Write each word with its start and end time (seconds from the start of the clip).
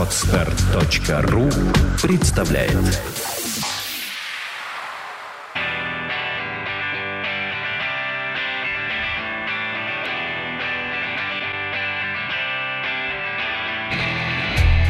Отстар.ру 0.00 1.50
представляет. 2.00 2.72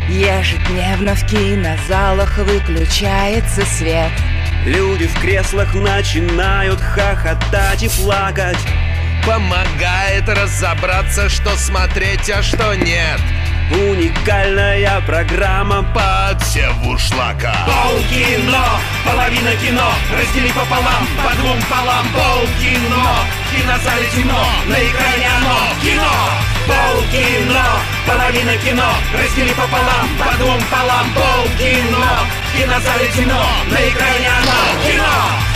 Ежедневно 0.09 1.17
в 1.17 1.27
кинозалах 1.27 2.39
выключается 2.39 3.63
свет. 3.67 4.13
Люди 4.65 5.09
в 5.09 5.21
креслах 5.21 5.75
начинают 5.75 6.81
хохотать 6.81 7.83
и 7.83 7.89
плакать. 7.89 8.59
Помогает 9.27 10.29
разобраться, 10.29 11.29
что 11.29 11.51
смотреть, 11.57 12.31
а 12.31 12.45
что 12.45 12.77
нет 12.77 13.21
Уникальная 13.71 15.01
программа 15.03 15.85
Подсеву 15.95 16.99
шлака 16.99 17.55
Полкино, 17.67 18.65
половина 19.05 19.55
кино 19.63 19.93
Раздели 20.13 20.51
пополам, 20.51 21.07
по 21.23 21.37
двум 21.37 21.59
полам. 21.71 22.05
Полкино, 22.13 23.05
в 23.47 23.55
кинозале 23.55 24.09
темно 24.13 24.45
На 24.67 24.75
экране 24.75 25.29
оно, 25.37 25.59
кино! 25.83 26.13
Полкино, 26.67 27.65
половина 28.07 28.57
кино 28.57 28.93
Раздели 29.15 29.53
пополам, 29.53 30.09
по 30.19 30.37
двум 30.39 30.61
полам. 30.69 31.07
Полкино, 31.15 32.27
в 32.53 32.59
кинозале 32.59 33.09
темно 33.15 33.47
На 33.71 33.89
экране 33.89 34.31
оно, 34.43 34.85
кино! 34.85 35.51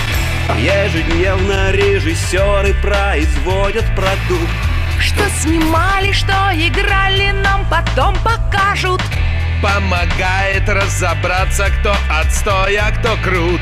Ежедневно 0.56 1.72
режиссеры 1.72 2.74
производят 2.74 3.86
продукт 3.96 4.73
Что 5.14 5.28
снимали, 5.40 6.12
что 6.12 6.32
играли, 6.54 7.30
нам 7.30 7.64
потом 7.70 8.14
покажут. 8.24 9.00
Помогает 9.62 10.68
разобраться, 10.68 11.70
кто 11.80 11.94
отстой, 12.10 12.76
а 12.76 12.90
кто 12.90 13.16
крут. 13.22 13.60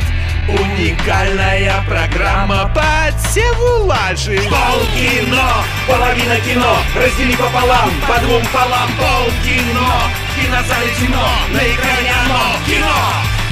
Уникальная 0.48 1.84
программа 1.86 2.69
подсеву 2.75 3.86
лажи. 3.86 4.41
Полкино, 4.50 5.62
половина 5.86 6.36
кино 6.41 6.78
Раздели 6.97 7.36
пополам, 7.36 7.91
по 8.09 8.19
двум 8.20 8.42
полам. 8.53 8.91
Полкино, 8.98 10.11
в 10.28 10.41
кинозале 10.41 10.91
темно 10.98 11.28
На 11.53 11.59
экране 11.59 12.12
оно, 12.25 12.56
кино. 12.66 12.97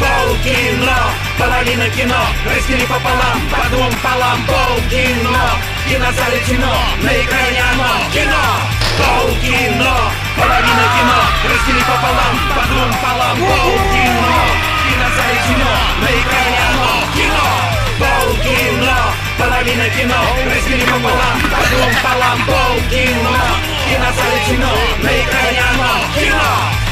Полкино, 0.00 0.98
половина 1.38 1.88
кино 1.90 2.26
Раздели 2.44 2.84
пополам, 2.86 3.40
по 3.52 3.68
двум 3.70 3.92
полам. 4.02 4.44
Полкино, 4.46 5.50
в 5.80 5.88
кинозале 5.88 6.40
темно 6.46 6.74
На 7.02 7.10
экране 7.10 7.62
оно, 7.72 7.90
кино. 8.12 8.44
Полкино, 8.98 9.94
половина 10.36 10.84
кино. 10.94 11.20
Раздели 11.48 11.80
пополам, 11.80 12.36
по 12.54 12.62
двум 12.68 12.92
полам 13.02 13.36
Полкино, 13.38 14.36
в 14.60 14.88
кинозале 14.88 15.40
темно 15.46 15.72
На 16.02 16.08
экране 16.20 16.60
оно, 16.70 16.90
кино. 17.14 17.48
Полкино, 17.98 18.96
половина 19.38 19.88
кино. 19.90 20.20
Раздели 20.52 20.84
пополам, 20.84 21.40
по 21.50 21.62
двум 21.70 21.94
полам 22.02 22.38
Полкино, 22.46 23.36
в 23.64 23.88
кинозале 23.88 24.38
темно 24.46 24.72
На 25.02 25.08
экране 25.08 25.62
оно, 25.72 25.92
кино 26.14 26.89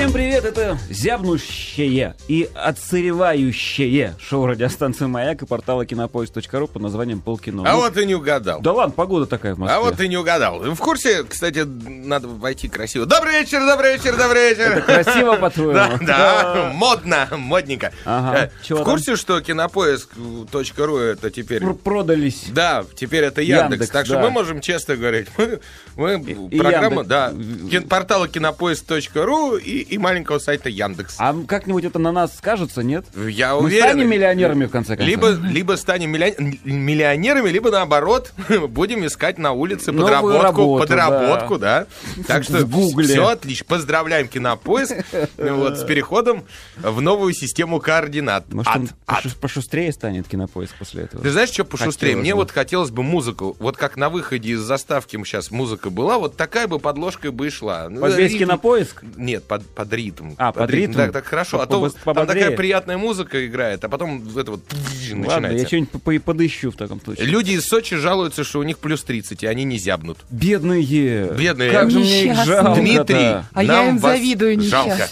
Всем 0.00 0.12
привет, 0.14 0.46
это 0.46 0.78
зябнущее 0.88 2.14
и 2.26 2.48
отсыревающее 2.54 4.14
шоу 4.18 4.46
радиостанции 4.46 5.04
«Маяк» 5.04 5.42
и 5.42 5.44
портала 5.46 5.84
кинопоиск.ру 5.84 6.68
под 6.68 6.80
названием 6.80 7.20
«Полкино». 7.20 7.64
А 7.66 7.72
Ну, 7.74 7.80
вот 7.80 7.98
и 7.98 8.06
не 8.06 8.14
угадал. 8.14 8.62
Да 8.62 8.72
ладно, 8.72 8.94
погода 8.94 9.26
такая 9.26 9.54
в 9.54 9.58
Москве. 9.58 9.76
А 9.76 9.80
вот 9.82 9.96
ты 9.98 10.08
не 10.08 10.16
угадал. 10.16 10.60
В 10.60 10.78
курсе, 10.78 11.22
кстати, 11.24 11.58
надо 11.66 12.28
войти 12.28 12.66
красиво. 12.70 13.04
Добрый 13.04 13.40
вечер, 13.40 13.60
добрый 13.66 13.92
вечер, 13.98 14.16
добрый 14.16 14.48
вечер. 14.48 14.72
Это 14.78 14.80
красиво, 14.80 15.36
по-твоему? 15.40 15.98
Да, 16.06 16.70
модно, 16.74 17.28
модненько. 17.36 17.92
Э, 18.06 18.48
В 18.70 18.82
курсе, 18.82 19.16
что 19.16 19.38
кинопоиск.ру 19.42 20.96
это 20.96 21.30
теперь... 21.30 21.60
Пр- 21.60 21.74
Продались. 21.74 22.46
Да, 22.48 22.86
теперь 22.96 23.24
это 23.24 23.42
Яндекс. 23.42 23.90
Так 23.90 24.06
что 24.06 24.18
мы 24.18 24.30
можем 24.30 24.62
честно 24.62 24.96
говорить. 24.96 25.28
Мы, 25.96 26.14
И- 26.22 26.56
и 26.56 26.58
программа, 26.58 27.04
да, 27.04 27.34
портала 27.90 28.26
кинопоиск.ру 28.28 29.56
и, 29.56 29.89
и 29.90 29.98
маленького 29.98 30.38
сайта 30.38 30.68
Яндекс. 30.68 31.16
А 31.18 31.34
как-нибудь 31.46 31.84
это 31.84 31.98
на 31.98 32.12
нас 32.12 32.36
скажется, 32.36 32.82
нет? 32.82 33.04
Я 33.16 33.54
Мы 33.54 33.62
уверен. 33.64 33.84
станем 33.88 34.08
миллионерами, 34.10 34.66
в 34.66 34.70
конце 34.70 34.96
концов? 34.96 35.06
Либо, 35.08 35.30
либо 35.30 35.74
станем 35.76 36.10
миллион- 36.14 36.58
миллионерами, 36.64 37.48
либо 37.50 37.70
наоборот, 37.70 38.32
будем 38.68 39.06
искать 39.06 39.38
на 39.38 39.52
улице 39.52 39.92
Новую 39.92 40.06
подработку, 40.06 40.42
работу, 40.42 40.80
подработку, 40.86 41.58
да. 41.58 41.86
Так 42.26 42.44
что 42.44 42.66
все 42.66 43.26
отлично. 43.28 43.66
Поздравляем 43.68 44.28
Кинопоиск 44.28 44.94
вот, 45.38 45.78
с 45.78 45.84
переходом 45.84 46.44
в 46.76 47.00
новую 47.00 47.32
систему 47.34 47.80
координат. 47.80 48.52
Может, 48.52 48.74
он 48.76 48.82
Ад, 48.84 48.90
ад. 49.06 49.22
пошу- 49.24 49.36
пошустрее 49.40 49.92
станет 49.92 50.28
кинопоиск 50.28 50.74
после 50.78 51.04
этого? 51.04 51.22
Ты 51.22 51.30
знаешь, 51.30 51.50
что 51.50 51.64
пошустрее? 51.64 52.10
Хотелось 52.12 52.22
Мне 52.22 52.34
бы. 52.34 52.40
вот 52.40 52.50
хотелось 52.50 52.90
бы 52.90 53.02
музыку. 53.02 53.56
Вот 53.58 53.76
как 53.76 53.96
на 53.96 54.08
выходе 54.08 54.50
из 54.50 54.60
заставки 54.60 55.16
сейчас 55.24 55.50
музыка 55.50 55.90
была, 55.90 56.18
вот 56.18 56.36
такая 56.36 56.66
бы 56.68 56.78
подложкой 56.78 57.30
бы 57.30 57.46
и 57.46 57.50
шла. 57.50 57.88
Ну, 57.88 58.00
Под 58.00 58.14
весь 58.16 58.32
ритм- 58.32 58.38
кинопоиск? 58.38 59.02
Нет, 59.16 59.44
под, 59.44 59.62
под 59.74 59.92
ритм. 59.92 60.30
А, 60.36 60.52
под 60.52 60.70
ритм? 60.70 60.92
Так, 60.94 61.12
так 61.12 61.24
хорошо. 61.24 61.60
А 61.60 61.66
то 61.66 61.88
там 62.04 62.26
такая 62.26 62.56
приятная 62.56 62.98
музыка 62.98 63.46
играет, 63.46 63.84
а 63.84 63.88
потом 63.88 64.22
это 64.36 64.50
вот 64.52 64.62
Ладно, 64.70 65.16
начинается. 65.24 65.58
я 65.62 65.66
что-нибудь 65.66 65.90
по- 65.90 65.98
по- 65.98 66.20
подыщу 66.20 66.70
в 66.70 66.76
таком 66.76 67.00
случае. 67.00 67.26
Люди 67.26 67.52
из 67.52 67.66
Сочи 67.66 67.96
жалуются, 67.96 68.44
что 68.44 68.58
у 68.58 68.62
них 68.62 68.78
плюс 68.78 69.02
30, 69.04 69.42
и 69.42 69.46
они 69.46 69.64
не 69.64 69.78
зябнут. 69.78 70.18
Бедные. 70.30 71.32
Бедные. 71.34 71.70
Как 71.72 71.90
же 71.90 71.98
мне 72.00 72.24
их 72.26 72.44
жалко 72.44 72.80
Дмитрий, 72.80 73.36
А 73.52 73.62
я 73.62 73.88
им 73.88 73.98
вас 73.98 74.16
завидую 74.18 74.60
жалко. 74.60 75.08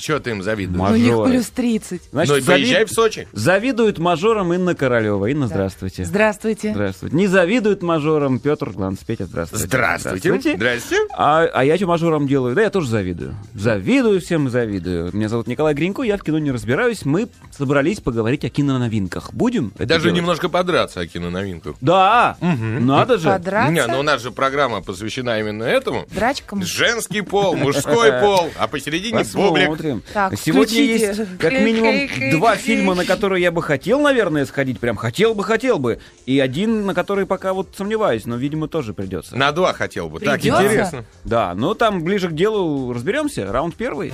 Чего 0.00 0.18
ты 0.18 0.30
им 0.30 0.42
завидуешь? 0.42 0.78
Ма- 0.78 0.90
У 0.90 0.96
них 0.96 1.10
Мажоры. 1.10 1.30
плюс 1.30 1.46
30 1.50 2.02
Значит, 2.12 2.30
ну 2.34 2.38
и 2.38 2.42
поезжай 2.42 2.82
завид- 2.84 2.88
в 2.88 2.92
Сочи. 2.92 3.28
Завидуют 3.32 3.98
мажорам 3.98 4.52
Инна 4.52 4.74
Королева. 4.74 5.26
Инна, 5.26 5.46
здравствуйте. 5.46 6.04
Здравствуйте 6.04 6.72
Здравствуйте. 6.72 7.16
Не 7.16 7.26
завидует 7.26 7.82
мажорам 7.82 8.38
Петр 8.38 8.70
Гланц. 8.70 8.98
Петя, 9.06 9.26
здравствуйте. 9.26 9.66
Здравствуйте. 9.66 10.56
Здрасте. 10.56 10.96
А, 11.16 11.44
а 11.52 11.64
я 11.64 11.76
что 11.76 11.86
мажорам 11.86 12.26
делаю? 12.26 12.54
Да, 12.54 12.62
я 12.62 12.70
тоже 12.70 12.88
завидую. 12.88 13.34
Завидую 13.54 14.20
всем, 14.20 14.48
завидую. 14.50 15.10
Меня 15.14 15.28
зовут 15.28 15.46
Николай 15.46 15.74
Гринько, 15.74 16.02
я 16.02 16.16
в 16.16 16.22
кино 16.22 16.38
не 16.38 16.50
разбираюсь. 16.50 17.04
Мы 17.04 17.28
собрались 17.50 18.00
поговорить 18.00 18.44
о 18.44 18.48
киноновинках. 18.48 19.32
Будем? 19.32 19.72
это 19.76 19.86
Даже 19.86 20.04
делать? 20.04 20.16
немножко 20.18 20.48
подраться 20.48 21.00
о 21.00 21.06
киноновинках. 21.06 21.76
Да, 21.80 22.36
надо 22.40 23.18
же. 23.18 23.28
Подраться 23.28 23.72
Не, 23.72 23.86
ну 23.86 24.00
у 24.00 24.02
нас 24.02 24.22
же 24.22 24.30
программа 24.30 24.80
посвящена 24.82 25.38
именно 25.40 25.64
этому. 25.64 26.06
драчкам 26.14 26.62
Женский 26.62 27.20
пол, 27.22 27.54
мужской 27.56 28.12
пол, 28.20 28.50
а 28.58 28.66
посередине 28.68 29.24
бублик. 29.34 29.68
Посмотрим. 29.68 29.89
Так, 30.12 30.38
Сегодня 30.38 30.64
включите. 30.66 31.06
есть 31.06 31.38
как 31.38 31.52
минимум 31.52 32.30
два 32.30 32.56
фильма, 32.56 32.94
на 32.94 33.04
которые 33.04 33.42
я 33.42 33.50
бы 33.50 33.62
хотел, 33.62 34.00
наверное, 34.00 34.46
сходить. 34.46 34.80
Прям 34.80 34.96
хотел 34.96 35.34
бы, 35.34 35.44
хотел 35.44 35.78
бы. 35.78 36.00
И 36.26 36.38
один, 36.40 36.86
на 36.86 36.94
который 36.94 37.26
пока 37.26 37.52
вот 37.52 37.74
сомневаюсь, 37.76 38.26
но, 38.26 38.36
видимо, 38.36 38.68
тоже 38.68 38.94
придется. 38.94 39.36
На 39.36 39.52
два 39.52 39.72
хотел 39.72 40.08
бы. 40.08 40.20
Так, 40.20 40.40
Придется? 40.40 40.64
интересно. 40.64 41.04
Да, 41.24 41.54
ну 41.54 41.74
там 41.74 42.02
ближе 42.04 42.28
к 42.28 42.32
делу 42.34 42.92
разберемся. 42.92 43.50
Раунд 43.50 43.74
первый. 43.74 44.12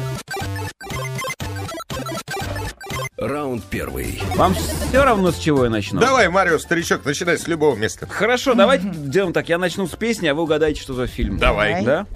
Раунд 3.16 3.64
первый. 3.64 4.20
Вам 4.36 4.54
все 4.54 5.02
равно, 5.02 5.32
с 5.32 5.38
чего 5.38 5.64
я 5.64 5.70
начну? 5.70 6.00
Давай, 6.00 6.28
Марио, 6.28 6.58
старичок, 6.58 7.04
начинай 7.04 7.38
с 7.38 7.46
любого 7.48 7.74
места. 7.74 8.06
Хорошо, 8.06 8.54
давайте 8.54 8.92
сделаем 8.92 9.32
так. 9.32 9.48
Я 9.48 9.56
начну 9.58 9.86
с 9.86 9.96
песни, 9.96 10.26
а 10.28 10.34
вы 10.34 10.42
угадаете, 10.42 10.82
что 10.82 10.92
за 10.92 11.06
фильм. 11.06 11.38
Давай. 11.38 11.82
Да? 11.82 12.06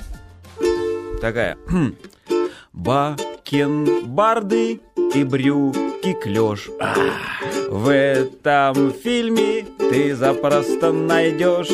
Такая. 1.22 1.56
Хм. 1.68 1.94
Бакенбарды 3.50 4.80
и 5.12 5.24
брюки 5.24 6.12
клеш. 6.22 6.68
В 7.68 7.92
этом 7.92 8.92
фильме 8.92 9.66
ты 9.76 10.14
запросто 10.14 10.92
найдешь 10.92 11.68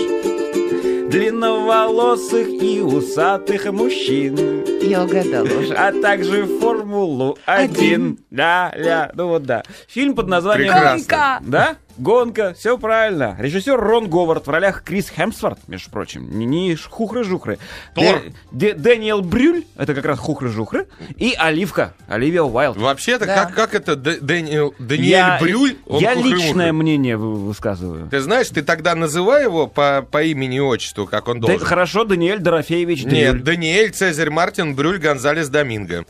длинноволосых 1.11 2.49
и 2.49 2.81
усатых 2.81 3.71
мужчин, 3.73 4.65
Я 4.81 5.05
угадала 5.05 5.45
уже 5.45 5.75
а 5.75 5.93
также 5.93 6.47
Формулу-1. 6.47 8.21
Ля-ля. 8.31 9.11
Ну 9.13 9.29
вот 9.29 9.43
да. 9.43 9.63
Фильм 9.87 10.15
под 10.15 10.29
названием... 10.29 10.73
Прекрасно. 10.73 11.43
Да? 11.43 11.77
Гонка, 11.99 12.53
все 12.55 12.77
правильно. 12.79 13.37
Режиссер 13.39 13.79
Рон 13.79 14.09
Говард 14.09 14.47
в 14.47 14.51
ролях 14.51 14.83
Крис 14.83 15.09
Хемсворт, 15.11 15.59
между 15.69 15.91
прочим. 15.91 16.39
Не, 16.39 16.45
не 16.45 16.75
хухры-жухры. 16.77 17.59
Тор. 17.95 18.23
Дэниел 18.53 19.23
Брюль, 19.23 19.65
это 19.77 19.95
как 19.95 20.05
раз 20.05 20.19
хухры-жухры. 20.19 20.87
И 21.17 21.35
Оливка, 21.39 21.95
Оливия 22.09 22.43
Уайлд. 22.43 22.77
Вообще-то, 22.77 23.27
Да. 23.27 23.47
как, 23.47 23.55
как 23.55 23.75
это 23.75 23.97
Дэниел, 23.97 24.75
Даниэль 24.79 25.09
я, 25.11 25.39
Брюль? 25.41 25.77
он 25.87 26.01
я 26.01 26.15
личное 26.15 26.73
мнение 26.73 27.17
вы- 27.17 27.35
высказываю. 27.37 28.09
Ты 28.11 28.21
знаешь, 28.21 28.49
ты 28.49 28.63
тогда 28.63 28.95
называй 28.95 29.45
его 29.45 29.67
по, 29.67 30.07
по 30.11 30.23
имени 30.23 30.57
и 30.57 30.61
отчеству, 30.61 31.07
как 31.07 31.29
он 31.29 31.41
Да, 31.41 31.49
должен. 31.49 31.67
хорошо, 31.67 32.05
Даниэль 32.05 32.41
Дорофеевич 32.41 33.05
Нет, 33.05 33.33
Дрюль. 33.33 33.43
Даниэль 33.43 33.91
Цезарь 33.93 34.31
Мартин 34.31 34.75
Брюль 34.75 34.99
Гонзалес 34.99 35.49
Доминго. 35.49 36.05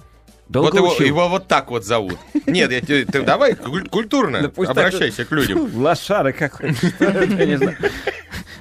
Вот 0.48 0.52
Долго 0.52 0.78
его, 0.78 0.92
учил. 0.92 1.06
его 1.06 1.28
вот 1.28 1.48
так 1.48 1.70
вот 1.70 1.84
зовут. 1.84 2.16
Нет, 2.46 2.70
я 2.70 2.80
тебе- 2.80 3.04
ты 3.04 3.22
давай 3.22 3.54
куль- 3.54 3.88
культурно 3.88 4.42
Да 4.42 4.48
пусть 4.48 4.68
так- 4.72 4.78
обращайся 4.86 5.24
к 5.24 5.32
людям. 5.32 5.68
Лошара 5.74 6.32
какой 6.32 6.70
Я 7.00 7.46
не 7.46 7.56
знаю. 7.56 7.76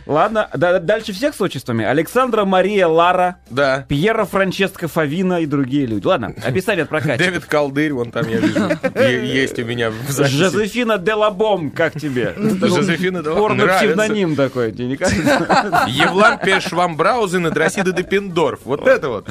Ладно, 0.08 0.50
да- 0.54 0.80
дальше 0.80 1.14
всех 1.14 1.34
с 1.34 1.42
отчествами. 1.42 1.84
Александра 1.84 2.46
Мария 2.46 2.88
Лара, 2.88 3.38
Да. 3.50 3.86
Пьера 3.90 4.26
Франческо 4.26 4.88
Фавина 4.88 5.42
и 5.42 5.48
другие 5.48 5.88
люди. 5.88 6.06
Ладно, 6.06 6.34
описание 6.46 6.84
от 6.84 6.90
прокатчика. 6.90 7.24
Дэвид 7.32 7.46
Колдырь, 7.46 7.92
вон 7.92 8.12
там 8.12 8.28
я 8.30 8.38
вижу. 8.38 8.70
Есть 9.00 9.58
у 9.58 9.66
меня 9.66 9.90
в 9.90 10.12
записи. 10.12 10.36
Жозефина 10.36 11.00
Делабом, 11.00 11.72
как 11.72 12.00
тебе? 12.00 12.36
Жозефина 12.38 13.24
Делабом. 13.24 13.58
Порно-псевдоним 13.58 14.36
такой. 14.36 14.72
Тебе 14.74 14.86
не 14.90 14.96
кажется? 14.96 15.86
Евлампия 15.88 16.60
Швамбраузен 16.60 17.48
и 17.48 17.52
Дросида 17.52 17.92
де 17.92 18.04
Пендорф. 18.04 18.60
Вот 18.66 18.88
это 18.88 19.10
вот. 19.10 19.28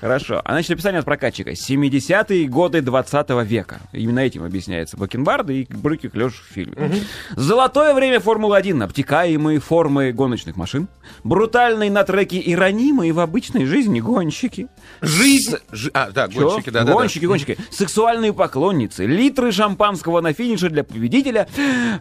Хорошо. 0.00 0.42
А 0.44 0.52
значит, 0.52 0.70
описание 0.72 0.98
от 1.00 1.06
прокатчика. 1.06 1.56
70-е 1.98 2.46
годы 2.48 2.80
20 2.80 3.30
века. 3.44 3.80
Именно 3.92 4.20
этим 4.20 4.44
объясняется 4.44 4.96
Бакенбарды 4.96 5.62
и 5.62 5.66
брюки 5.74 6.08
клеш 6.08 6.32
в 6.34 6.52
фильме. 6.52 6.92
Золотое 7.36 7.94
время 7.94 8.20
Формулы-1. 8.20 8.82
Обтекаемые 8.84 9.60
формы 9.60 10.12
гоночных 10.12 10.56
машин. 10.56 10.88
Брутальные 11.24 11.90
на 11.90 12.04
треке 12.04 12.38
и 12.38 12.54
ранимые 12.54 13.12
в 13.12 13.20
обычной 13.20 13.66
жизни 13.66 14.00
гонщики. 14.00 14.68
Жизнь. 15.00 15.56
Жи- 15.72 15.90
А, 15.94 16.10
да, 16.10 16.28
Чё? 16.28 16.50
гонщики, 16.50 16.70
да, 16.70 16.80
да. 16.80 16.86
да. 16.86 16.92
Гонщики, 16.92 17.24
гонщики. 17.26 17.56
Сексуальные 17.70 18.32
поклонницы. 18.32 19.06
Литры 19.06 19.52
шампанского 19.52 20.20
на 20.20 20.32
финише 20.32 20.68
для 20.70 20.84
победителя. 20.84 21.48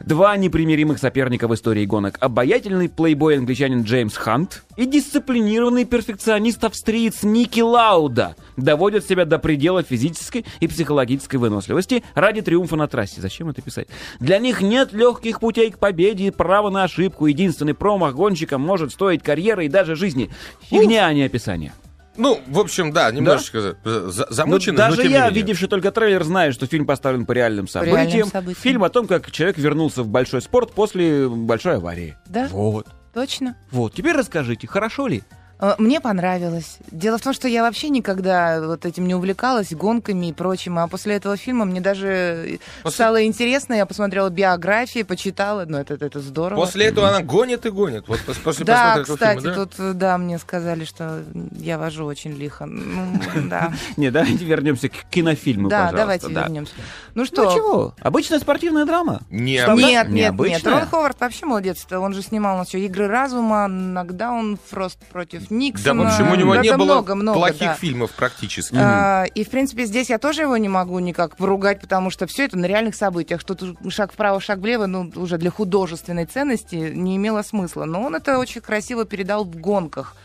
Два 0.06 0.36
непримиримых 0.38 1.00
соперника 1.00 1.48
в 1.48 1.54
истории 1.54 1.86
гонок. 1.86 2.18
Обаятельный 2.20 2.90
плейбой-англичанин 2.90 3.84
Джеймс 3.84 4.16
Хант 4.18 4.64
и 4.76 4.86
дисциплинированный 4.86 5.86
перфекционист-австриец 5.86 7.24
Ники 7.24 7.62
Лауда 7.62 8.36
доводят 8.58 9.06
себя 9.06 9.24
до 9.26 9.40
предела 9.40 9.84
физической 9.84 10.46
и 10.60 10.68
психологической 10.68 11.40
выносливости 11.40 12.04
ради 12.16 12.42
триумфа 12.42 12.76
на 12.76 12.88
трассе. 12.88 13.22
Зачем 13.22 13.50
это 13.50 13.62
писать? 13.62 13.88
Для 14.20 14.40
них 14.40 14.62
нет 14.62 14.92
легких 14.94 15.40
путей 15.40 15.72
к 15.72 15.80
победе 15.80 16.26
и 16.28 16.32
права 16.32 16.70
на 16.70 16.84
ошибку. 16.84 17.28
Единственный 17.28 17.74
промах 17.74 18.16
гонщика 18.16 18.58
может 18.58 18.92
стоить 18.92 19.24
карьеры 19.24 19.66
и 19.66 19.70
даже 19.70 19.96
жизни. 19.96 20.30
Фигня, 20.64 21.06
а 21.08 21.14
не 21.14 21.24
описание. 21.24 21.72
Ну, 22.20 22.40
в 22.48 22.58
общем, 22.60 22.92
да, 22.94 23.12
немножечко 23.12 23.62
за- 23.62 23.78
Ну, 23.86 24.10
замучено, 24.10 24.74
но 24.74 24.78
даже 24.90 24.98
тем 25.04 25.08
не 25.10 25.14
я, 25.14 25.26
менее. 25.28 25.40
видевший 25.44 25.68
только 25.68 25.92
трейлер, 25.92 26.24
знаю, 26.24 26.52
что 26.52 26.66
фильм 26.66 26.88
поставлен 26.88 27.28
по 27.28 27.32
реальным 27.32 27.68
событиям. 27.68 27.96
реальным 28.08 28.28
событиям. 28.28 28.62
Фильм 28.64 28.84
о 28.84 28.90
том, 28.90 29.06
как 29.06 29.30
человек 29.30 29.60
вернулся 29.60 30.02
в 30.02 30.08
большой 30.08 30.42
спорт 30.42 30.72
после 30.72 31.30
большой 31.30 31.76
аварии. 31.76 32.16
Да? 32.26 32.48
Вот. 32.50 32.88
Точно. 33.14 33.56
Вот. 33.70 33.94
Теперь 33.94 34.16
расскажите, 34.16 34.66
хорошо 34.68 35.06
ли? 35.08 35.22
Э, 35.60 35.74
Мне 35.80 36.00
понравилось. 36.02 36.78
Дело 36.92 37.18
в 37.18 37.22
том, 37.22 37.34
что 37.34 37.48
я 37.48 37.64
вообще 37.64 37.90
никогда 37.90 38.62
вот 38.62 38.86
этим 38.86 39.08
не 39.08 39.16
увлекалась, 39.16 39.72
гонками 39.74 40.28
и 40.28 40.34
прочим. 40.34 40.78
А 40.80 40.88
после 40.88 41.16
этого 41.16 41.36
фильма 41.38 41.66
мне 41.66 41.82
даже 41.82 42.60
После- 42.84 42.96
стало 42.96 43.26
интересно. 43.26 43.74
Я 43.74 43.86
посмотрела 43.86 44.30
биографии, 44.30 45.04
почитала. 45.04 45.66
Ну, 45.68 45.78
это, 45.78 45.96
это 45.96 46.20
здорово. 46.20 46.60
После 46.60 46.86
этого 46.86 47.10
она 47.10 47.22
гонит 47.22 47.66
и 47.66 47.70
гонит. 47.72 48.08
Вот 48.08 48.20
пос- 48.28 48.42
после 48.44 48.66
Да, 48.66 49.02
кстати, 49.04 49.40
фильма, 49.40 49.56
да? 49.56 49.66
тут, 49.66 49.74
э, 49.80 49.94
да, 49.94 50.18
мне 50.18 50.38
сказали, 50.38 50.86
что 50.86 51.24
я 51.54 51.78
вожу 51.78 52.06
очень 52.06 52.34
лихо. 52.34 52.66
Ну, 52.66 53.20
да. 53.50 53.74
Не, 53.98 54.12
давайте 54.12 54.46
вернемся 54.46 54.90
к 54.90 54.94
кинофильму, 55.10 55.70
Да, 55.70 55.92
давайте 55.92 56.30
да. 56.30 56.44
вернемся. 56.44 56.74
Ну 57.16 57.22
Ну 57.22 57.26
что? 57.26 57.54
чего? 57.54 57.96
Обычная 58.02 58.40
спортивная 58.40 58.86
драма. 58.86 59.22
Нет, 59.30 59.68
нет, 59.76 60.10
нет. 60.10 60.66
Рон 60.68 60.86
Ховард 60.86 61.20
вообще 61.20 61.46
молодец. 61.46 61.86
Он 61.92 62.14
же 62.14 62.22
снимал 62.22 62.56
у 62.56 62.58
нас 62.60 62.68
что, 62.70 62.78
«Игры 62.78 63.08
разума», 63.08 63.68
«Нокдаун», 63.68 64.60
«Фрост 64.70 65.00
против 65.12 65.47
Да, 65.50 65.56
Никсона». 65.56 66.04
в 66.04 66.08
общем, 66.08 66.32
у 66.32 66.36
него 66.36 66.56
Да, 66.56 66.62
не 66.62 66.70
да 66.70 66.78
было 66.78 66.86
много, 66.86 67.16
много, 67.16 67.38
плохих 67.40 67.60
да. 67.60 67.74
фильмов 67.76 68.12
практически. 68.12 68.76
А, 68.80 69.26
И, 69.36 69.44
в 69.44 69.50
принципе, 69.50 69.86
здесь 69.86 70.10
я 70.10 70.18
тоже 70.18 70.42
его 70.44 70.58
не 70.58 70.70
могу 70.70 71.00
никак 71.00 71.36
поругать, 71.38 71.82
потому 71.82 72.10
что 72.10 72.28
все 72.28 72.46
это 72.46 72.58
на 72.58 72.66
реальных 72.66 72.96
событиях. 72.96 73.42
Что 73.42 73.56
тут 73.56 73.78
шаг 73.94 74.12
вправо, 74.14 74.40
шаг 74.42 74.60
влево, 74.60 74.86
ну, 74.86 75.12
уже 75.16 75.38
для 75.38 75.52
художественной 75.52 76.26
ценности 76.26 76.76
не 76.76 77.16
имело 77.18 77.42
смысла. 77.42 77.86
Но 77.86 78.02
он 78.04 78.16
это 78.16 78.38
очень 78.40 78.62
красиво 78.62 79.06
передал 79.06 79.44
в 79.46 79.56
гонках. 79.56 80.16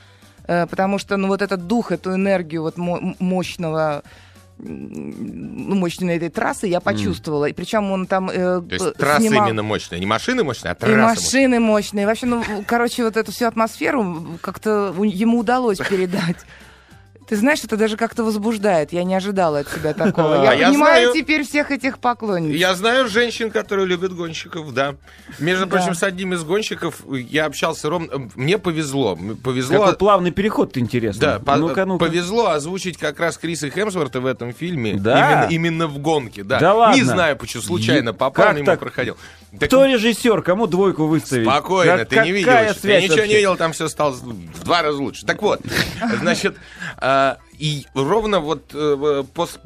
Э, 0.46 0.66
Потому 0.66 0.98
что, 0.98 1.16
ну, 1.16 1.28
вот 1.28 1.40
этот 1.42 1.66
дух, 1.66 1.92
эту 1.92 2.14
энергию 2.14 2.62
вот 2.62 2.76
мо- 2.76 3.14
мощного 3.18 4.02
мощной 4.62 6.16
этой 6.16 6.28
трассы 6.30 6.66
я 6.66 6.80
почувствовала. 6.80 7.46
И 7.46 7.52
причем 7.52 7.90
он 7.90 8.06
там 8.06 8.30
э, 8.30 8.34
То 8.60 8.66
есть 8.70 8.94
трасса 8.94 9.22
снимал- 9.22 9.48
именно 9.48 9.62
мощная. 9.62 9.98
Не 9.98 10.06
машины 10.06 10.44
мощные, 10.44 10.72
а 10.72 10.74
и 10.74 10.78
трасса 10.78 10.96
мощная. 10.96 11.14
машины 11.14 11.60
мощные. 11.60 12.06
Вообще, 12.06 12.26
ну, 12.26 12.44
короче, 12.66 13.04
вот 13.04 13.16
эту 13.16 13.32
всю 13.32 13.46
атмосферу 13.46 14.38
как-то 14.40 14.94
ему 15.02 15.40
удалось 15.40 15.78
передать. 15.78 16.36
Ты 17.32 17.36
знаешь, 17.38 17.64
это 17.64 17.78
даже 17.78 17.96
как-то 17.96 18.24
возбуждает. 18.24 18.92
Я 18.92 19.04
не 19.04 19.14
ожидала 19.14 19.60
от 19.60 19.68
себя 19.70 19.94
такого. 19.94 20.34
Я 20.44 20.50
А 20.50 20.54
я 20.54 20.68
понимаю 20.68 21.14
теперь 21.14 21.46
всех 21.46 21.70
этих 21.70 21.98
поклонников. 21.98 22.54
Я 22.54 22.74
знаю 22.74 23.08
женщин, 23.08 23.50
которые 23.50 23.86
любят 23.86 24.14
гонщиков, 24.14 24.74
да. 24.74 24.96
Между 25.38 25.66
прочим, 25.66 25.94
с 25.94 26.02
одним 26.02 26.34
из 26.34 26.44
гонщиков 26.44 27.00
я 27.10 27.46
общался 27.46 27.88
ровно... 27.88 28.28
Мне 28.34 28.58
повезло. 28.58 29.18
Повезло... 29.42 29.78
Какой 29.78 29.96
плавный 29.96 30.30
переход 30.30 30.76
интересно. 30.76 31.40
Да, 31.42 31.56
повезло 31.96 32.50
озвучить 32.50 32.98
как 32.98 33.18
раз 33.18 33.38
Криса 33.38 33.70
Хемсворта 33.70 34.20
в 34.20 34.26
этом 34.26 34.52
фильме. 34.52 34.96
Да? 34.98 35.46
Именно, 35.46 35.54
именно 35.54 35.86
в 35.86 35.96
гонке, 36.00 36.44
да. 36.44 36.60
Да 36.60 36.74
ладно? 36.74 36.96
Не 36.96 37.02
знаю, 37.02 37.38
почему 37.38 37.62
случайно 37.62 38.12
попал, 38.12 38.44
как 38.44 38.56
мимо 38.56 38.66
так? 38.66 38.80
проходил. 38.80 39.16
Так 39.58 39.68
Кто 39.68 39.84
режиссер? 39.84 40.40
Кому 40.42 40.66
двойку 40.66 41.06
выставить? 41.06 41.46
Спокойно, 41.46 41.98
Как- 41.98 42.08
ты 42.08 42.20
не 42.20 42.32
видел. 42.32 42.52
Ты 42.80 43.00
ничего 43.00 43.16
вообще? 43.16 43.28
не 43.28 43.34
видел, 43.34 43.56
там 43.56 43.72
все 43.72 43.88
стало 43.88 44.12
в 44.12 44.64
два 44.64 44.82
раза 44.82 44.98
лучше. 44.98 45.26
Так 45.26 45.42
вот, 45.42 45.60
значит, 46.20 46.56
а, 47.22 47.38
и 47.58 47.86
ровно 47.94 48.40
вот 48.40 48.74
э, 48.74 48.94
в 48.96 49.26
пос- 49.34 49.60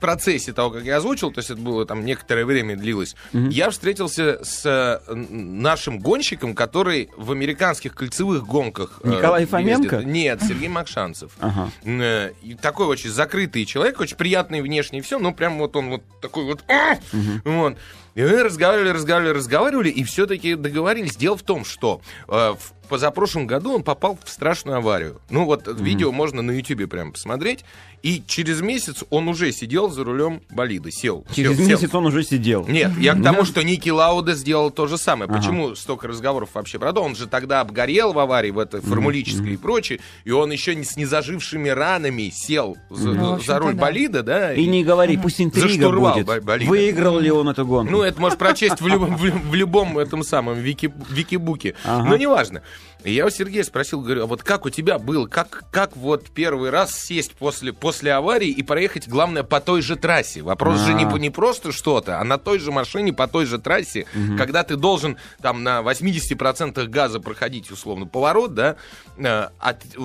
процессе 0.00 0.52
того, 0.52 0.70
как 0.70 0.82
я 0.82 0.96
озвучил, 0.96 1.30
то 1.30 1.38
есть 1.38 1.50
это 1.50 1.60
было 1.60 1.86
там 1.86 2.04
некоторое 2.04 2.44
время 2.44 2.76
длилось, 2.76 3.14
я 3.32 3.70
встретился 3.70 4.42
с 4.42 4.66
э, 4.66 5.14
нашим 5.14 6.00
гонщиком, 6.00 6.54
который 6.56 7.08
в 7.16 7.30
американских 7.30 7.94
кольцевых 7.94 8.44
гонках... 8.44 9.00
э, 9.04 9.08
Николай 9.10 9.42
ездит. 9.42 9.50
Фоменко? 9.52 9.96
Нет, 10.02 10.42
Сергей 10.42 10.68
Макшанцев. 10.68 11.30
Ага. 11.38 11.70
Э, 11.84 12.32
такой 12.60 12.86
очень 12.86 13.10
закрытый 13.10 13.64
человек, 13.64 14.00
очень 14.00 14.16
приятный 14.16 14.60
внешне 14.60 14.98
и 14.98 15.02
все, 15.02 15.20
ну 15.20 15.32
прям 15.32 15.58
вот 15.58 15.76
он 15.76 15.90
вот 15.90 16.02
такой 16.20 16.44
вот, 16.46 16.64
«А!» 16.68 16.96
вот. 17.44 17.76
И 18.14 18.22
мы 18.22 18.42
разговаривали, 18.42 18.90
разговаривали, 18.90 19.34
разговаривали, 19.36 19.88
и 19.88 20.04
все-таки 20.04 20.54
договорились. 20.54 21.16
Дело 21.16 21.36
в 21.36 21.42
том, 21.42 21.64
что 21.64 22.00
э, 22.28 22.32
в 22.58 22.88
позапрошлом 22.88 23.46
году 23.46 23.74
он 23.74 23.82
попал 23.82 24.18
в 24.22 24.28
страшную 24.28 24.76
аварию. 24.78 25.20
Ну 25.30 25.44
вот 25.46 25.66
видео 25.80 26.12
можно 26.12 26.42
на 26.42 26.50
Ютубе 26.50 26.86
прям 26.86 27.12
посмотреть. 27.12 27.64
И 28.02 28.20
через 28.26 28.60
месяц 28.60 29.04
он 29.10 29.28
уже 29.28 29.52
сидел 29.52 29.88
за 29.88 30.02
рулем 30.02 30.42
болида, 30.50 30.90
сел. 30.90 31.24
Через 31.32 31.50
сел, 31.50 31.58
сел. 31.58 31.68
месяц 31.68 31.94
он 31.94 32.06
уже 32.06 32.24
сидел. 32.24 32.66
Нет, 32.66 32.90
я 32.98 33.14
к 33.14 33.22
тому, 33.22 33.44
что 33.44 33.62
Ники 33.62 33.90
Лауда 33.90 34.34
сделал 34.34 34.72
то 34.72 34.88
же 34.88 34.98
самое. 34.98 35.30
Ага. 35.30 35.38
Почему 35.38 35.74
столько 35.76 36.08
разговоров 36.08 36.50
вообще 36.54 36.80
про 36.80 36.92
то? 36.92 37.00
Он 37.00 37.14
же 37.14 37.28
тогда 37.28 37.60
обгорел 37.60 38.12
в 38.12 38.18
аварии, 38.18 38.50
в 38.50 38.58
этой 38.58 38.80
формулической 38.80 39.54
и 39.54 39.56
прочее, 39.56 40.00
и 40.24 40.32
он 40.32 40.50
еще 40.50 40.74
не 40.74 40.82
с 40.84 40.96
незажившими 40.96 41.68
ранами 41.68 42.28
сел 42.34 42.76
за, 42.90 43.10
Ну, 43.12 43.38
за 43.40 43.60
руль 43.60 43.74
да. 43.74 43.80
болида, 43.82 44.22
да? 44.24 44.52
И 44.52 44.66
не 44.66 44.82
говори, 44.82 45.16
пусть 45.16 45.40
интрига 45.40 45.88
будет. 45.90 46.26
бо- 46.26 46.40
болида. 46.40 46.68
Выиграл 46.68 47.20
ли 47.20 47.30
он 47.30 47.48
эту 47.50 47.64
гонку? 47.64 47.92
Ну, 47.92 48.01
это 48.04 48.20
можешь 48.20 48.38
прочесть 48.38 48.80
в 48.80 48.86
любом, 48.86 49.16
в, 49.16 49.54
любом 49.54 49.98
этом 49.98 50.22
самом 50.22 50.54
вики, 50.58 50.92
викибуке. 51.10 51.74
Ага. 51.84 52.08
Но 52.08 52.16
неважно. 52.16 52.62
Я 53.04 53.26
у 53.26 53.30
Сергея 53.30 53.64
спросил, 53.64 54.00
говорю, 54.00 54.22
а 54.22 54.26
вот 54.26 54.44
как 54.44 54.64
у 54.64 54.70
тебя 54.70 54.98
было, 55.00 55.26
как, 55.26 55.64
как 55.72 55.96
вот 55.96 56.30
первый 56.30 56.70
раз 56.70 56.94
сесть 56.94 57.32
после, 57.32 57.72
после 57.72 58.12
аварии 58.12 58.48
и 58.48 58.62
проехать, 58.62 59.08
главное, 59.08 59.42
по 59.42 59.60
той 59.60 59.82
же 59.82 59.96
трассе? 59.96 60.42
Вопрос 60.42 60.78
же 60.78 60.94
не, 60.94 61.04
А. 61.04 61.18
не 61.18 61.30
просто 61.30 61.72
что-то, 61.72 62.20
а 62.20 62.24
на 62.24 62.38
той 62.38 62.60
же 62.60 62.70
машине, 62.70 63.12
по 63.12 63.26
той 63.26 63.46
же 63.46 63.58
трассе, 63.58 64.06
когда 64.38 64.62
ты 64.62 64.76
должен 64.76 65.16
там 65.40 65.64
на 65.64 65.80
80% 65.80 66.86
газа 66.86 67.18
проходить, 67.18 67.72
условно, 67.72 68.06
поворот, 68.06 68.54
да, 68.54 68.76
э, 69.18 69.48
э, 69.60 70.00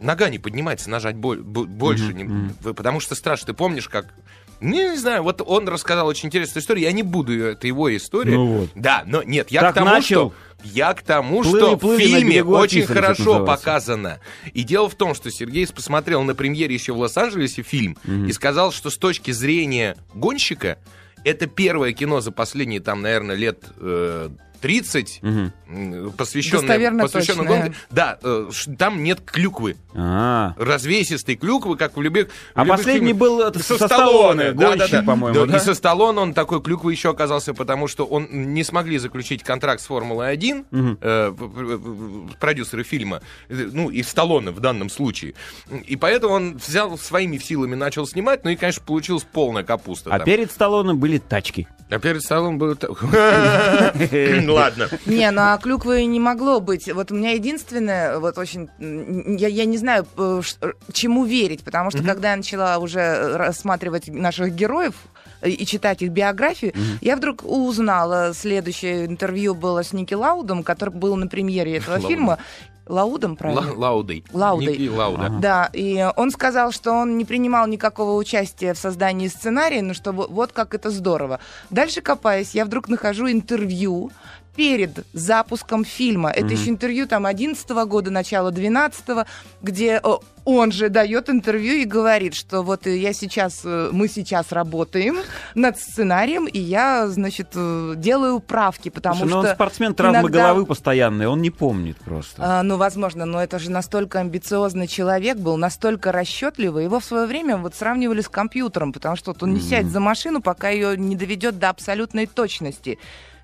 нога 0.00 0.28
не 0.28 0.38
поднимается, 0.38 0.88
нажать 0.88 1.16
боль- 1.16 1.42
бо- 1.42 1.64
больше, 1.66 2.14
не- 2.14 2.52
в- 2.60 2.74
потому 2.74 3.00
что 3.00 3.16
страшно. 3.16 3.48
Ты 3.48 3.54
помнишь, 3.54 3.88
как 3.88 4.06
не, 4.60 4.90
не 4.90 4.96
знаю, 4.96 5.22
вот 5.22 5.42
он 5.44 5.68
рассказал 5.68 6.06
очень 6.06 6.26
интересную 6.28 6.62
историю. 6.62 6.84
Я 6.84 6.92
не 6.92 7.02
буду, 7.02 7.32
ее- 7.32 7.52
это 7.52 7.66
его 7.66 7.94
история. 7.96 8.34
Ну 8.36 8.46
вот. 8.46 8.70
Да, 8.74 9.02
но 9.06 9.22
нет, 9.22 9.50
я 9.50 9.60
Так 9.60 9.72
к 9.72 9.74
тому, 9.74 9.90
начал. 9.90 10.30
что 10.30 10.34
я 10.64 10.94
к 10.94 11.02
тому, 11.02 11.42
Плыли, 11.42 11.58
что 11.58 11.76
плыли, 11.76 11.96
в 11.96 12.06
фильме 12.06 12.42
очень 12.44 12.86
хорошо 12.86 13.44
показано. 13.44 14.20
И 14.54 14.62
дело 14.62 14.88
в 14.88 14.94
том, 14.94 15.14
что 15.14 15.30
Сергей 15.30 15.66
посмотрел 15.66 16.22
на 16.22 16.34
премьере 16.34 16.74
еще 16.74 16.92
в 16.92 16.98
Лос-Анджелесе 16.98 17.62
фильм 17.62 17.96
и 18.06 18.32
сказал, 18.32 18.72
что 18.72 18.90
с 18.90 18.96
точки 18.96 19.30
зрения 19.30 19.96
гонщика 20.14 20.78
это 21.24 21.46
первое 21.46 21.92
кино 21.92 22.20
за 22.20 22.30
последние, 22.30 22.80
там, 22.80 23.02
наверное, 23.02 23.34
лет 23.36 23.64
э, 23.78 24.30
30, 24.60 25.18
Мгм. 25.22 25.52
м, 25.68 26.12
посвященная, 26.12 26.98
посвященная 27.02 27.46
гонке. 27.46 27.72
Да, 27.90 28.18
э, 28.22 28.48
там 28.78 29.02
нет 29.02 29.20
клюквы. 29.24 29.76
А, 29.94 30.54
Развесистой 30.58 31.36
клюквы, 31.36 31.76
как 31.76 31.96
в 31.96 32.02
любых... 32.02 32.28
А 32.54 32.62
в 32.62 32.66
любых 32.66 32.78
последний 32.78 33.06
фильмах. 33.12 33.20
был 33.20 33.40
это 33.40 33.62
со 33.62 33.76
Сталлоне, 33.76 34.52
гонщик, 34.52 35.04
по-моему, 35.06 35.46
да? 35.46 35.56
И 35.56 35.60
со 35.60 35.74
Сталлоне 35.74 36.20
он 36.20 36.34
такой 36.34 36.60
клюквы 36.62 36.92
еще 36.92 37.10
оказался, 37.10 37.54
потому 37.54 37.88
что 37.88 38.04
он 38.04 38.26
не 38.30 38.62
смогли 38.64 38.98
заключить 38.98 39.42
контракт 39.42 39.80
с 39.82 39.86
Формулой-1, 39.86 40.64
Мгм. 40.70 40.98
э, 41.00 41.32
продюсеры 42.40 42.82
фильма, 42.84 43.20
э, 43.48 43.68
ну, 43.72 43.90
и 43.90 44.02
Сталлоне 44.02 44.50
в 44.50 44.60
данном 44.60 44.90
случае. 44.90 45.34
И 45.86 45.96
поэтому 45.96 46.34
он 46.34 46.56
взял 46.56 46.96
своими 46.98 47.38
силами, 47.38 47.74
начал 47.74 48.06
снимать, 48.06 48.44
ну 48.44 48.50
и, 48.50 48.56
конечно, 48.56 48.82
получилась 48.84 49.24
полная 49.30 49.62
капуста. 49.64 50.10
а 50.12 50.18
там. 50.18 50.24
перед 50.26 50.50
Сталлоне 50.50 50.94
были 50.94 51.18
тачки. 51.18 51.66
А 51.88 51.98
перед 51.98 52.22
Сталлоне 52.22 52.56
было... 52.58 52.76
Ладно. 54.54 54.88
Не, 55.06 55.30
ну 55.30 55.42
а 55.42 55.58
клюквы 55.58 56.04
не 56.04 56.20
могло 56.20 56.60
быть. 56.60 56.92
Вот 56.92 57.10
у 57.10 57.14
меня 57.14 57.32
единственное, 57.32 58.18
вот 58.18 58.38
очень, 58.38 58.68
я, 58.78 59.48
я 59.48 59.64
не 59.64 59.78
знаю, 59.78 60.06
э, 60.16 60.42
э, 60.60 60.72
чему 60.92 61.24
верить, 61.24 61.62
потому 61.62 61.90
что 61.90 62.02
когда 62.02 62.30
я 62.30 62.36
начала 62.36 62.78
уже 62.78 63.36
рассматривать 63.36 64.08
наших 64.08 64.54
героев 64.54 64.94
э, 65.40 65.50
и 65.50 65.66
читать 65.66 66.02
их 66.02 66.10
биографии, 66.10 66.74
я 67.00 67.16
вдруг 67.16 67.44
узнала, 67.44 68.32
следующее 68.34 69.06
интервью 69.06 69.54
было 69.54 69.82
с 69.82 69.92
Ники 69.92 70.14
Лаудом, 70.14 70.62
который 70.62 70.94
был 70.94 71.16
на 71.16 71.26
премьере 71.26 71.76
этого 71.76 72.00
фильма. 72.00 72.38
Лаудом, 72.86 73.36
правильно? 73.36 73.62
Ла- 73.72 73.88
Лаудой. 73.90 74.24
Лаудой. 74.32 74.76
Ники 74.78 74.88
Лауда. 74.88 75.28
Да, 75.40 75.70
и 75.72 76.08
он 76.16 76.30
сказал, 76.30 76.70
что 76.72 76.92
он 76.92 77.18
не 77.18 77.24
принимал 77.24 77.66
никакого 77.66 78.12
участия 78.16 78.74
в 78.74 78.78
создании 78.78 79.28
сценария, 79.28 79.82
но 79.82 79.92
что 79.94 80.12
во- 80.12 80.26
вот 80.28 80.52
как 80.52 80.74
это 80.74 80.90
здорово. 80.90 81.40
Дальше 81.70 82.00
копаясь, 82.00 82.54
я 82.54 82.64
вдруг 82.64 82.88
нахожу 82.88 83.28
интервью 83.30 84.10
перед 84.56 85.06
запуском 85.12 85.84
фильма. 85.84 86.30
Это 86.30 86.54
еще 86.54 86.70
интервью 86.70 87.06
там 87.06 87.26
11 87.26 87.68
года, 87.86 88.10
начало 88.10 88.50
12 88.50 89.26
где 89.62 90.00
э, 90.02 90.08
он 90.44 90.70
же 90.70 90.88
дает 90.88 91.28
интервью 91.28 91.74
и 91.74 91.84
говорит, 91.84 92.34
что 92.34 92.62
вот 92.62 92.86
я 92.86 93.12
сейчас, 93.12 93.62
э, 93.64 93.90
мы 93.92 94.08
сейчас 94.08 94.52
работаем 94.52 95.18
над 95.54 95.78
сценарием, 95.78 96.46
и 96.46 96.58
я, 96.58 97.08
значит, 97.08 97.48
э, 97.54 97.94
делаю 97.96 98.40
правки, 98.40 98.88
потому 98.88 99.16
Слушай, 99.16 99.30
ну 99.30 99.40
что... 99.42 99.48
он 99.50 99.54
спортсмен 99.54 99.94
травмы 99.94 100.20
иногда- 100.20 100.42
головы 100.42 100.66
постоянные, 100.66 101.28
он 101.28 101.42
не 101.42 101.50
помнит 101.50 101.96
просто. 101.98 102.36
а, 102.38 102.62
ну, 102.62 102.76
возможно, 102.76 103.24
но 103.24 103.42
это 103.42 103.58
же 103.58 103.70
настолько 103.70 104.20
амбициозный 104.20 104.86
человек 104.86 105.36
был, 105.36 105.56
настолько 105.56 106.12
расчетливый. 106.12 106.84
Его 106.84 107.00
в 107.00 107.04
свое 107.04 107.26
время 107.26 107.56
вот 107.56 107.74
сравнивали 107.74 108.20
с 108.20 108.28
компьютером, 108.28 108.92
потому 108.92 109.16
что 109.16 109.32
вот 109.32 109.42
он 109.42 109.54
не 109.54 109.60
сядет 109.60 109.90
за 109.90 110.00
машину, 110.00 110.40
пока 110.40 110.68
ее 110.68 110.96
не 110.96 111.16
доведет 111.16 111.58
до 111.58 111.70
абсолютной 111.70 112.26
точности. 112.26 112.98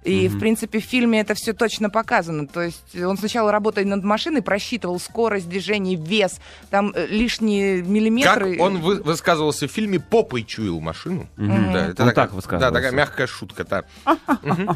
И, 0.04 0.28
в 0.28 0.38
принципе, 0.38 0.80
в 0.80 0.84
фильме 0.84 1.20
это 1.20 1.34
все 1.34 1.52
точно 1.52 1.88
показано. 1.90 2.46
То 2.48 2.60
есть 2.62 2.96
он 2.96 3.16
сначала 3.16 3.52
работает 3.52 3.86
над 3.86 4.02
машиной, 4.02 4.42
просчитывал 4.42 4.98
скорость 4.98 5.48
движения, 5.48 5.94
вес, 5.94 6.40
там 6.70 6.92
э, 6.94 7.06
лишние 7.06 7.80
Как 7.80 7.88
миллиметры. 7.88 8.58
он 8.60 8.80
вы- 8.80 9.02
высказывался 9.02 9.68
в 9.68 9.70
фильме 9.70 10.00
«Попой 10.00 10.42
чуял 10.42 10.80
машину». 10.80 11.28
Мгм. 11.36 11.72
Да, 11.72 11.86
это 11.88 12.02
Он 12.02 12.08
такая- 12.08 12.26
так 12.26 12.32
высказывался. 12.32 12.70
Да, 12.70 12.76
такая 12.76 12.92
мягкая 12.92 13.26
шутка. 13.26 13.64
Да. 13.64 13.84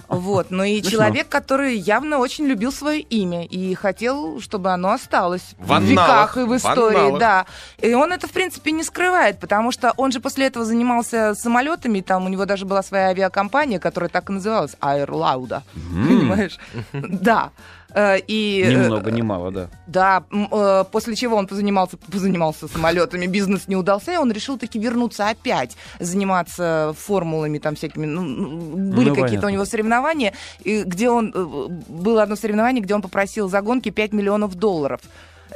Вот, 0.08 0.50
ну 0.50 0.64
и 0.64 0.80
Смешно. 0.80 0.90
человек, 0.90 1.28
который 1.28 1.76
явно 1.76 2.18
очень 2.18 2.46
любил 2.46 2.72
свое 2.72 3.00
имя 3.00 3.44
и 3.44 3.74
хотел, 3.74 4.40
чтобы 4.40 4.70
оно 4.70 4.90
осталось 4.92 5.54
В 5.58 5.80
веках 5.82 6.36
и 6.36 6.40
в 6.44 6.56
истории, 6.56 7.18
да. 7.18 7.46
И 7.80 7.92
он 7.94 8.12
это, 8.12 8.26
в 8.26 8.30
принципе, 8.32 8.70
не 8.72 8.82
скрывает, 8.84 9.40
потому 9.40 9.72
что 9.72 9.92
он 9.96 10.12
же 10.12 10.20
после 10.20 10.46
этого 10.46 10.64
занимался 10.64 11.34
самолетами, 11.34 12.00
там 12.00 12.26
у 12.26 12.28
него 12.28 12.44
даже 12.44 12.64
была 12.64 12.82
своя 12.82 13.08
авиакомпания, 13.08 13.78
которая 13.78 14.08
так 14.08 14.30
и 14.30 14.32
называлась, 14.32 14.76
Air 15.16 15.38
Lauda, 15.38 15.62
понимаешь? 15.74 16.58
Да. 16.92 17.50
Э, 17.94 18.18
И, 18.28 18.64
Ни 18.68 18.74
э, 18.74 18.86
много, 18.86 19.10
ни 19.10 19.22
мало, 19.22 19.50
да. 19.50 19.68
да, 19.86 20.22
э, 20.30 20.84
после 20.92 21.14
чего 21.14 21.36
он 21.36 21.46
позанимался, 21.46 21.96
позанимался 21.96 22.68
самолетами, 22.68 23.26
бизнес 23.26 23.68
не 23.68 23.76
удался, 23.76 24.12
и 24.12 24.16
он 24.16 24.32
решил 24.32 24.58
таки 24.58 24.78
вернуться 24.78 25.28
опять, 25.30 25.76
заниматься 26.00 26.94
формулами 26.98 27.58
там 27.58 27.74
всякими. 27.74 28.06
Ну, 28.06 28.22
ну, 28.22 28.92
были 28.96 29.10
Ну, 29.10 29.14
какие-то 29.14 29.46
у 29.46 29.50
него 29.50 29.64
соревнования, 29.64 30.32
где 30.64 31.08
он 31.08 31.32
было 31.88 32.22
одно 32.22 32.36
соревнование, 32.36 32.82
где 32.82 32.94
он 32.94 33.02
попросил 33.02 33.48
за 33.48 33.62
гонки 33.62 33.90
5 33.90 34.12
миллионов 34.12 34.54
долларов. 34.54 35.00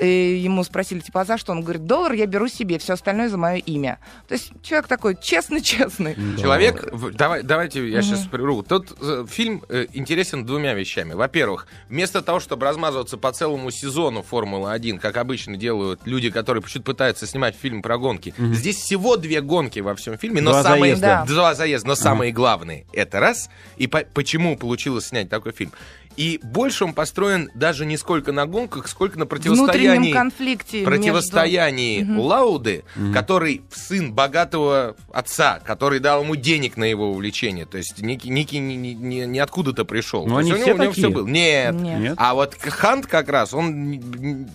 И 0.01 0.41
ему 0.43 0.65
спросили, 0.65 1.01
типа, 1.01 1.21
а 1.23 1.25
за 1.25 1.37
что? 1.39 1.53
Он 1.53 1.61
говорит, 1.63 1.85
доллар 1.87 2.13
я 2.13 2.27
беру 2.27 2.49
себе, 2.49 2.79
все 2.79 2.95
остальное 2.95 3.29
за 3.29 3.37
мое 3.37 3.57
имя. 3.59 3.99
То 4.29 4.35
есть 4.35 4.51
человек 4.63 4.87
такой 4.89 5.17
честный-честный. 5.21 6.15
Человек, 6.41 6.89
в- 6.93 7.13
давай, 7.13 7.43
давайте 7.43 7.87
я 7.89 8.01
сейчас 8.03 8.21
прерву. 8.27 8.63
Тот 8.63 8.97
э, 9.01 9.27
фильм 9.29 9.63
э, 9.69 9.87
интересен 9.93 10.47
двумя 10.47 10.75
вещами. 10.75 11.13
Во-первых, 11.13 11.67
вместо 11.89 12.23
того, 12.23 12.41
чтобы 12.41 12.65
размазываться 12.67 13.19
по 13.19 13.33
целому 13.33 13.71
сезону 13.71 14.23
Формулы-1, 14.23 14.99
как 14.99 15.17
обычно 15.17 15.57
делают 15.57 16.01
люди, 16.07 16.31
которые 16.31 16.63
почему-то 16.63 16.87
пытаются 16.93 17.27
снимать 17.27 17.55
фильм 17.55 17.83
про 17.83 17.99
гонки, 17.99 18.35
здесь 18.39 18.77
всего 18.77 19.17
две 19.17 19.41
гонки 19.43 19.81
во 19.81 19.95
всем 19.95 20.17
фильме, 20.17 20.41
но 20.41 20.53
Два 20.53 20.63
самые 20.63 20.97
заезда. 20.97 21.07
Да. 21.07 21.25
два 21.35 21.55
заезда, 21.55 21.89
но 21.89 21.95
самые 21.95 22.33
главные 22.33 22.87
это 22.93 23.21
раз. 23.21 23.51
И 23.77 23.87
по- 23.87 24.05
почему 24.15 24.57
получилось 24.57 25.07
снять 25.09 25.29
такой 25.29 25.53
фильм? 25.53 25.73
И 26.17 26.41
больше 26.43 26.85
он 26.85 26.93
построен 26.93 27.51
даже 27.55 27.87
не 27.87 27.97
сколько 27.97 28.33
на 28.33 28.47
гонках, 28.47 28.89
сколько 28.89 29.19
на 29.19 29.27
противостоянии 29.27 30.13
конфликте. 30.13 30.83
противостоянии 30.85 32.05
Лауды, 32.19 32.85
который 33.13 33.63
сын 33.71 34.13
богатого 34.13 34.97
отца, 35.13 35.61
который 35.65 35.99
дал 36.01 36.23
ему 36.23 36.37
денег 36.37 36.77
на 36.77 36.85
его 36.85 37.11
увлечение. 37.11 37.65
То 37.65 37.79
есть 37.79 38.01
Ники, 38.03 38.29
Ники 38.29 38.57
не, 38.57 38.77
не- 38.77 38.95
не- 38.95 39.27
не 39.27 39.39
откуда-то 39.39 39.85
пришел. 39.85 40.27
Ну, 40.27 40.35
То 40.35 40.41
есть 40.41 40.53
они 40.53 40.61
у 40.61 40.65
все 40.65 40.71
него, 40.73 40.77
у 40.77 40.83
него 40.83 40.93
такие. 40.93 41.07
все 41.07 41.15
было. 41.15 41.27
Нет. 41.27 41.75
Нет. 41.75 42.01
Нет? 42.01 42.15
А 42.17 42.35
вот 42.35 42.55
Хант 42.55 43.07
как 43.07 43.29
раз, 43.29 43.55
он 43.55 44.01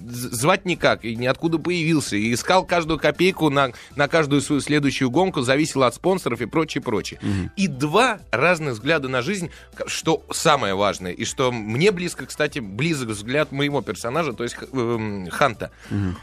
звать 0.10 0.66
никак, 0.66 1.06
и 1.06 1.16
ниоткуда 1.16 1.58
появился. 1.58 2.16
И 2.16 2.34
искал 2.34 2.66
каждую 2.66 3.00
копейку 3.00 3.50
на, 3.50 3.72
на 3.96 4.08
каждую 4.08 4.42
свою 4.42 4.62
следующую 4.62 5.10
гонку, 5.10 5.42
зависело 5.42 5.88
от 5.88 5.96
спонсоров 5.96 6.42
и 6.42 6.46
прочее, 6.46 6.82
прочее. 6.82 7.20
И 7.56 7.68
два 7.68 8.20
разных 8.32 8.74
взгляда 8.74 9.08
на 9.08 9.22
жизнь, 9.22 9.50
что 9.88 10.24
самое 10.32 10.76
важное, 10.76 11.12
и 11.12 11.26
что 11.26 11.54
мне 11.56 11.92
близко, 11.92 12.26
кстати, 12.26 12.60
близок 12.60 13.10
взгляд 13.10 13.52
моего 13.52 13.82
персонажа, 13.82 14.34
то 14.34 14.44
есть 14.44 14.56
Х- 14.56 14.68
эм, 14.74 15.30
Ханта. 15.30 15.72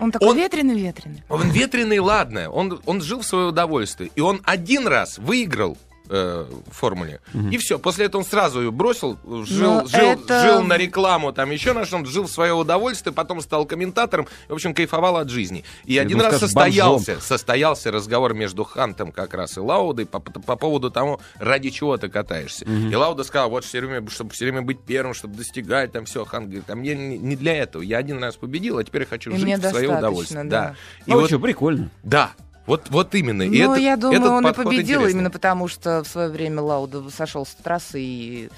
Он 0.01 0.11
такой 0.11 0.37
ветреный-ветреный. 0.37 1.23
Он 1.29 1.49
ветреный, 1.51 1.99
ладно, 1.99 2.51
он, 2.51 2.81
он 2.87 3.01
жил 3.01 3.21
в 3.21 3.27
свое 3.27 3.47
удовольствие. 3.47 4.11
И 4.15 4.21
он 4.21 4.41
один 4.45 4.87
раз 4.87 5.19
выиграл 5.19 5.77
э, 6.12 6.47
формуле. 6.71 7.21
И 7.50 7.57
все. 7.59 7.78
После 7.78 8.04
этого 8.07 8.21
он 8.21 8.26
сразу 8.26 8.61
ее 8.61 8.71
бросил, 8.71 9.19
жил, 9.45 9.83
Но 9.83 9.87
жил, 9.87 10.00
это- 10.00 10.42
жил 10.42 10.62
на 10.62 10.76
рекламу, 10.76 11.33
там 11.33 11.50
еще 11.50 11.73
на 11.73 11.85
что 11.87 12.04
жил 12.04 12.25
в 12.25 12.31
свое 12.31 12.52
удовольствие, 12.52 13.12
потом 13.12 13.40
стал 13.40 13.64
комментатором, 13.66 14.26
в 14.49 14.52
общем, 14.52 14.75
кайфовал 14.75 15.16
от 15.16 15.31
жизни. 15.31 15.64
И 15.85 15.97
один 15.99 16.19
думал, 16.19 16.25
раз 16.31 16.37
скажешь, 16.37 16.52
состоялся, 16.54 17.21
состоялся 17.21 17.90
разговор 17.90 18.35
между 18.35 18.64
Хантом 18.64 19.11
как 19.12 19.35
раз 19.35 19.57
и 19.57 19.61
Лаудой 19.61 20.07
по, 20.07 20.21
по- 20.21 20.40
по 20.40 20.57
поводу 20.57 20.90
того, 20.90 21.21
ради 21.38 21.71
чего 21.71 21.97
ты 21.97 22.09
катаешься. 22.09 22.64
И 22.66 22.95
Лауда 22.95 23.25
сказал, 23.25 23.50
вот 23.50 23.64
все 23.64 23.81
время, 23.81 24.09
чтобы 24.11 24.31
все 24.33 24.45
время 24.45 24.62
быть 24.62 24.81
первым, 24.81 25.14
чтобы 25.14 25.37
достигать, 25.37 25.92
там 25.92 26.04
все. 26.04 26.25
Хан 26.25 26.45
говорит, 26.45 26.69
а 26.69 26.75
мне 26.75 26.95
не 26.95 27.37
для 27.37 27.57
этого. 27.57 27.83
Я 27.83 27.99
один 27.99 28.23
раз 28.23 28.37
победил, 28.37 28.78
а 28.78 28.85
теперь 28.85 29.02
я 29.02 29.07
хочу 29.09 29.31
И 29.31 29.35
жить 29.37 29.45
мне 29.45 29.57
в 29.57 29.64
свое 29.64 29.88
удовольствие. 29.97 30.45
да. 30.45 30.75
И 31.07 31.11
Ну 31.11 31.21
вот 31.21 31.28
что, 31.28 31.38
прикольно. 31.38 31.90
да, 32.02 32.33
вот, 32.66 32.90
вот 32.90 33.14
именно. 33.14 33.42
И 33.42 33.62
Ну, 33.62 33.75
я 33.75 33.97
думаю, 33.97 34.21
этот 34.21 34.31
он 34.31 34.47
и 34.47 34.52
победил 34.52 35.00
интересный. 35.00 35.11
именно 35.12 35.31
потому, 35.31 35.69
что 35.69 36.02
в 36.04 36.09
свое 36.09 36.28
время 36.28 36.62
Лауда 36.62 37.09
сошел 37.11 37.45
с 37.45 37.54
трассы 37.54 38.00
и 38.00 38.50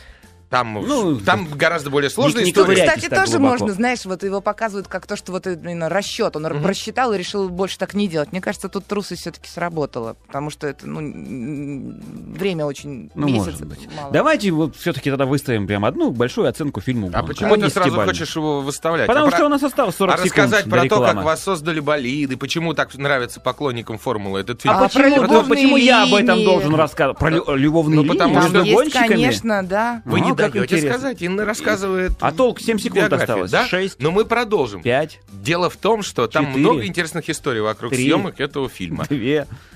Там, 0.50 0.74
Ну, 0.86 1.16
там 1.20 1.48
гораздо 1.54 1.90
более 1.90 2.10
сложная 2.10 2.44
история. 2.44 2.66
ковыряйтесь 2.66 2.94
Кстати, 2.94 3.10
так 3.10 3.24
тоже 3.24 3.38
глубоко. 3.38 3.58
можно, 3.64 3.74
знаешь, 3.74 4.04
вот 4.04 4.22
его 4.22 4.40
показывают 4.40 4.86
как 4.88 5.06
то, 5.06 5.16
что 5.16 5.32
вот 5.32 5.46
именно 5.46 5.88
расчет. 5.88 6.36
Он 6.36 6.44
просчитал 6.62 7.12
и 7.12 7.18
решил 7.18 7.48
больше 7.48 7.78
так 7.78 7.94
не 7.94 8.06
делать. 8.08 8.30
Мне 8.32 8.40
кажется, 8.40 8.68
тут 8.68 8.86
трусость 8.86 9.22
все-таки 9.22 9.48
сработала, 9.48 10.16
потому 10.26 10.50
что 10.50 10.66
это, 10.66 10.86
ну, 10.86 11.94
время 12.34 12.66
очень 12.66 13.10
Ну, 13.14 13.26
месяц 13.26 13.46
может 13.46 13.66
быть. 13.66 13.88
мало. 13.96 14.12
Давайте 14.12 14.50
вот 14.50 14.76
все-таки 14.76 15.10
тогда 15.10 15.26
выставим 15.26 15.66
прям 15.66 15.84
одну 15.84 16.10
большую 16.10 16.48
оценку 16.48 16.80
фильму. 16.80 17.10
А 17.12 17.22
почему 17.22 17.50
По 17.50 17.56
ты 17.56 17.62
сразу 17.70 17.88
десятибалльной. 17.90 18.12
хочешь 18.14 18.36
его 18.36 18.60
выставлять? 18.60 19.06
Потому 19.06 19.26
а 19.26 19.30
что 19.30 19.38
про- 19.38 19.46
у 19.46 19.48
нас 19.48 19.62
осталось 19.62 19.96
40 19.96 20.14
А 20.14 20.18
секунд 20.18 20.30
рассказать 20.36 20.64
до 20.64 20.70
про 20.70 20.88
то, 20.88 21.00
как 21.00 21.24
вас 21.24 21.42
создали 21.42 21.80
болиды, 21.80 22.36
почему 22.36 22.74
так 22.74 22.94
нравится 22.94 23.40
поклонникам 23.40 23.98
формулы 23.98 24.40
этот 24.40 24.62
фильм? 24.62 24.74
А, 24.74 24.78
А 24.84 24.88
про 24.88 24.88
почему, 25.02 25.22
любовные 25.22 25.44
почему 25.48 25.76
я 25.76 26.02
об 26.04 26.14
этом 26.14 26.44
должен 26.44 26.74
рассказывать? 26.74 27.18
Про 27.18 27.30
лю- 27.30 27.54
любовные 27.56 27.96
Ну, 27.96 28.02
линии 28.02 28.12
потому 28.16 28.40
что- 28.42 28.58
Есть, 28.62 28.74
гонщиками? 28.74 29.08
конечно, 29.08 29.62
да. 29.66 30.02
Вы 30.04 30.20
не 30.20 30.33
Как 30.36 30.52
даете 30.52 30.76
интересно. 30.76 30.98
сказать, 30.98 31.22
Инна 31.22 31.44
рассказывает. 31.44 32.12
А 32.20 32.32
толк 32.32 32.60
7 32.60 32.78
секунд 32.78 32.94
биографию, 33.02 33.22
осталось. 33.22 33.50
Да? 33.50 33.66
6, 33.66 34.00
Но 34.00 34.10
мы 34.10 34.24
продолжим. 34.24 34.82
5, 34.82 35.20
Дело 35.32 35.68
в 35.70 35.76
том, 35.76 36.02
что 36.02 36.26
там 36.26 36.46
Четыре. 36.46 36.60
много 36.64 36.86
интересных 36.86 37.28
историй 37.28 37.60
вокруг 37.60 37.92
Три. 37.92 38.04
съемок 38.04 38.40
этого 38.40 38.68
фильма. 38.68 39.04
2. 39.08 39.16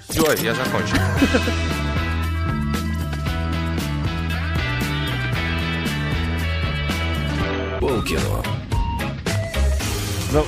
Все, 0.09 0.33
я 0.43 0.55
закончил. 0.55 0.97
Полкино. 7.81 8.43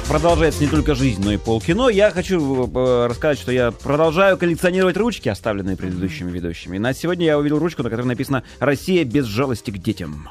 Продолжается 0.08 0.62
не 0.62 0.68
только 0.68 0.94
жизнь, 0.94 1.22
но 1.24 1.32
и 1.32 1.38
полкино. 1.38 1.88
Я 1.88 2.10
хочу 2.10 2.66
э, 2.66 3.06
рассказать, 3.06 3.38
что 3.38 3.50
я 3.50 3.70
продолжаю 3.70 4.36
коллекционировать 4.36 4.98
ручки, 4.98 5.30
оставленные 5.30 5.76
предыдущими 5.76 6.30
ведущими. 6.30 6.76
И 6.76 6.78
на 6.78 6.92
сегодня 6.92 7.24
я 7.24 7.38
увидел 7.38 7.58
ручку, 7.58 7.82
на 7.82 7.88
которой 7.88 8.06
написано 8.06 8.42
«Россия 8.58 9.04
без 9.04 9.24
жалости 9.24 9.70
к 9.70 9.78
детям». 9.78 10.28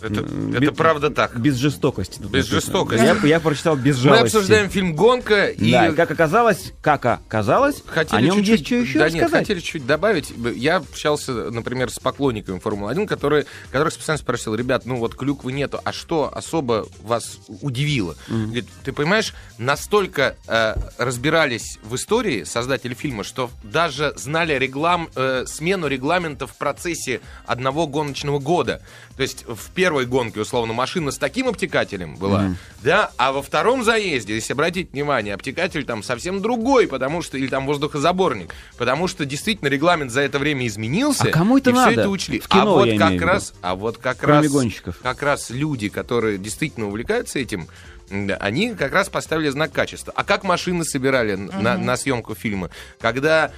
Это, 0.00 0.22
без- 0.22 0.70
правда 0.76 1.10
так. 1.10 1.38
Без 1.38 1.56
жестокости. 1.56 2.18
Без 2.20 2.24
написано. 2.30 2.60
жестокости. 2.60 3.04
Я, 3.04 3.16
я 3.24 3.40
прочитал 3.40 3.76
без 3.76 3.96
Мы 3.98 4.02
жалости. 4.04 4.24
обсуждаем 4.36 4.70
фильм 4.70 4.94
«Гонка» 4.94 5.46
и... 5.46 5.72
Да, 5.72 5.92
как 5.92 6.10
оказалось, 6.10 6.72
как 6.82 7.04
оказалось, 7.06 7.82
Хотели 7.86 8.18
о 8.18 8.20
нем 8.22 8.36
чуть-чуть, 8.44 8.50
есть 8.60 8.66
что 8.66 8.74
еще 8.76 8.98
да 8.98 9.04
рассказать. 9.06 9.30
нет, 9.30 9.40
хотели 9.40 9.60
чуть 9.60 9.86
добавить. 9.86 10.32
Я 10.56 10.76
общался, 10.76 11.32
например, 11.50 11.90
с 11.90 11.98
поклонниками 11.98 12.58
Формулы-1, 12.58 13.06
которые, 13.06 13.46
которых 13.70 13.92
специально 13.94 14.18
спросил, 14.18 14.54
ребят, 14.54 14.86
ну 14.86 14.96
вот 14.96 15.14
клюквы 15.14 15.52
нету, 15.52 15.80
а 15.84 15.92
что 15.92 16.30
особо 16.34 16.86
вас 17.02 17.38
удивило? 17.60 18.14
Говорит, 18.28 18.66
ты 18.84 18.92
понимаешь, 18.92 19.34
настолько 19.58 20.36
э, 20.46 20.74
разбирались 20.98 21.78
в 21.82 21.94
истории 21.96 22.44
создатели 22.44 22.94
фильма, 22.94 23.24
что 23.24 23.50
даже 23.62 24.12
знали 24.16 24.54
реглам, 24.54 25.08
э, 25.16 25.44
смену 25.46 25.86
регламента 25.88 26.46
в 26.46 26.56
процессе 26.56 27.20
одного 27.46 27.86
гоночного 27.86 28.38
года. 28.38 28.80
То 29.16 29.22
есть 29.22 29.44
в 29.48 29.70
первой 29.88 30.04
гонке, 30.04 30.40
условно, 30.40 30.74
машина 30.74 31.10
с 31.10 31.16
таким 31.16 31.48
обтекателем 31.48 32.16
была, 32.16 32.54
да, 32.82 33.10
а 33.16 33.32
во 33.32 33.40
втором 33.40 33.82
заезде, 33.84 34.34
если 34.34 34.52
обратить 34.52 34.92
внимание, 34.92 35.32
обтекатель 35.32 35.82
там 35.86 36.02
совсем 36.02 36.42
другой, 36.42 36.86
потому 36.86 37.22
что, 37.22 37.38
или 37.38 37.46
там 37.46 37.64
воздухозаборник, 37.64 38.54
потому 38.76 39.08
что 39.08 39.24
действительно 39.24 39.68
регламент 39.68 40.10
за 40.12 40.20
это 40.20 40.38
время 40.38 40.66
изменился, 40.66 41.28
А 41.28 41.30
кому 41.30 41.56
это 41.56 41.70
и 41.70 41.72
все 41.72 41.84
надо? 41.86 42.00
это 42.02 42.10
учли. 42.10 42.38
В 42.38 42.48
кино, 42.48 42.60
а 42.60 42.74
вот 42.80 42.86
я 42.86 42.98
как 42.98 43.08
имею 43.08 43.08
в 43.08 43.22
виду. 43.22 43.26
раз, 43.32 43.54
а 43.62 43.74
вот 43.76 43.96
как 43.96 44.18
Кроме 44.18 44.42
раз, 44.42 44.52
гонщиков. 44.52 44.98
как 45.02 45.22
раз 45.22 45.48
люди, 45.48 45.88
которые 45.88 46.36
действительно 46.36 46.88
увлекаются 46.88 47.38
этим, 47.38 47.66
да, 48.10 48.36
они 48.36 48.74
как 48.74 48.92
раз 48.92 49.08
поставили 49.08 49.48
знак 49.48 49.72
качества. 49.72 50.12
А 50.16 50.22
как 50.24 50.42
машины 50.44 50.84
собирали 50.84 51.34
на, 51.34 51.76
на 51.78 51.96
съемку 51.96 52.34
фильма? 52.34 52.68
Когда, 53.00 53.52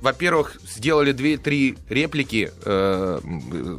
во-первых, 0.00 0.56
сделали 0.66 1.12
2-3 1.14 1.78
реплики 1.88 2.50
э, 2.64 3.20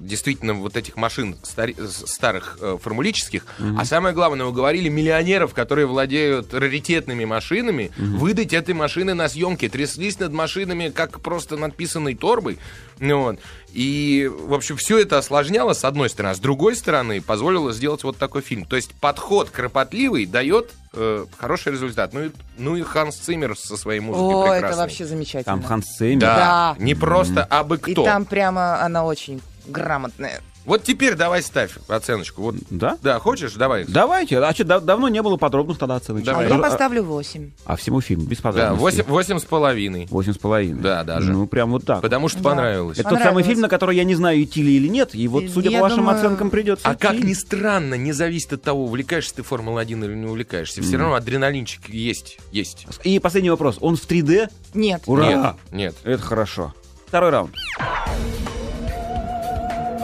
действительно 0.01 0.53
вот 0.53 0.75
этих 0.77 0.95
машин 0.97 1.35
стари- 1.43 1.75
с- 1.79 2.05
старых 2.11 2.57
э, 2.61 2.77
формулических, 2.81 3.45
а 3.77 3.85
самое 3.85 4.13
главное, 4.13 4.45
уговорили 4.45 4.89
миллионеров, 4.89 5.53
которые 5.53 5.87
владеют 5.87 6.53
раритетными 6.53 7.25
машинами, 7.25 7.91
выдать 7.97 8.53
этой 8.53 8.73
машины 8.75 9.13
на 9.13 9.27
съемки. 9.29 9.67
Тряслись 9.67 10.19
над 10.19 10.31
машинами, 10.33 10.89
как 10.89 11.21
просто 11.21 11.57
над 11.57 11.75
писаной 11.75 12.15
торбой. 12.15 12.59
Ну 12.99 13.21
Вот. 13.23 13.39
И, 13.73 14.29
в 14.31 14.53
общем, 14.53 14.77
все 14.77 14.99
это 14.99 15.17
осложняло, 15.17 15.73
с 15.73 15.83
одной 15.83 16.09
стороны, 16.09 16.31
а 16.31 16.35
с 16.35 16.39
другой 16.39 16.75
стороны, 16.75 17.21
позволило 17.21 17.73
сделать 17.73 18.03
вот 18.03 18.17
такой 18.17 18.41
фильм. 18.41 18.65
То 18.65 18.75
есть 18.75 18.93
подход 18.95 19.49
кропотливый 19.49 20.25
дает 20.25 20.71
э, 20.93 21.25
хороший 21.37 21.71
результат. 21.73 22.13
Ну 22.13 22.25
и, 22.25 22.31
ну 22.57 22.75
и 22.75 22.81
Ханс 22.83 23.15
Циммер 23.17 23.57
со 23.57 23.77
своей 23.77 23.99
музыкой 23.99 24.25
О, 24.35 24.41
прекрасной. 24.43 24.69
это 24.69 24.77
вообще 24.77 25.05
замечательно. 25.05 25.43
Там 25.57 25.63
Ханс 25.63 25.85
Циммер. 25.97 26.21
Да, 26.21 26.75
Да. 26.77 26.83
не 26.83 26.95
просто 26.95 27.43
абы 27.43 27.77
И 27.77 27.91
кто. 27.93 28.03
там 28.03 28.25
прямо 28.25 28.81
она 28.83 29.05
очень 29.05 29.41
грамотная. 29.67 30.41
Вот 30.67 30.83
теперь 30.83 31.15
давай 31.15 31.41
ставь 31.41 31.71
оценочку. 31.87 32.41
Вот, 32.41 32.55
Да? 32.69 32.97
да, 33.01 33.19
хочешь? 33.19 33.53
Давай. 33.53 33.85
Давайте. 33.87 34.37
А 34.39 34.53
что, 34.53 34.65
да- 34.65 34.79
давно 34.81 35.07
не 35.07 35.21
было 35.21 35.37
подробных 35.37 35.77
тогда 35.79 35.95
оценок. 35.95 36.23
Давай. 36.25 36.45
А 36.45 36.49
я 36.49 36.55
А- 36.55 36.59
поставлю 36.59 37.03
8. 37.03 37.51
А 37.65 37.77
всему 37.77 38.01
фильму, 38.01 38.25
без 38.25 38.37
Да, 38.39 38.43
подробностей. 38.43 38.81
восемь, 38.81 39.03
восемь 39.05 39.39
с 39.39 39.45
половиной. 39.45 40.07
Восемь 40.11 40.33
с 40.33 40.37
половиной. 40.37 40.81
Да, 40.81 41.05
даже. 41.05 41.31
Ну, 41.31 41.47
прям 41.47 41.71
вот 41.71 41.85
так. 41.85 42.01
Потому 42.01 42.27
что 42.27 42.39
Да. 42.43 42.49
понравилось. 42.49 42.99
Это 42.99 43.09
тот 43.11 43.19
самый 43.19 43.43
фильм, 43.43 43.61
на 43.61 43.69
который 43.69 43.95
я 43.95 44.03
не 44.03 44.15
знаю, 44.15 44.43
идти 44.43 44.61
ли 44.61 44.75
или 44.75 44.89
нет. 44.89 45.15
И 45.15 45.25
вот, 45.29 45.43
И 45.43 45.47
судя 45.47 45.69
я 45.69 45.77
по 45.79 45.83
вашим 45.83 45.99
думаю- 45.99 46.17
оценкам, 46.17 46.49
придется 46.49 46.85
А 46.89 46.95
как 46.95 47.15
идти. 47.15 47.27
ни 47.27 47.33
странно, 47.33 47.95
не 47.95 48.11
зависит 48.11 48.51
от 48.51 48.61
того, 48.61 48.83
увлекаешься 48.83 49.35
ты 49.35 49.43
Формулой-1 49.43 50.03
или 50.03 50.15
не 50.15 50.25
увлекаешься. 50.27 50.81
Все 50.81 50.97
равно 50.97 51.15
адреналинчик 51.15 51.87
есть. 51.87 52.39
Есть. 52.51 52.85
И 53.05 53.19
последний 53.19 53.51
вопрос. 53.51 53.77
Он 53.79 53.95
в 53.95 54.05
3D? 54.05 54.49
Нет. 54.73 55.03
Ура! 55.05 55.25
Нет, 55.25 55.55
нет. 55.71 55.95
Это 56.03 56.21
хорошо. 56.21 56.73
Второй 57.07 57.29
раунд. 57.29 57.55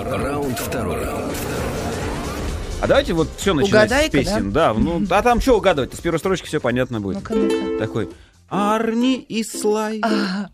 Раунд 0.05 0.59
второй. 0.59 1.05
А 2.81 2.87
давайте 2.87 3.13
вот 3.13 3.29
все 3.37 3.53
начинается 3.53 3.97
с 3.97 4.09
песен. 4.09 4.51
Да, 4.51 4.73
ну, 4.73 5.01
а 5.09 5.21
там 5.21 5.39
что 5.39 5.57
угадывать? 5.57 5.93
С 5.93 6.01
первой 6.01 6.19
строчки 6.19 6.45
все 6.45 6.59
понятно 6.59 6.99
будет. 6.99 7.17
Ну-ка, 7.17 7.35
ну-ка. 7.35 7.79
Такой. 7.79 8.09
Арни 8.49 9.15
и 9.15 9.43
Слай 9.43 10.01
А, 10.03 10.49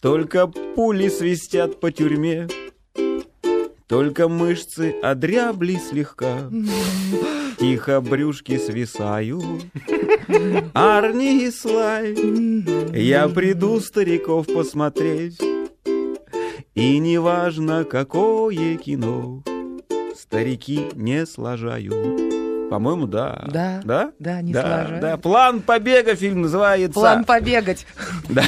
Только 0.00 0.46
пули 0.46 1.08
свистят 1.08 1.80
по 1.80 1.90
тюрьме. 1.90 2.48
Только 3.88 4.28
мышцы 4.28 4.94
одрябли 5.02 5.76
слегка. 5.76 6.50
Тихо 7.58 8.00
брюшки 8.00 8.58
свисают. 8.58 9.42
Арни 10.74 11.46
и 11.46 11.50
Слай 11.50 12.14
Я 12.94 13.28
приду 13.28 13.80
стариков 13.80 14.46
посмотреть 14.46 15.40
И 16.80 16.98
неважно 16.98 17.84
какое 17.84 18.78
кино 18.78 19.42
Старики 20.16 20.88
не 20.94 21.26
сложают 21.26 22.70
По-моему, 22.70 23.06
да. 23.06 23.44
Да. 23.48 23.82
Да? 23.84 24.12
Да, 24.18 24.40
не 24.40 24.54
да, 24.54 24.62
сложают. 24.62 25.00
да. 25.02 25.16
План 25.18 25.60
побега 25.60 26.14
фильм 26.14 26.40
называется. 26.40 26.98
План 26.98 27.26
побегать. 27.26 27.86
Да, 28.30 28.44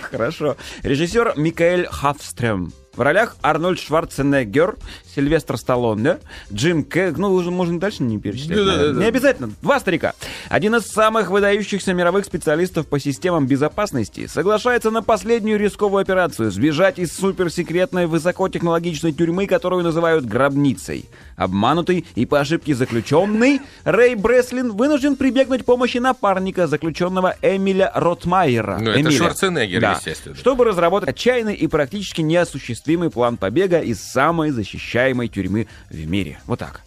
хорошо. 0.00 0.56
Режиссер 0.84 1.32
Микаэль 1.36 1.88
Хафстрем. 1.88 2.72
В 2.94 3.00
ролях 3.00 3.36
Арнольд 3.40 3.80
Шварценеггер, 3.80 4.76
Сильвестр 5.14 5.56
Сталлоне, 5.56 6.18
Джим 6.52 6.84
Кэг, 6.84 7.16
ну, 7.16 7.32
уже 7.32 7.50
можно 7.50 7.80
дальше 7.80 8.02
не 8.02 8.18
перечислять. 8.18 8.58
Да-да-да. 8.58 8.76
наверное. 8.76 9.00
Не 9.02 9.08
обязательно. 9.08 9.50
Два 9.62 9.80
старика. 9.80 10.12
Один 10.50 10.74
из 10.74 10.82
самых 10.88 11.30
выдающихся 11.30 11.94
мировых 11.94 12.26
специалистов 12.26 12.86
по 12.86 13.00
системам 13.00 13.46
безопасности 13.46 14.26
соглашается 14.26 14.90
на 14.90 15.02
последнюю 15.02 15.58
рисковую 15.58 16.02
операцию 16.02 16.50
сбежать 16.50 16.98
из 16.98 17.16
суперсекретной 17.16 18.06
высокотехнологичной 18.06 19.12
тюрьмы, 19.12 19.46
которую 19.46 19.84
называют 19.84 20.26
гробницей. 20.26 21.06
Обманутый 21.36 22.04
и 22.14 22.26
по 22.26 22.40
ошибке 22.40 22.74
заключенный, 22.74 23.62
Рэй 23.84 24.16
Бреслин 24.16 24.72
вынужден 24.72 25.16
прибегнуть 25.16 25.62
к 25.62 25.64
помощи 25.64 25.96
напарника, 25.96 26.66
заключенного 26.66 27.36
Эмиля 27.40 27.90
Ротмайера. 27.94 28.76
Ну, 28.78 28.90
это. 28.90 29.10
Шварценеггер, 29.10 29.80
Да. 29.80 29.92
естественно. 29.94 30.36
Чтобы 30.36 30.66
разработать 30.66 31.08
отчаянный 31.08 31.54
и 31.54 31.66
практически 31.66 32.20
неосуществимый 32.20 32.81
план 33.10 33.36
побега 33.36 33.80
из 33.80 34.00
самой 34.02 34.50
защищаемой 34.50 35.28
тюрьмы 35.28 35.68
в 35.90 36.06
мире. 36.06 36.38
Вот 36.46 36.58
так. 36.58 36.82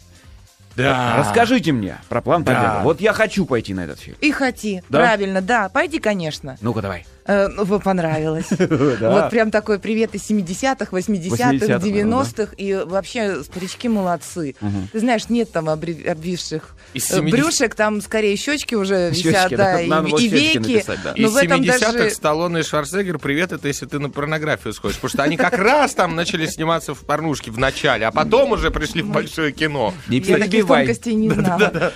Да. 0.76 1.16
Расскажите 1.18 1.72
мне 1.72 1.96
про 2.08 2.20
план 2.20 2.44
Да. 2.44 2.52
побега. 2.54 2.80
Вот 2.84 3.00
я 3.00 3.12
хочу 3.12 3.46
пойти 3.46 3.72
на 3.74 3.80
этот 3.84 3.98
фильм. 3.98 4.16
И 4.20 4.30
хоти. 4.30 4.84
Да? 4.88 5.00
Правильно, 5.00 5.40
да. 5.40 5.68
Пойди, 5.70 5.98
конечно. 5.98 6.56
Ну-ка 6.60 6.82
давай. 6.82 7.06
Э, 7.26 7.48
ну, 7.48 7.80
понравилось. 7.80 8.46
Вот 9.06 9.30
прям 9.30 9.50
такой 9.50 9.78
привет 9.78 10.14
из 10.14 10.28
70-х, 10.30 10.86
80-х, 10.90 11.52
80-х, 11.52 11.76
90-х. 11.78 12.52
И 12.56 12.74
вообще 12.74 13.42
старички 13.42 13.88
молодцы. 13.88 14.54
Ты 14.92 15.00
знаешь, 15.00 15.28
нет 15.28 15.50
там 15.52 15.68
обвисших 15.68 16.74
э, 16.94 16.98
70 16.98 17.30
брюшек, 17.30 17.74
там 17.74 18.00
скорее 18.00 18.36
щечки 18.36 18.74
уже 18.74 19.10
висят, 19.10 19.50
да, 19.52 19.80
и, 19.80 19.88
веки. 20.28 20.84
Из 21.16 21.32
в 21.32 21.36
этом 21.36 21.62
70-х 21.62 21.92
даже... 21.92 22.10
Сталлоне 22.10 22.60
и 22.60 22.62
Шварценеггер, 22.62 23.18
привет, 23.18 23.52
это 23.52 23.68
если 23.68 23.86
ты 23.86 23.98
на 23.98 24.10
порнографию 24.10 24.72
сходишь. 24.72 24.96
Потому 24.96 25.10
что 25.10 25.22
они 25.22 25.36
как 25.36 25.58
раз 25.58 25.94
там 25.94 26.14
начали 26.14 26.46
сниматься 26.46 26.94
в 26.94 27.00
порнушке 27.00 27.50
в 27.50 27.58
начале, 27.58 28.06
а 28.06 28.12
потом 28.12 28.52
уже 28.52 28.70
пришли 28.70 29.02
в 29.02 29.10
большое 29.10 29.52
кино. 29.52 29.92
Не 30.08 30.18
Я 30.20 30.38
таких 30.38 30.66
тонкостей 30.66 31.14
не 31.14 31.30
знала. 31.30 31.92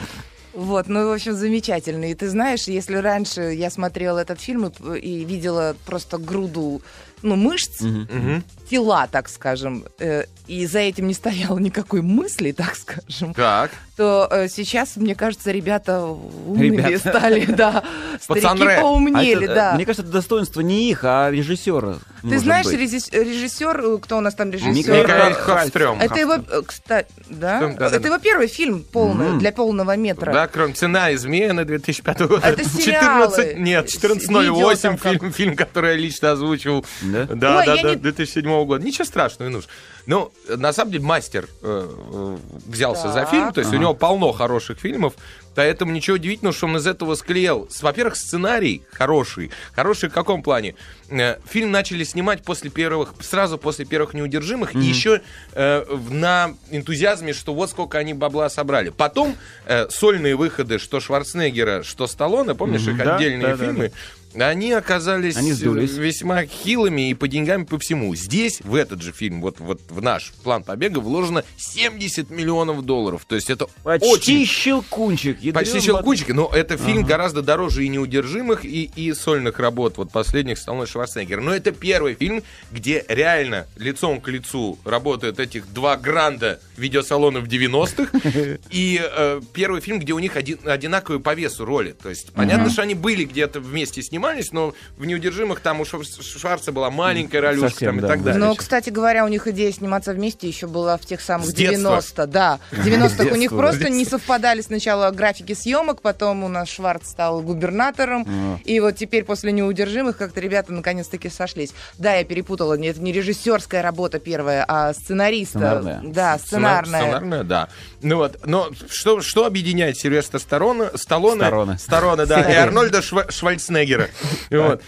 Вот, 0.52 0.88
ну, 0.88 1.08
в 1.08 1.12
общем, 1.12 1.34
замечательно. 1.34 2.10
И 2.10 2.14
ты 2.14 2.28
знаешь, 2.28 2.64
если 2.64 2.96
раньше 2.96 3.52
я 3.52 3.70
смотрела 3.70 4.18
этот 4.18 4.40
фильм 4.40 4.66
и, 4.66 4.98
и 4.98 5.24
видела 5.24 5.76
просто 5.86 6.18
груду, 6.18 6.82
ну, 7.22 7.36
мышц, 7.36 7.80
Мгм 7.80 8.42
тела, 8.70 9.08
так 9.10 9.28
скажем, 9.28 9.84
э, 9.98 10.24
и 10.46 10.64
за 10.66 10.78
этим 10.78 11.08
не 11.08 11.14
стояло 11.14 11.58
никакой 11.58 12.02
мысли, 12.02 12.52
так 12.52 12.76
скажем, 12.76 13.34
Как? 13.34 13.70
то 13.96 14.28
э, 14.30 14.48
сейчас, 14.48 14.96
мне 14.96 15.14
кажется, 15.14 15.50
ребята 15.50 16.04
умными 16.04 16.76
ребята. 16.76 16.98
стали, 17.10 17.44
да. 17.44 17.84
Старики 18.20 18.64
а 18.64 18.80
поумнели, 18.80 19.46
да. 19.46 19.74
Мне 19.74 19.84
кажется, 19.84 20.02
это 20.02 20.12
достоинство 20.12 20.60
не 20.60 20.88
их, 20.88 21.00
а 21.04 21.30
режиссера. 21.30 21.96
Ты 22.22 22.38
знаешь, 22.38 22.66
быть. 22.66 22.78
режиссер, 22.78 23.80
э, 23.80 23.98
кто 23.98 24.18
у 24.18 24.20
нас 24.20 24.34
там 24.34 24.50
режиссер? 24.50 24.72
Михаил 24.72 25.34
Хавстрём. 25.34 26.00
Это 26.00 26.18
его, 26.18 26.62
кстати, 26.66 27.12
да? 27.28 27.60
это 27.78 28.06
его 28.06 28.18
первый 28.18 28.46
фильм 28.46 28.84
полный, 28.84 29.38
для 29.38 29.52
полного 29.52 29.96
метра. 29.96 30.32
Да, 30.32 30.46
кроме 30.46 30.74
«Цена 30.74 31.12
измены» 31.14 31.64
2005 31.64 32.20
года. 32.20 32.46
Это 32.46 32.64
сериалы. 32.64 33.30
14, 33.30 33.58
нет, 33.58 33.86
14.08 33.86 34.98
фильм, 34.98 35.32
фильм, 35.32 35.56
который 35.56 35.90
я 35.90 35.96
лично 35.96 36.32
озвучил. 36.32 36.84
Да, 37.02 37.26
да, 37.26 37.64
да 37.64 37.94
2007 37.94 38.59
Года. 38.66 38.84
Ничего 38.84 39.04
страшного, 39.04 39.48
Инуш. 39.50 39.64
Ну, 40.06 40.32
на 40.48 40.72
самом 40.72 40.92
деле, 40.92 41.04
мастер 41.04 41.48
э, 41.62 41.88
э, 42.12 42.36
взялся 42.66 43.08
за 43.08 43.20
Так. 43.20 43.30
фильм, 43.30 43.52
то 43.52 43.60
есть 43.60 43.70
у 43.70 43.74
Ага. 43.74 43.82
него 43.82 43.94
полно 43.94 44.32
хороших 44.32 44.78
фильмов, 44.78 45.14
поэтому 45.54 45.92
ничего 45.92 46.16
удивительного, 46.16 46.54
что 46.56 46.66
он 46.66 46.76
из 46.78 46.86
этого 46.86 47.14
склеил. 47.14 47.68
С- 47.70 47.82
Во-первых, 47.82 48.16
сценарий 48.16 48.82
хороший. 48.92 49.50
Хороший 49.72 50.08
в 50.08 50.12
каком 50.12 50.42
плане? 50.42 50.74
Э, 51.10 51.36
Фильм 51.48 51.70
начали 51.70 52.04
снимать 52.04 52.42
после 52.42 52.70
первых, 52.70 53.14
сразу 53.20 53.58
после 53.58 53.84
первых 53.84 54.14
неудержимых, 54.14 54.74
и 54.74 54.80
еще 54.80 55.20
э, 55.52 55.84
в- 55.88 56.12
на 56.12 56.54
энтузиазме, 56.70 57.32
что 57.32 57.54
вот 57.54 57.70
сколько 57.70 57.98
они 57.98 58.14
бабла 58.14 58.48
собрали. 58.48 58.88
Потом 58.90 59.36
э, 59.66 59.88
сольные 59.90 60.34
выходы, 60.36 60.78
что 60.78 61.00
Шварценеггера, 61.00 61.82
что 61.82 62.06
Сталлоне, 62.06 62.54
помнишь, 62.54 62.86
их 62.86 62.96
Да, 62.96 63.16
отдельные 63.16 63.48
да, 63.48 63.56
да, 63.56 63.64
фильмы, 63.64 63.92
они 64.38 64.70
оказались 64.72 65.36
Они 65.36 65.52
сдулись. 65.52 65.94
весьма 65.94 66.44
хилыми 66.46 67.10
и 67.10 67.14
по 67.14 67.26
деньгам, 67.26 67.64
и 67.64 67.66
по 67.66 67.80
всему. 67.80 68.14
Здесь, 68.14 68.60
в 68.62 68.76
этот 68.76 69.02
же 69.02 69.10
фильм, 69.10 69.40
вот, 69.40 69.58
вот 69.58 69.80
в 69.90 70.02
наш 70.02 70.32
план 70.42 70.62
побега, 70.62 70.98
вложено 70.98 71.44
70 71.56 72.30
миллионов 72.30 72.82
долларов. 72.82 73.24
То 73.26 73.34
есть 73.34 73.50
это 73.50 73.66
Почти 73.82 74.08
очень... 74.08 74.46
щелкунчик. 74.46 75.38
Почти 75.52 75.80
щелкунчик, 75.80 76.28
но 76.28 76.50
это 76.52 76.76
фильм 76.76 77.04
гораздо 77.04 77.42
дороже 77.42 77.84
и 77.84 77.88
неудержимых, 77.88 78.64
и, 78.64 78.90
и 78.94 79.12
сольных 79.12 79.58
работ, 79.58 79.98
вот 79.98 80.10
последних 80.10 80.58
Сталлоне 80.58 80.84
и 80.84 80.86
Шварценеггера. 80.86 81.40
Но 81.40 81.54
это 81.54 81.72
первый 81.72 82.14
фильм, 82.14 82.42
где 82.70 83.04
реально 83.08 83.66
лицом 83.76 84.20
к 84.20 84.28
лицу 84.28 84.78
работают 84.84 85.38
этих 85.38 85.72
два 85.72 85.96
гранда 85.96 86.60
видеосалонов 86.76 87.44
90-х, 87.44 88.58
и 88.70 89.00
э, 89.02 89.40
первый 89.52 89.80
фильм, 89.80 89.98
где 90.00 90.12
у 90.12 90.18
них 90.18 90.36
один- 90.36 90.58
одинаковые 90.64 91.20
по 91.20 91.34
весу 91.34 91.64
роли. 91.64 91.92
То 91.92 92.08
есть 92.08 92.32
понятно, 92.32 92.70
что 92.70 92.82
они 92.82 92.94
были 92.94 93.24
где-то 93.24 93.60
вместе 93.60 94.02
снимались, 94.02 94.52
но 94.52 94.74
в 94.96 95.04
«Неудержимых» 95.04 95.60
там 95.60 95.80
у 95.80 95.84
Швар- 95.84 96.04
Шварца 96.04 96.72
была 96.72 96.90
маленькая 96.90 97.40
ролюшка 97.40 97.70
Совсем, 97.70 97.96
там, 97.96 98.04
и 98.04 98.08
так 98.08 98.18
да. 98.22 98.32
далее. 98.32 98.40
Но, 98.48 98.54
кстати 98.54 98.90
говоря, 98.90 99.24
у 99.24 99.28
них 99.28 99.46
идея 99.46 99.72
сниматься 99.80 100.12
вместе 100.12 100.46
еще 100.46 100.66
была 100.66 100.96
в 100.98 101.06
тех 101.06 101.20
самых 101.20 101.48
С 101.48 101.54
детства. 101.54 101.78
90 101.78 102.26
Да, 102.26 102.60
в 102.70 102.86
90-х 102.86 103.32
у 103.32 103.36
них 103.36 103.50
просто 103.50 103.88
не 103.88 104.04
совпадали 104.04 104.60
сначала 104.60 105.10
графики 105.10 105.54
съемок, 105.54 106.02
потом 106.02 106.44
у 106.44 106.48
нас 106.48 106.68
Шварц 106.68 107.08
стал 107.08 107.40
губернатором, 107.40 108.60
и 108.64 108.78
вот 108.80 108.96
теперь 108.96 109.24
после 109.24 109.52
«Неудержимых» 109.52 110.16
как-то 110.18 110.40
ребята 110.40 110.72
наконец-таки 110.72 111.30
сошлись. 111.30 111.72
Да, 111.98 112.14
я 112.14 112.24
перепутала, 112.24 112.74
это 112.74 113.00
не 113.00 113.12
режиссерская 113.12 113.82
работа 113.82 114.18
первая, 114.18 114.64
а 114.68 114.92
сценариста. 114.92 115.58
Сценарная. 115.58 116.00
Да, 116.04 116.38
сценарная. 116.38 117.00
Сценарная, 117.00 117.44
да. 117.44 117.68
Ну 118.02 118.16
вот, 118.16 118.38
но 118.44 118.68
что, 118.88 119.22
что 119.22 119.46
объединяет 119.46 119.96
Сильвестра 119.96 120.38
Сталлоне, 120.38 120.90
Сталлоне, 120.94 121.78
Сталлоне. 121.78 122.26
Да, 122.26 122.40
и 122.52 122.54
Арнольда 122.54 122.98
Шва- 122.98 123.30
Шварценеггера. 123.30 124.08
И 124.50 124.56
Вот. 124.56 124.82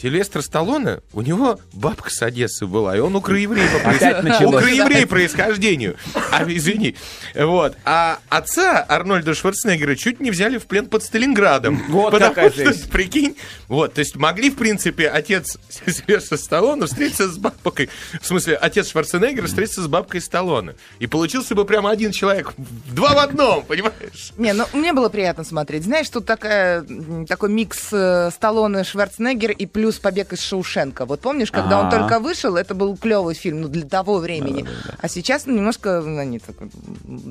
Сильвестр 0.00 0.42
Сталлоне, 0.42 0.98
у 1.12 1.20
него 1.22 1.58
бабка 1.72 2.10
с 2.10 2.20
Одессы 2.22 2.66
была, 2.66 2.96
и 2.96 3.00
он 3.00 3.14
украеврей 3.14 3.64
по 3.68 3.88
проис- 3.88 4.46
украеврей 4.46 5.06
происхождению. 5.06 5.96
А, 6.32 6.44
извини. 6.46 6.96
Вот. 7.34 7.76
А 7.84 8.18
отца 8.28 8.84
Арнольда 8.88 9.34
Шварценеггера 9.34 9.94
чуть 9.94 10.20
не 10.20 10.30
взяли 10.30 10.58
в 10.58 10.66
плен 10.66 10.86
под 10.86 11.02
Сталинградом. 11.04 11.80
Вот 11.94 12.10
Потому 12.10 12.34
какая 12.34 12.50
что, 12.50 12.64
жесть. 12.64 12.90
прикинь, 12.90 13.36
вот, 13.68 13.94
то 13.94 14.00
есть 14.00 14.16
могли, 14.16 14.50
в 14.50 14.56
принципе, 14.56 15.08
отец 15.08 15.58
Сильвестра 15.68 16.36
Сталлоне 16.36 16.86
встретиться 16.86 17.28
с 17.28 17.38
бабкой, 17.38 17.88
в 18.20 18.26
смысле, 18.26 18.56
отец 18.56 18.90
Шварценеггера 18.90 19.46
встретиться 19.46 19.80
с 19.82 19.86
бабкой 19.86 20.20
Сталлоне. 20.20 20.74
И 20.98 21.06
получился 21.06 21.54
бы 21.54 21.64
прямо 21.64 21.90
один 21.90 22.10
человек, 22.10 22.52
два 22.56 23.14
в 23.14 23.18
одном, 23.18 23.64
понимаешь? 23.64 24.32
Не, 24.36 24.52
ну 24.54 24.64
мне 24.72 24.92
было 24.92 25.08
приятно 25.08 25.44
смотреть. 25.44 25.84
Знаешь, 25.84 26.08
тут 26.08 26.26
такая, 26.26 26.84
такой 27.28 27.50
микс 27.50 27.88
э, 27.92 28.30
Сталлоне, 28.34 28.82
Шварценеггер 28.82 29.52
и 29.52 29.66
плюс 29.66 29.83
побег 29.92 30.32
из 30.32 30.40
Шоушенка. 30.40 31.06
Вот 31.06 31.20
помнишь, 31.20 31.50
когда 31.50 31.80
он 31.80 31.86
А-а. 31.86 31.90
только 31.90 32.20
вышел, 32.20 32.56
это 32.56 32.74
был 32.74 32.96
клевый 32.96 33.34
фильм, 33.34 33.62
ну, 33.62 33.68
для 33.68 33.84
того 33.86 34.18
времени. 34.18 34.64
А 34.98 35.08
сейчас 35.08 35.46
ну, 35.46 35.54
немножко 35.54 36.00
ну, 36.00 36.18
они 36.18 36.38
так, 36.38 36.56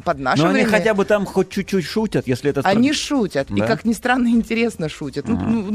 под 0.04 0.20
наше 0.20 0.42
Но 0.44 0.50
они 0.50 0.64
время. 0.64 0.70
хотя 0.70 0.94
бы 0.94 1.06
там 1.06 1.26
хоть 1.26 1.50
чуть-чуть 1.50 1.86
шутят, 1.86 2.28
если 2.28 2.50
это... 2.52 2.62
Они 2.62 2.94
шутят, 2.94 3.50
и 3.52 3.60
Да? 3.60 3.68
как 3.68 3.86
ни 3.86 3.94
странно, 3.94 4.28
интересно 4.28 4.90
шутят. 4.90 5.28
Ну, 5.28 5.38
ну, 5.38 5.72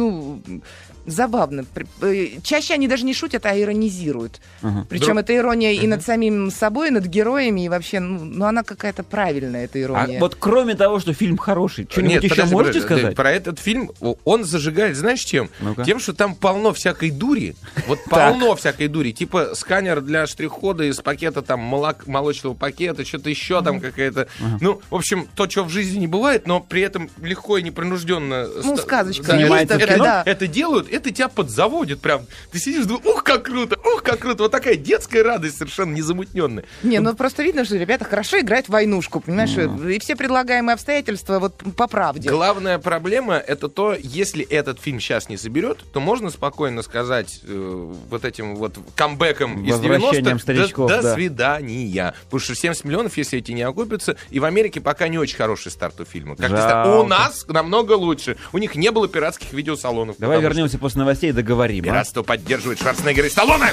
ну, 0.46 0.62
забавно. 1.10 1.64
Э, 2.02 2.26
Чаще 2.42 2.74
они 2.74 2.88
даже 2.88 3.04
не 3.04 3.14
шутят, 3.14 3.46
а 3.46 3.58
иронизируют. 3.58 4.40
Причем 4.88 5.06
Друг- 5.14 5.18
эта 5.20 5.36
ирония 5.36 5.72
и 5.72 5.86
над 5.86 6.02
самим 6.04 6.50
собой, 6.50 6.88
и 6.88 6.90
над 6.90 7.06
героями, 7.06 7.64
и 7.64 7.68
вообще, 7.68 8.00
ну, 8.00 8.24
ну, 8.24 8.44
она 8.46 8.62
какая-то 8.62 9.02
правильная, 9.02 9.64
эта 9.64 9.78
А 9.78 9.82
ирония. 9.82 10.20
вот 10.20 10.36
кроме 10.38 10.74
того, 10.74 11.00
что 11.00 11.12
фильм 11.14 11.36
хороший, 11.36 11.86
что-нибудь 11.90 12.24
еще 12.24 12.34
подожди, 12.34 12.54
можете 12.54 12.80
подожди, 12.80 13.00
сказать? 13.00 13.16
Про 13.16 13.30
этот 13.32 13.58
фильм 13.58 13.90
он 14.24 14.44
зажигает, 14.44 14.96
знаешь, 14.96 15.20
чем? 15.20 15.50
Ну-ка. 15.60 15.84
Тем, 15.84 15.98
что 16.00 16.12
там 16.12 16.34
полно 16.34 16.72
всякой 16.72 17.10
дури. 17.10 17.54
Вот 17.86 17.98
полно 18.10 18.54
всякой 18.56 18.88
дури. 18.88 19.12
Типа 19.12 19.54
сканер 19.54 20.00
для 20.00 20.26
штрих-кода 20.26 20.84
из 20.84 20.96
пакета 20.98 21.42
там 21.42 21.60
молок, 21.60 22.06
молочного 22.06 22.54
пакета, 22.54 23.04
что-то 23.04 23.30
еще 23.30 23.62
там 23.62 23.80
какая-то. 23.80 24.28
Ну, 24.60 24.80
в 24.90 24.94
общем, 24.94 25.28
то, 25.34 25.48
что 25.48 25.64
в 25.64 25.70
жизни 25.70 26.00
не 26.00 26.06
бывает, 26.06 26.46
но 26.46 26.60
при 26.60 26.82
этом 26.82 27.10
легко 27.22 27.58
и 27.58 27.62
непринужденно. 27.62 28.46
Ну, 28.64 28.76
сказочка 28.76 29.32
это, 29.32 30.22
это 30.26 30.46
делают, 30.46 30.88
это 30.98 31.10
тебя 31.10 31.28
подзаводит 31.28 32.00
прям. 32.00 32.26
Ты 32.50 32.58
сидишь, 32.58 32.84
думаешь, 32.84 33.06
ух, 33.06 33.24
как 33.24 33.44
круто, 33.44 33.78
ух, 33.78 34.02
как 34.02 34.20
круто. 34.20 34.44
Вот 34.44 34.52
такая 34.52 34.76
детская 34.76 35.22
радость 35.22 35.58
совершенно 35.58 35.94
незамутненная. 35.94 36.64
Не, 36.82 37.00
ну 37.00 37.14
просто 37.14 37.42
видно, 37.42 37.64
что 37.64 37.76
ребята 37.76 38.04
хорошо 38.04 38.40
играют 38.40 38.66
в 38.66 38.70
войнушку, 38.70 39.20
понимаешь? 39.20 39.56
И 39.56 39.98
все 39.98 40.16
предлагаемые 40.16 40.74
обстоятельства 40.74 41.38
вот 41.38 41.54
по 41.76 41.86
правде. 41.86 42.28
Главная 42.30 42.78
проблема 42.78 43.34
это 43.34 43.68
то, 43.68 43.94
если 43.98 44.44
этот 44.44 44.80
фильм 44.80 45.00
сейчас 45.00 45.28
не 45.28 45.36
соберет, 45.36 45.78
то 45.92 46.00
можно 46.00 46.30
спокойно 46.30 46.82
сказать 46.82 47.40
э, 47.44 47.92
вот 48.10 48.24
этим 48.24 48.56
вот 48.56 48.78
камбэком 48.94 49.64
из 49.64 49.72
Возвращением 49.72 50.36
90-х 50.36 50.38
старичков, 50.40 50.88
до, 50.88 50.96
до 50.96 51.02
да. 51.02 51.14
свидания. 51.14 52.14
Потому 52.24 52.40
что 52.40 52.54
70 52.54 52.84
миллионов, 52.84 53.16
если 53.16 53.38
эти 53.38 53.52
не 53.52 53.62
окупятся, 53.62 54.16
и 54.30 54.40
в 54.40 54.44
Америке 54.44 54.80
пока 54.80 55.08
не 55.08 55.18
очень 55.18 55.36
хороший 55.36 55.70
старт 55.70 56.00
у 56.00 56.04
фильма. 56.04 56.36
Как 56.36 56.48
ты 56.50 56.88
у 56.88 57.06
нас 57.06 57.46
намного 57.48 57.92
лучше. 57.92 58.36
У 58.52 58.58
них 58.58 58.74
не 58.74 58.90
было 58.90 59.08
пиратских 59.08 59.52
видеосалонов. 59.52 60.16
Давай 60.18 60.40
потому 60.40 60.68
вернемся 60.78 60.80
после 60.80 61.00
новостей 61.00 61.30
и 61.30 61.32
договорим. 61.32 61.84
а? 61.84 61.88
Пиратство 61.88 62.22
поддерживает 62.22 62.78
Шварценеггер 62.78 63.26
и 63.26 63.30
Сталлоне. 63.30 63.72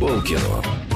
Полкино. 0.00 0.93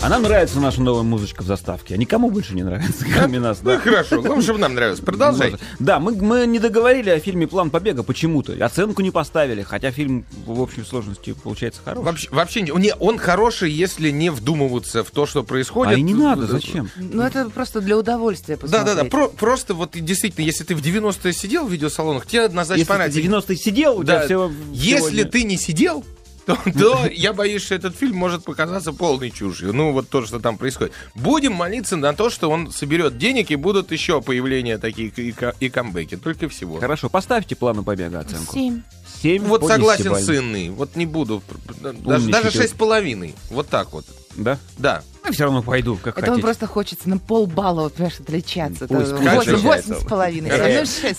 А 0.00 0.08
нам 0.08 0.22
нравится 0.22 0.60
наша 0.60 0.80
новая 0.80 1.02
музычка 1.02 1.42
в 1.42 1.46
заставке. 1.46 1.94
А 1.94 1.96
никому 1.96 2.30
больше 2.30 2.54
не 2.54 2.62
нравится, 2.62 3.04
кроме 3.12 3.40
нас. 3.40 3.58
Ну 3.62 3.70
Да. 3.72 3.78
хорошо, 3.80 4.22
главное, 4.22 4.42
чтобы 4.42 4.60
нам 4.60 4.74
нравилось. 4.74 5.00
Продолжай. 5.00 5.56
Да, 5.80 5.98
мы, 5.98 6.12
мы 6.14 6.46
не 6.46 6.60
договорили 6.60 7.10
о 7.10 7.18
фильме 7.18 7.48
«План 7.48 7.70
побега» 7.70 8.04
почему-то. 8.04 8.52
Оценку 8.64 9.02
не 9.02 9.10
поставили, 9.10 9.62
хотя 9.62 9.90
фильм 9.90 10.24
в 10.46 10.60
общей 10.60 10.82
сложности 10.84 11.32
получается 11.42 11.80
хороший. 11.84 12.04
Вообще, 12.04 12.28
вообще 12.30 12.60
не, 12.62 12.70
не, 12.80 12.94
он 12.94 13.18
хороший, 13.18 13.72
если 13.72 14.10
не 14.10 14.30
вдумываться 14.30 15.02
в 15.02 15.10
то, 15.10 15.26
что 15.26 15.42
происходит. 15.42 15.94
А 15.96 15.98
и 15.98 16.02
не 16.02 16.14
надо, 16.14 16.46
зачем? 16.46 16.88
Ну 16.96 17.22
это 17.22 17.50
просто 17.50 17.80
для 17.80 17.98
удовольствия 17.98 18.56
Да, 18.56 18.66
да, 18.68 18.78
посмотреть. 18.78 18.96
да. 18.96 19.04
Про- 19.10 19.28
просто 19.28 19.74
вот 19.74 19.90
действительно, 19.94 20.44
если 20.44 20.62
ты 20.62 20.76
в 20.76 20.80
90-е 20.80 21.32
сидел 21.32 21.66
в 21.66 21.72
видеосалонах, 21.72 22.24
тебе 22.26 22.44
однозначно 22.44 22.78
Если 22.78 22.84
ты 22.84 22.92
в 22.94 22.96
понравится. 22.96 23.20
90-е 23.52 23.56
сидел, 23.56 23.98
у 23.98 24.04
тебя 24.04 24.20
Да, 24.20 24.24
всего... 24.26 24.52
если 24.72 24.98
сегодня- 24.98 25.24
ты 25.24 25.42
не 25.42 25.56
сидел, 25.58 26.04
то, 26.48 26.58
то 26.78 27.06
я 27.12 27.34
боюсь, 27.34 27.62
что 27.62 27.74
этот 27.74 27.94
фильм 27.94 28.16
может 28.16 28.44
показаться 28.44 28.92
полной 28.92 29.30
чушью. 29.30 29.74
Ну, 29.74 29.92
вот 29.92 30.08
то, 30.08 30.24
что 30.24 30.40
там 30.40 30.56
происходит. 30.56 30.94
Будем 31.14 31.52
молиться 31.52 31.96
на 31.96 32.14
то, 32.14 32.30
что 32.30 32.50
он 32.50 32.72
соберет 32.72 33.18
денег 33.18 33.50
и 33.50 33.56
будут 33.56 33.92
еще 33.92 34.22
появления 34.22 34.78
такие 34.78 35.08
и, 35.08 35.34
и 35.60 35.68
камбэки. 35.68 36.16
Только 36.16 36.48
всего. 36.48 36.80
Хорошо, 36.80 37.10
поставьте 37.10 37.54
«Плану 37.54 37.84
побега» 37.84 38.20
оценку. 38.20 38.54
Семь. 38.54 38.82
7 39.22 39.44
Вот 39.44 39.66
согласен 39.66 40.14
с 40.14 40.30
Инной. 40.30 40.70
Вот 40.70 40.96
не 40.96 41.04
буду. 41.04 41.42
Даже, 41.82 42.30
даже 42.30 42.50
шесть 42.50 42.74
с 42.74 42.76
половиной. 42.76 43.34
Вот 43.50 43.68
так 43.68 43.92
вот. 43.92 44.06
Да? 44.36 44.58
Да. 44.78 45.02
Ну, 45.24 45.32
все 45.32 45.44
равно 45.44 45.62
пойду, 45.62 45.96
как 45.96 46.16
Это 46.16 46.26
он 46.26 46.36
хотите. 46.36 46.42
просто 46.44 46.66
хочется 46.66 47.08
на 47.08 47.18
полбалла, 47.18 47.82
вот, 47.82 47.94
понимаешь, 47.94 48.20
отличаться. 48.20 48.86
Пусть, 48.86 49.10
пусть 49.10 49.22
восемь- 49.22 49.36
отличается. 49.36 49.92
Восемь 49.92 50.06
с 50.06 50.08
половиной. 50.08 50.50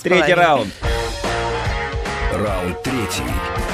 Третий 0.02 0.34
раунд. 0.34 0.74
Раунд 2.34 2.82
третий. 2.84 3.69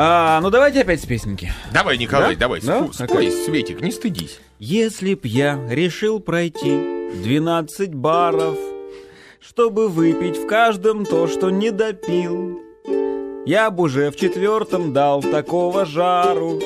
А, 0.00 0.40
ну 0.40 0.50
давайте 0.50 0.82
опять 0.82 1.02
с 1.02 1.06
песенки. 1.06 1.52
Давай, 1.72 1.98
Николай, 1.98 2.34
Да? 2.36 2.40
давай. 2.42 2.60
Да? 2.60 2.86
Спой, 2.92 3.32
Светик, 3.32 3.80
не 3.80 3.90
стыдись. 3.90 4.38
Если 4.60 5.14
б 5.14 5.22
я 5.24 5.58
решил 5.68 6.20
пройти 6.20 7.10
12 7.24 7.94
баров, 7.94 8.56
чтобы 9.40 9.88
выпить 9.88 10.36
в 10.36 10.46
каждом 10.46 11.04
то, 11.04 11.26
что 11.26 11.50
не 11.50 11.72
допил, 11.72 12.60
я 13.44 13.72
б 13.72 13.82
уже 13.82 14.12
в 14.12 14.16
четвертом 14.16 14.92
дал 14.92 15.20
такого 15.20 15.84
жару, 15.84 16.60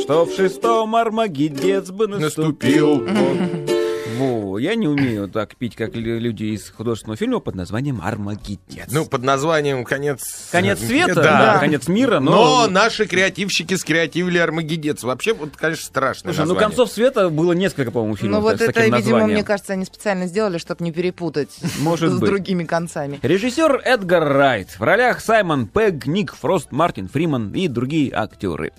что 0.00 0.24
в 0.24 0.32
шестом 0.34 0.96
Армагеддец 0.96 1.90
бы 1.90 2.06
наступил. 2.08 3.04
Вот. 3.06 3.73
Во, 4.18 4.58
я 4.58 4.74
не 4.74 4.86
умею 4.88 5.28
так 5.28 5.56
пить, 5.56 5.76
как 5.76 5.94
лю- 5.94 6.18
люди 6.18 6.44
из 6.44 6.70
художественного 6.70 7.16
фильма 7.16 7.40
под 7.40 7.54
названием 7.54 8.00
Армагеддец. 8.02 8.88
Ну, 8.90 9.06
под 9.06 9.22
названием 9.22 9.84
«Конец...» 9.84 10.48
конец 10.52 10.78
света, 10.80 11.14
Да. 11.14 11.22
да, 11.54 11.58
конец 11.58 11.88
мира, 11.88 12.20
но... 12.20 12.64
Но 12.64 12.66
наши 12.68 13.06
креативщики 13.06 13.74
скреативили 13.74 14.38
Армагеддец. 14.38 15.02
Вообще, 15.02 15.32
вот, 15.34 15.56
конечно, 15.56 15.84
страшно. 15.84 16.32
Слушай, 16.32 16.46
ну 16.48 16.54
концов 16.56 16.90
света 16.90 17.28
было 17.30 17.52
несколько, 17.52 17.90
по-моему, 17.90 18.16
фильмов 18.16 18.42
Ну 18.42 18.48
вот 18.48 18.60
это, 18.60 18.66
таким 18.72 18.94
видимо, 18.94 18.98
названием. 18.98 19.30
мне 19.38 19.44
кажется, 19.44 19.72
они 19.72 19.84
специально 19.84 20.26
сделали, 20.26 20.58
чтобы 20.58 20.84
не 20.84 20.92
перепутать 20.92 21.50
Может 21.80 22.12
с 22.12 22.18
быть. 22.18 22.28
другими 22.30 22.64
концами. 22.64 23.18
Режиссер 23.22 23.82
Эдгар 23.84 24.24
Райт. 24.32 24.68
В 24.78 24.82
ролях 24.82 25.20
Саймон 25.20 25.66
Пегг, 25.66 26.06
Ник 26.06 26.34
Фрост, 26.34 26.72
Мартин 26.72 27.08
Фриман 27.08 27.52
и 27.52 27.68
другие 27.68 28.12
актеры. 28.14 28.72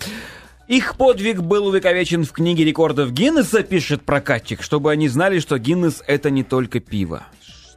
Их 0.67 0.95
подвиг 0.95 1.41
был 1.41 1.67
увековечен 1.67 2.25
в 2.25 2.31
книге 2.31 2.63
рекордов 2.63 3.11
Гиннесса, 3.11 3.61
пишет 3.61 4.01
прокатчик, 4.01 4.63
чтобы 4.63 4.91
они 4.91 5.07
знали, 5.07 5.39
что 5.39 5.59
Гиннес 5.59 6.03
это 6.07 6.31
не 6.31 6.43
только 6.43 6.79
пиво. 6.79 7.23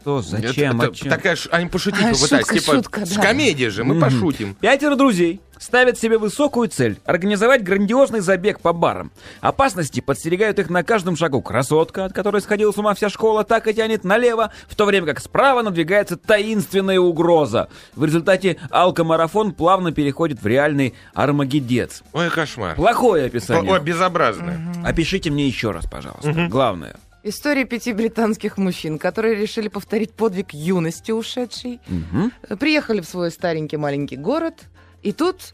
Что, 0.08 0.22
зачем, 0.22 0.80
Это- 0.80 0.90
о 0.90 0.94
чем? 0.94 1.10
Такая, 1.10 1.36
ш- 1.36 1.48
они 1.52 1.68
пошутить 1.68 2.00
А, 2.02 2.12
попытались. 2.12 2.46
шутка, 2.46 2.58
Типа, 2.58 2.72
шутка, 2.74 3.06
с 3.06 3.10
да. 3.12 3.22
комедия 3.22 3.70
же, 3.70 3.84
мы 3.84 4.00
пошутим. 4.00 4.54
Пятеро 4.54 4.96
друзей 4.96 5.40
ставят 5.58 5.98
себе 5.98 6.18
высокую 6.18 6.68
цель– 6.68 6.98
организовать 7.04 7.64
грандиозный 7.64 8.20
забег 8.20 8.60
по 8.60 8.72
барам. 8.72 9.10
Опасности 9.40 9.98
подстерегают 10.00 10.58
их 10.60 10.70
на 10.70 10.84
каждом 10.84 11.16
шагу. 11.16 11.42
Красотка, 11.42 12.04
от 12.04 12.12
которой 12.12 12.40
сходила 12.40 12.70
с 12.70 12.78
ума 12.78 12.94
вся 12.94 13.08
школа, 13.08 13.42
так 13.44 13.66
и 13.66 13.74
тянет 13.74 14.04
налево, 14.04 14.52
в 14.68 14.76
то 14.76 14.84
время 14.84 15.06
как 15.08 15.18
справа 15.20 15.62
надвигается 15.62 16.16
таинственная 16.16 17.00
угроза. 17.00 17.68
В 17.96 18.04
результате 18.04 18.56
алкомарафон 18.70 19.52
плавно 19.52 19.90
переходит 19.92 20.40
в 20.40 20.46
реальный 20.46 20.94
армагеддец. 21.14 22.02
Ой, 22.12 22.30
кошмар. 22.30 22.76
Плохое 22.76 23.26
описание. 23.26 23.72
Ой, 23.72 23.80
безобразное. 23.80 24.60
Опишите 24.84 25.30
мне 25.30 25.46
еще 25.46 25.72
раз, 25.72 25.86
пожалуйста. 25.86 26.46
Главное. 26.48 26.94
История 27.28 27.64
пяти 27.64 27.92
британских 27.92 28.56
мужчин, 28.56 28.98
которые 28.98 29.34
решили 29.34 29.68
повторить 29.68 30.12
подвиг 30.12 30.54
юности 30.54 31.12
ушедшей. 31.12 31.78
Мгм. 31.86 32.32
Приехали 32.58 33.00
в 33.00 33.04
свой 33.04 33.30
старенький 33.30 33.76
маленький 33.76 34.16
город, 34.16 34.54
и 35.02 35.12
тут 35.12 35.52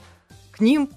к 0.53 0.61
ним 0.61 0.89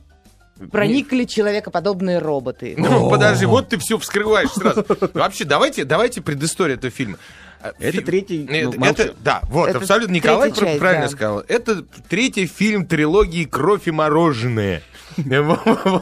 проникли 0.71 1.23
человекоподобные 1.23 2.19
роботы. 2.19 2.75
Ну, 2.77 3.09
подожди, 3.09 3.45
вот 3.45 3.69
ты 3.69 3.77
все 3.79 3.97
вскрываешь 3.97 4.51
сразу. 4.51 4.85
Вообще, 5.13 5.45
давайте, 5.45 5.83
давайте 5.83 6.21
предысторию 6.21 6.77
этого 6.77 6.91
фильма. 6.91 7.17
А, 7.59 7.73
Это 7.79 7.97
фи- 7.97 8.03
третий, 8.03 8.45
ну, 8.47 8.69
это, 8.69 8.79
молчу. 8.79 9.03
да, 9.23 9.41
вот, 9.49 9.69
Это 9.69 9.79
абсолютно 9.79 10.13
Николай 10.13 10.51
часть, 10.51 10.77
правильно 10.77 11.05
да. 11.05 11.09
сказал. 11.11 11.39
Это 11.47 11.81
третий 12.07 12.45
фильм 12.45 12.85
трилогии 12.85 13.45
«Кровь 13.45 13.87
и 13.87 13.91
мороженое». 13.91 14.83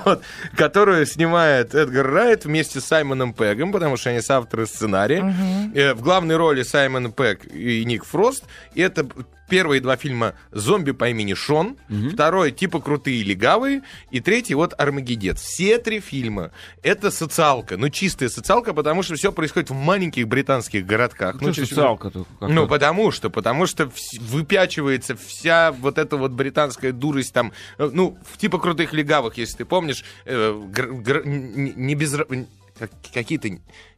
Вот, 0.06 0.24
которую 0.56 1.06
снимает 1.06 1.74
Эдгар 1.76 2.08
Райт 2.10 2.46
вместе 2.46 2.80
с 2.82 2.86
Саймоном 2.86 3.34
Пегом, 3.34 3.72
потому 3.72 3.98
что 3.98 4.10
они 4.10 4.22
соавторы 4.22 4.66
сценария. 4.68 5.34
Э, 5.74 5.94
В 5.94 6.02
главной 6.02 6.36
роли 6.38 6.64
Саймон 6.64 7.12
Пег 7.12 7.46
и 7.54 7.84
Ник 7.86 8.04
Фрост. 8.06 8.44
И 8.74 8.82
это 8.82 9.08
первые 9.50 9.82
два 9.82 9.96
фильма 9.98 10.34
«Зомби 10.52 10.92
по 10.92 11.10
имени 11.10 11.34
Шон», 11.34 11.78
второй 12.14 12.52
«Типа 12.52 12.80
крутые 12.82 13.24
легавые», 13.24 13.82
и 14.12 14.20
третий 14.20 14.56
вот 14.56 14.74
«Армагеддец». 14.78 15.42
Все 15.42 15.78
три 15.78 16.00
фильма— 16.00 16.52
это 16.84 17.12
социалка, 17.12 17.78
ну 17.78 17.90
чистая 17.90 18.30
социалка, 18.30 18.74
потому 18.74 19.04
что 19.04 19.16
все 19.16 19.32
происходит 19.32 19.70
в 19.70 19.74
маленьких 19.74 20.28
британских 20.28 20.86
городках. 20.86 21.42
Ну, 21.42 21.50
чаще 21.50 21.64
всего- 21.66 21.76
социалка-то 21.82 22.26
как-то. 22.40 22.48
ну, 22.48 22.68
потому 22.68 23.12
что, 23.12 23.30
потому 23.30 23.66
что 23.68 23.92
выпячивается 24.20 25.16
вся 25.16 25.72
вот 25.72 25.98
эта 25.98 26.18
вот 26.18 26.32
британская 26.32 26.92
дурость 26.92 27.34
там, 27.34 27.52
э, 27.78 27.90
ну, 27.92 28.18
в 28.32 28.38
типа 28.38 28.60
крутых 28.60 28.94
легавых, 28.94 29.38
если 29.38 29.58
ты 29.58 29.66
помнишь, 29.66 30.04
э, 30.26 30.52
гр- 30.72 30.94
гр- 31.02 31.26
н- 31.26 31.74
не 31.76 31.96
безра- 31.96 32.48
как- 32.78 32.92
какие-то 33.14 33.50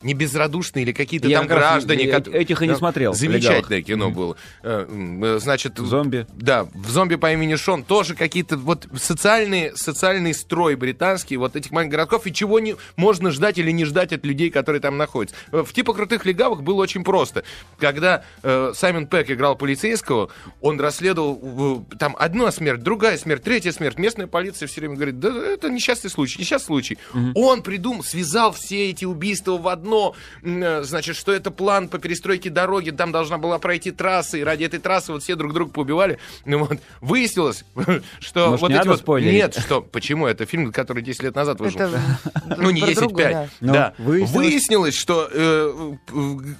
не 0.02 0.13
безрадушные 0.13 0.84
или 0.84 0.92
какие-то 0.92 1.28
там 1.40 1.48
как 1.48 1.58
граждане. 1.58 2.06
э- 2.06 2.12
кот- 2.13 2.28
этих 2.28 2.62
и 2.62 2.68
не 2.68 2.76
смотрел, 2.76 3.13
Замечательное 3.13 3.82
кино 3.82 4.12
было. 4.12 4.38
Э, 4.63 4.86
э, 5.24 5.40
Значит, 5.40 5.78
Зомби. 5.78 6.28
да, 6.36 6.68
в 6.74 6.90
«Зомби 6.90 7.16
по 7.16 7.32
имени 7.34 7.56
Шон» 7.56 7.84
тоже 7.84 8.13
какие-то 8.16 8.58
вот 8.58 8.88
социальные, 8.96 9.76
социальный 9.76 10.34
строй 10.34 10.76
британский 10.76 11.38
вот 11.38 11.56
этих 11.56 11.72
маленьких 11.72 11.94
городков, 11.94 12.28
и 12.28 12.34
чего 12.34 12.60
не 12.60 12.76
можно 12.96 13.32
ждать 13.32 13.58
или 13.58 13.72
не 13.72 13.86
ждать 13.86 14.13
от 14.13 14.24
людей, 14.26 14.50
которые 14.52 14.82
там 14.82 14.98
находятся. 14.98 15.36
Э, 15.52 15.63
В 15.66 15.74
«Типа 15.74 15.94
крутых 15.94 16.26
легавых» 16.26 16.62
было 16.63 16.82
очень 16.84 17.04
просто. 17.04 17.44
Когда 17.80 18.24
э, 18.44 18.74
Саймон 18.76 19.08
Пэк 19.08 19.32
играл 19.32 19.56
полицейского, 19.56 20.30
он 20.62 20.80
расследовал 20.80 21.86
э, 21.92 21.96
там 21.98 22.16
одна 22.20 22.52
смерть, 22.52 22.84
другая 22.84 23.18
смерть, 23.18 23.42
третья 23.44 23.72
смерть. 23.72 23.98
Местная 23.98 24.28
полиция 24.28 24.68
все 24.68 24.82
время 24.82 24.96
говорит, 24.96 25.20
да 25.20 25.30
это 25.30 25.70
несчастный 25.70 26.10
случай, 26.12 26.40
несчастный 26.40 26.68
случай. 26.68 26.98
Он 27.34 27.63
придумал, 27.63 28.04
связал 28.04 28.52
все 28.52 28.66
эти 28.75 29.06
убийства 29.06 29.58
в 29.58 29.67
одно, 29.67 30.15
э, 30.43 30.84
значит, 30.84 31.15
что 31.15 31.32
это 31.32 31.51
план 31.51 31.88
по 31.89 31.97
перестройке 31.99 32.49
дороги, 32.49 32.91
там 32.91 33.12
должна 33.12 33.38
была 33.38 33.60
пройти 33.60 33.91
трасса, 33.91 34.38
и 34.38 34.43
ради 34.43 34.63
этой 34.65 34.80
трассы 34.80 35.12
вот 35.12 35.23
все 35.23 35.36
друг 35.36 35.53
друга 35.53 35.71
поубивали. 35.71 36.19
Ну 36.45 36.60
вот, 36.65 36.80
выяснилось, 37.01 37.63
что 38.19 38.47
Может, 38.51 38.62
вот 38.62 38.67
не 38.69 38.75
эти 38.75 38.80
надо 38.80 38.89
вот... 38.91 38.99
спойлерить? 38.99 39.34
Нет, 39.34 39.58
что, 39.58 39.82
почему? 39.82 40.27
Это 40.27 40.45
фильм, 40.45 40.71
который 40.71 41.01
10 41.03 41.23
лет 41.23 41.36
назад 41.36 41.60
вышел. 41.60 41.80
Это 41.82 41.99
Ну, 42.58 42.69
не 42.71 42.82
про 42.82 42.88
10 42.88 42.99
другое, 43.01 43.25
5. 43.25 43.34
да. 43.34 43.47
Ну, 43.62 43.73
да. 43.73 43.93
выяснилось- 43.97 44.32
Выяснилось, 44.47 44.95
что 44.95 45.27
э, 45.32 45.93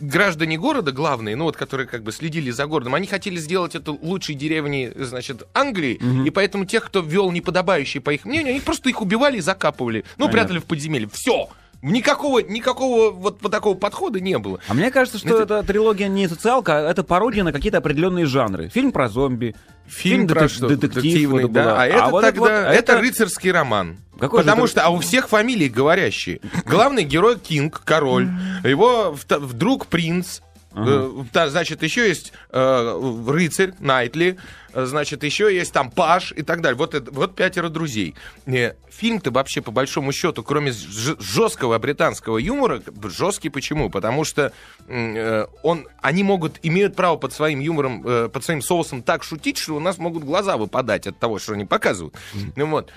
граждане 0.02 0.58
города, 0.58 0.92
главные, 0.92 1.36
ну 1.36 1.46
вот, 1.46 1.58
которые 1.58 1.88
как 1.88 2.04
бы 2.04 2.12
следили 2.12 2.52
за 2.52 2.66
городом, 2.68 2.96
они 2.96 3.08
хотели 3.08 3.38
сделать 3.38 3.76
это 3.76 3.92
лучшей 3.92 4.36
деревней, 4.36 4.92
значит, 4.96 5.48
Англии, 5.54 6.00
и 6.26 6.30
поэтому 6.30 6.66
тех, 6.66 6.86
кто 6.86 7.02
вел 7.02 7.32
неподобающие, 7.32 8.02
по 8.02 8.12
их 8.12 8.26
мнению, 8.26 8.52
они 8.52 8.60
просто 8.60 8.90
их 8.90 9.02
убивали 9.02 9.38
и 9.38 9.42
закапывали. 9.42 10.04
Ну, 10.18 10.30
прятали 10.30 10.60
в 10.60 10.66
подземелье. 10.66 11.10
Все. 11.12 11.50
Никакого, 11.82 12.40
никакого 12.40 13.12
вот, 13.12 13.38
вот 13.42 13.52
такого 13.52 13.76
подхода 13.76 14.20
не 14.20 14.38
было. 14.40 14.60
А 14.68 14.74
мне 14.74 14.90
кажется, 14.92 15.20
что 15.20 15.42
эта 15.42 15.62
трилогия 15.64 16.08
не 16.08 16.28
социалка, 16.28 16.80
а 16.88 16.92
это 16.92 17.04
пародия 17.04 17.44
на 17.44 17.54
какие-то 17.54 17.78
определенные 17.78 18.26
жанры. 18.26 18.70
Фильм 18.70 18.92
про 18.92 19.08
зомби, 19.10 19.56
Фильм, 19.86 20.28
про 20.28 20.42
детек- 20.42 20.50
что? 20.52 20.68
детектив, 20.70 20.96
Детективный, 21.04 21.44
вот 21.44 21.52
да. 21.52 21.64
была. 21.64 21.82
А 21.84 21.88
это 21.88 22.06
вот 22.08 22.22
тогда, 22.22 22.40
вот- 22.42 22.50
это, 22.50 23.00
рыцарский 23.00 23.52
роман. 23.52 23.98
Какой 24.20 24.40
же 24.40 24.46
Потому 24.46 24.64
это- 24.64 24.72
что, 24.72 24.82
а 24.86 24.90
у 24.90 25.00
всех 25.00 25.30
фамилии 25.30 25.68
говорящие. 25.70 26.40
Главный 26.66 27.04
герой 27.04 27.38
Кинг, 27.40 27.82
король. 27.86 28.28
Его 28.64 29.16
вдруг 29.30 29.86
принц. 29.86 30.42
Э, 30.76 31.10
значит, 31.48 31.82
еще 31.84 32.08
есть 32.08 32.34
э, 32.52 33.24
рыцарь 33.28 33.74
Найтли, 33.80 34.38
значит, 34.86 35.24
еще 35.24 35.54
есть 35.54 35.74
там 35.74 35.90
Паш 35.90 36.32
и 36.32 36.42
так 36.44 36.62
далее. 36.62 36.78
Вот, 36.78 36.94
это- 36.94 37.12
вот 37.12 37.36
пятеро 37.36 37.70
друзей. 37.70 38.16
Э, 38.46 38.74
Фильм-то 38.90 39.32
вообще, 39.32 39.62
по 39.62 39.72
большому 39.72 40.12
счету, 40.12 40.44
кроме 40.44 40.72
жесткого 40.72 41.78
британского 41.80 42.38
юмора, 42.38 42.82
жесткий 43.06 43.50
почему? 43.50 43.90
Потому 43.90 44.24
что 44.24 44.52
э, 44.88 45.46
он, 45.64 45.88
они 46.02 46.24
могут, 46.24 46.60
имеют 46.64 46.96
право 46.96 47.18
под 47.18 47.34
своим 47.34 47.60
юмором, 47.60 48.04
э, 48.08 48.30
под 48.30 48.44
своим 48.44 48.62
соусом 48.62 49.04
так 49.04 49.24
шутить, 49.24 49.58
что 49.58 49.76
у 49.76 49.80
нас 49.80 49.98
могут 49.98 50.24
глаза 50.24 50.58
выпадать 50.58 51.08
от 51.08 51.20
того, 51.20 51.40
что 51.40 51.54
они 51.54 51.66
показывают. 51.66 52.16
Ну 52.56 52.66
вот. 52.68 52.92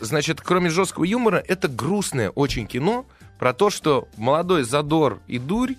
Значит, 0.00 0.40
кроме 0.40 0.68
жесткого 0.68 1.04
юмора, 1.04 1.40
это 1.46 1.68
грустное 1.68 2.30
очень 2.30 2.66
кино 2.66 3.06
про 3.38 3.52
то, 3.52 3.70
что 3.70 4.08
молодой 4.16 4.64
задор 4.64 5.20
и 5.28 5.38
дурь 5.38 5.74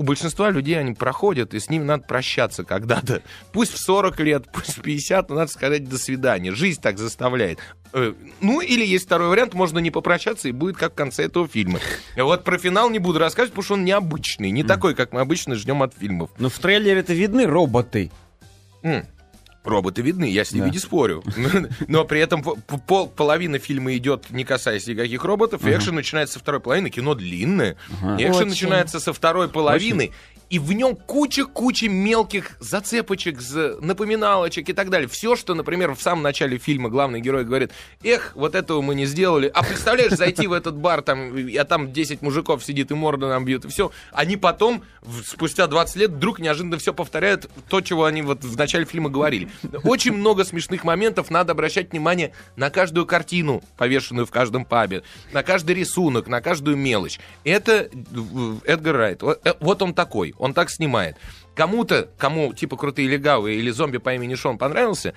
у 0.00 0.02
большинства 0.02 0.48
людей 0.48 0.80
они 0.80 0.94
проходят, 0.94 1.52
и 1.52 1.60
с 1.60 1.68
ними 1.68 1.84
надо 1.84 2.04
прощаться 2.04 2.64
когда-то. 2.64 3.20
Пусть 3.52 3.74
в 3.74 3.78
40 3.78 4.18
лет, 4.20 4.44
пусть 4.50 4.78
в 4.78 4.80
50, 4.80 5.28
но 5.28 5.34
надо 5.34 5.52
сказать 5.52 5.86
«до 5.86 5.98
свидания». 5.98 6.52
Жизнь 6.52 6.80
так 6.80 6.96
заставляет. 6.96 7.58
Э, 7.92 8.14
Ну, 8.40 8.62
или 8.62 8.82
есть 8.82 9.04
второй 9.04 9.28
вариант, 9.28 9.52
можно 9.52 9.78
не 9.78 9.90
попрощаться, 9.90 10.48
и 10.48 10.52
будет 10.52 10.78
как 10.78 10.92
в 10.92 10.94
конце 10.94 11.24
этого 11.24 11.46
фильма. 11.46 11.80
Вот 12.16 12.44
про 12.44 12.56
финал 12.56 12.88
не 12.88 12.98
буду 12.98 13.18
рассказывать, 13.18 13.50
потому 13.52 13.64
что 13.64 13.74
он 13.74 13.84
необычный, 13.84 14.50
не 14.50 14.64
такой, 14.64 14.94
как 14.94 15.12
мы 15.12 15.20
обычно 15.20 15.54
ждем 15.54 15.82
от 15.82 15.92
фильмов. 15.92 16.30
Но 16.38 16.48
в 16.48 16.58
трейлере 16.58 17.00
это 17.00 17.12
видны 17.12 17.44
роботы. 17.44 18.10
М. 18.82 19.04
Роботы 19.62 20.00
видны, 20.00 20.24
я 20.24 20.44
с 20.46 20.52
ними 20.52 20.64
Да. 20.66 20.70
не 20.70 20.78
спорю. 20.78 21.22
Но 21.88 22.04
при 22.04 22.20
этом 22.20 22.42
по- 22.42 22.54
пол- 22.56 23.08
половина 23.08 23.58
фильма 23.58 23.94
идет, 23.96 24.30
не 24.30 24.44
касаясь 24.44 24.86
никаких 24.86 25.22
роботов, 25.24 25.66
и 25.66 25.70
экшен 25.70 25.94
начинается 25.94 26.34
со 26.34 26.38
второй 26.40 26.60
половины, 26.60 26.88
кино 26.88 27.14
длинное. 27.14 27.76
И 28.18 28.22
экшен 28.22 28.30
Очень. 28.42 28.46
начинается 28.48 29.00
со 29.00 29.12
второй 29.12 29.48
половины, 29.50 30.12
и 30.50 30.58
в 30.58 30.72
нем 30.72 30.96
куча-куча 30.96 31.88
мелких 31.88 32.56
зацепочек, 32.58 33.38
напоминалочек 33.80 34.68
и 34.68 34.72
так 34.72 34.90
далее. 34.90 35.08
Все, 35.08 35.36
что, 35.36 35.54
например, 35.54 35.94
в 35.94 36.02
самом 36.02 36.22
начале 36.22 36.58
фильма 36.58 36.90
главный 36.90 37.20
герой 37.20 37.44
говорит, 37.44 37.70
эх, 38.02 38.32
вот 38.34 38.56
этого 38.56 38.82
мы 38.82 38.96
не 38.96 39.06
сделали. 39.06 39.50
А 39.54 39.62
представляешь, 39.62 40.12
зайти 40.12 40.48
в 40.48 40.52
этот 40.52 40.76
бар, 40.76 41.02
там, 41.02 41.32
а 41.56 41.64
там 41.64 41.92
10 41.92 42.20
мужиков 42.22 42.64
сидит 42.64 42.90
и 42.90 42.94
морды 42.94 43.26
нам 43.26 43.44
бьют, 43.44 43.64
и 43.64 43.68
все. 43.68 43.92
Они 44.12 44.36
потом, 44.36 44.82
спустя 45.24 45.68
20 45.68 45.96
лет, 45.96 46.10
вдруг 46.10 46.40
неожиданно 46.40 46.78
все 46.78 46.92
повторяют 46.92 47.48
то, 47.68 47.80
чего 47.80 48.04
они 48.04 48.22
вот 48.22 48.42
в 48.42 48.58
начале 48.58 48.84
фильма 48.84 49.08
говорили. 49.08 49.48
Очень 49.84 50.14
много 50.14 50.44
смешных 50.44 50.82
моментов, 50.82 51.30
надо 51.30 51.52
обращать 51.52 51.92
внимание 51.92 52.32
на 52.56 52.70
каждую 52.70 53.06
картину, 53.06 53.62
повешенную 53.76 54.26
в 54.26 54.32
каждом 54.32 54.64
пабе, 54.64 55.04
на 55.32 55.44
каждый 55.44 55.76
рисунок, 55.76 56.26
на 56.26 56.40
каждую 56.40 56.76
мелочь. 56.76 57.20
Это 57.44 57.88
э, 57.92 58.54
Эдгар 58.64 58.96
Райт. 58.96 59.22
Э, 59.22 59.54
вот 59.60 59.82
он 59.82 59.94
такой, 59.94 60.34
он 60.40 60.54
так 60.54 60.70
снимает. 60.70 61.16
Кому-то, 61.54 62.08
кому 62.18 62.52
типа 62.54 62.76
крутые 62.76 63.08
легавые 63.08 63.58
или 63.58 63.70
зомби 63.70 63.98
по 63.98 64.14
имени 64.14 64.34
Шон 64.34 64.58
понравился, 64.58 65.14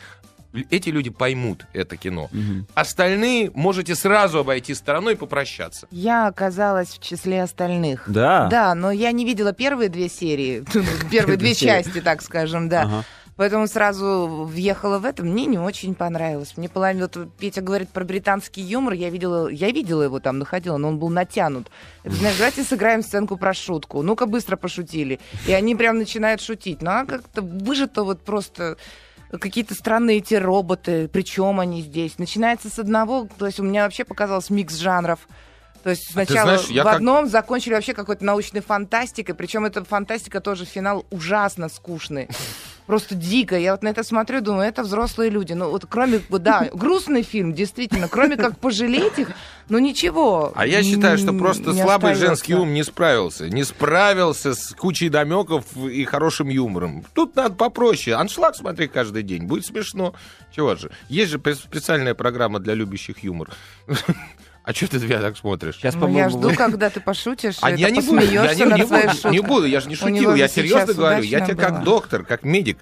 эти 0.70 0.90
люди 0.90 1.10
поймут 1.10 1.66
это 1.74 1.98
кино. 1.98 2.30
Остальные 2.76 3.52
можете 3.56 3.96
сразу 3.96 4.40
обойти 4.40 4.74
стороной 4.74 5.14
и 5.14 5.16
попрощаться. 5.16 5.88
Я 5.90 6.28
оказалась 6.28 6.90
в 6.90 7.02
числе 7.02 7.42
остальных. 7.42 8.04
Да. 8.08 8.48
Да, 8.48 8.76
но 8.76 8.92
я 8.92 9.12
не 9.12 9.26
видела 9.26 9.54
первые 9.54 9.90
две 9.90 10.10
серии, 10.10 10.64
первые 11.12 11.38
две 11.38 11.56
части, 11.56 12.02
так 12.02 12.22
скажем, 12.22 12.70
да. 12.70 13.04
Поэтому 13.36 13.68
сразу 13.68 14.46
въехала 14.48 15.00
в 15.00 15.06
это. 15.06 15.24
Мне 15.24 15.46
не 15.46 15.58
очень 15.58 15.96
понравилось. 15.96 16.54
Мне 16.56 16.70
половина... 16.70 17.10
Вот 17.14 17.34
Петя 17.38 17.62
говорит 17.62 17.90
про 17.90 18.04
британский 18.04 18.62
юмор. 18.62 18.94
Я 18.94 19.10
видела, 19.10 19.48
я 19.48 19.72
видела 19.72 20.04
его 20.04 20.20
там, 20.20 20.38
находила, 20.38 20.78
но 20.78 20.90
он 20.90 21.00
был 21.00 21.10
натянут. 21.10 21.72
Это, 22.04 22.16
знаешь, 22.16 22.38
давайте 22.38 22.64
сыграем 22.64 23.02
сценку 23.02 23.38
про 23.38 23.54
шутку. 23.54 24.04
Ну-ка, 24.04 24.28
быстро 24.28 24.56
пошутили. 24.56 25.20
И 25.48 25.54
они 25.54 25.76
прям 25.76 25.98
начинают 25.98 26.42
шутить. 26.42 26.82
Ну, 26.82 26.92
а 26.92 27.06
как-то 27.06 27.42
выжито 27.42 28.04
вот 28.04 28.22
просто 28.22 28.78
какие-то 29.32 29.74
странные 29.74 30.18
эти 30.18 30.36
роботы. 30.36 31.08
Причем 31.08 31.60
они 31.60 31.82
здесь? 31.82 32.20
Начинается 32.20 32.70
с 32.70 32.78
одного... 32.78 33.28
То 33.40 33.48
есть 33.48 33.60
у 33.60 33.64
меня 33.64 33.84
вообще 33.84 34.04
показалось 34.06 34.52
микс 34.52 34.76
жанров 34.76 35.28
То 35.84 35.90
есть 35.90 36.12
сначала 36.12 36.58
знаешь, 36.58 36.68
я 36.68 36.84
в 36.84 36.86
как- 36.86 36.96
одном 36.98 37.28
закончили 37.28 37.74
вообще 37.74 37.96
какой-то 37.96 38.24
научной 38.24 38.62
фантастикой, 38.62 39.34
причем 39.34 39.66
эта 39.66 39.84
фантастика 39.84 40.40
тоже 40.40 40.66
финал 40.66 41.06
ужасно 41.10 41.68
скучный. 41.68 42.30
Просто 42.86 43.16
дико. 43.16 43.58
Я 43.58 43.72
вот 43.72 43.84
на 43.84 43.90
это 43.90 44.04
смотрю, 44.04 44.42
думаю, 44.42 44.68
это 44.68 44.84
взрослые 44.84 45.30
люди. 45.30 45.54
Ну 45.54 45.70
вот 45.70 45.86
кроме, 45.90 46.20
да, 46.30 46.70
грустный 46.74 47.24
фильм, 47.24 47.54
действительно, 47.54 48.08
кроме 48.08 48.36
как 48.38 48.58
пожалеть 48.58 49.18
их, 49.18 49.32
ну 49.70 49.80
ничего. 49.80 50.52
А 50.56 50.68
я 50.68 50.84
считаю, 50.84 51.18
что 51.18 51.34
просто 51.34 51.74
слабый 51.74 52.12
остается. 52.12 52.28
женский 52.28 52.56
ум 52.56 52.74
не 52.74 52.84
справился. 52.84 53.50
Не 53.50 53.64
справился 53.64 54.54
с 54.54 54.74
кучей 54.76 55.10
намеков 55.10 55.66
и 55.78 56.04
хорошим 56.06 56.50
юмором. 56.50 57.06
Тут 57.14 57.36
надо 57.36 57.56
попроще. 57.56 58.16
Аншлаг 58.16 58.56
смотри 58.56 58.88
каждый 58.88 59.24
день. 59.24 59.44
Будет 59.44 59.66
смешно. 59.66 60.14
Чего 60.56 60.76
же? 60.76 60.92
Есть 61.10 61.32
же 61.32 61.40
специальная 61.56 62.14
программа 62.14 62.60
для 62.60 62.74
любящих 62.74 63.24
юмор. 63.24 63.50
А 64.64 64.74
что 64.74 64.88
ты 64.88 64.98
меня 65.00 65.20
так 65.20 65.38
смотришь? 65.38 65.76
Сейчас, 65.76 65.94
Ну, 65.96 66.02
я 66.02 66.06
по-моему, 66.08 66.30
жду, 66.30 66.50
вы- 66.50 66.56
когда 66.56 66.90
ты 66.90 67.02
пошутишь, 67.02 67.58
А 67.62 67.72
это 67.72 67.80
я 67.80 67.90
не 67.90 68.00
буду, 68.00 68.22
я 68.22 68.54
не, 68.56 68.64
не 68.64 68.88
своей 68.88 69.08
буду, 69.08 69.30
не 69.30 69.40
буду, 69.42 69.66
я 69.66 69.82
же 69.82 69.90
не 69.90 69.96
шутил, 69.96 70.36
я 70.36 70.48
серьезно 70.48 70.94
говорю, 70.94 71.24
я 71.24 71.42
тебе 71.42 71.56
как 71.56 71.84
доктор, 71.84 72.24
как 72.24 72.44
медик. 72.44 72.78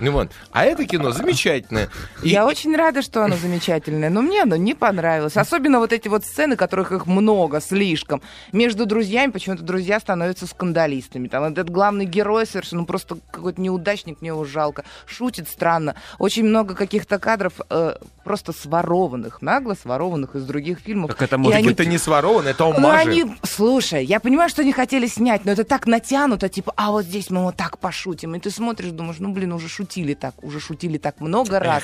Ну 0.00 0.12
вот. 0.12 0.30
А 0.52 0.64
это 0.64 0.84
кино 0.84 1.12
замечательное. 1.12 1.88
И- 2.22 2.28
Я 2.30 2.46
очень 2.46 2.74
рада, 2.76 3.02
что 3.02 3.24
оно 3.24 3.36
замечательное, 3.36 4.10
но 4.10 4.22
мне 4.22 4.42
оно 4.42 4.56
не 4.56 4.74
понравилось. 4.74 5.36
Особенно 5.36 5.78
вот 5.78 5.92
эти 5.92 6.08
вот 6.08 6.24
сцены, 6.24 6.56
которых 6.56 6.92
их 6.92 7.06
много, 7.06 7.60
слишком. 7.60 8.22
Между 8.52 8.86
друзьями 8.86 9.30
почему-то 9.30 9.62
друзья 9.62 10.00
становятся 10.00 10.46
скандалистами. 10.46 11.28
Там 11.28 11.44
этот 11.44 11.70
главный 11.70 12.04
герой 12.04 12.46
совершенно 12.46 12.82
ну, 12.82 12.86
просто 12.86 13.18
какой-то 13.30 13.60
неудачник, 13.60 14.20
мне 14.20 14.28
его 14.28 14.44
жалко. 14.44 14.84
Шутит 15.06 15.48
странно. 15.48 15.94
Очень 16.18 16.44
много 16.44 16.74
каких-то 16.74 17.18
кадров 17.18 17.54
э, 17.70 17.94
просто 18.24 18.52
сворованных, 18.52 19.40
нагло 19.42 19.74
сворованных 19.74 20.34
из 20.34 20.44
других 20.44 20.80
фильмов. 20.80 21.10
Как 21.10 21.22
это 21.22 21.36
И 21.36 21.38
может 21.38 21.58
они 21.58 21.68
Это 21.68 21.84
не 21.84 21.98
своровано, 21.98 22.48
это 22.48 22.64
ну, 22.64 22.74
омажи. 22.76 23.10
они, 23.10 23.36
слушай, 23.42 24.04
я 24.04 24.20
понимаю, 24.20 24.50
что 24.50 24.62
они 24.62 24.72
хотели 24.72 25.06
снять, 25.06 25.44
но 25.44 25.52
это 25.52 25.64
так 25.64 25.86
натянуто, 25.86 26.48
типа, 26.48 26.72
а 26.76 26.90
вот 26.90 27.04
здесь 27.04 27.30
мы 27.30 27.44
вот 27.44 27.56
так 27.56 27.78
пошутим. 27.78 28.34
И 28.34 28.40
ты 28.40 28.50
смотришь, 28.50 28.90
думаешь, 28.90 29.18
ну, 29.20 29.32
блин, 29.32 29.52
уже 29.52 29.68
шутили 29.82 30.14
так, 30.14 30.34
уже 30.42 30.60
шутили 30.60 30.98
так 30.98 31.20
много 31.20 31.58
раз. 31.58 31.82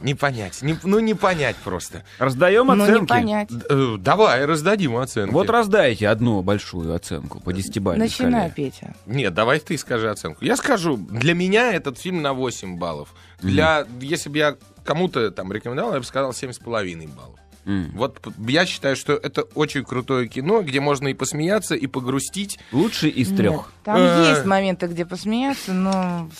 Не 0.00 0.14
понять, 0.14 0.62
не- 0.62 0.78
ну 0.84 1.00
не 1.00 1.14
понять 1.14 1.56
просто. 1.56 2.04
Раздаем 2.20 2.66
Ну, 2.68 2.84
оценки. 2.84 3.00
не 3.00 3.06
понять. 3.06 3.48
Д- 3.48 3.66
э, 3.68 3.96
Давай, 3.98 4.44
раздадим 4.44 4.96
оценки. 4.96 5.32
Вот 5.32 5.50
раздайте 5.50 6.06
одну 6.08 6.40
большую 6.42 6.94
оценку 6.94 7.40
по 7.40 7.52
десятибалльной 7.52 8.06
Начинай, 8.06 8.50
шкале. 8.50 8.70
Петя. 8.70 8.94
Нет, 9.06 9.34
давай 9.34 9.58
ты 9.58 9.76
скажи 9.76 10.08
оценку. 10.08 10.44
Я 10.44 10.56
скажу, 10.56 10.96
для 10.96 11.34
меня 11.34 11.72
этот 11.72 11.98
фильм 11.98 12.22
на 12.22 12.32
8 12.32 12.78
баллов. 12.78 13.12
Для, 13.42 13.86
если 14.00 14.28
бы 14.30 14.38
я 14.38 14.56
кому-то 14.84 15.32
там 15.32 15.52
рекомендовал, 15.52 15.94
я 15.94 15.98
бы 15.98 16.04
сказал 16.04 16.30
7,5 16.32 17.08
баллов. 17.08 17.40
М. 17.66 17.90
Вот 17.96 18.20
я 18.46 18.66
считаю, 18.66 18.94
что 18.94 19.14
это 19.14 19.42
очень 19.56 19.84
крутое 19.84 20.28
кино, 20.28 20.62
где 20.62 20.78
можно 20.78 21.08
и 21.08 21.14
посмеяться, 21.14 21.74
и 21.74 21.88
погрустить. 21.88 22.60
Лучший 22.70 23.10
из 23.10 23.30
Нет, 23.30 23.36
трех. 23.36 23.72
Там 23.82 23.96
Э. 23.98 24.28
есть 24.30 24.44
моменты, 24.46 24.86
где 24.86 25.04
посмеяться, 25.04 25.72
но 25.72 26.30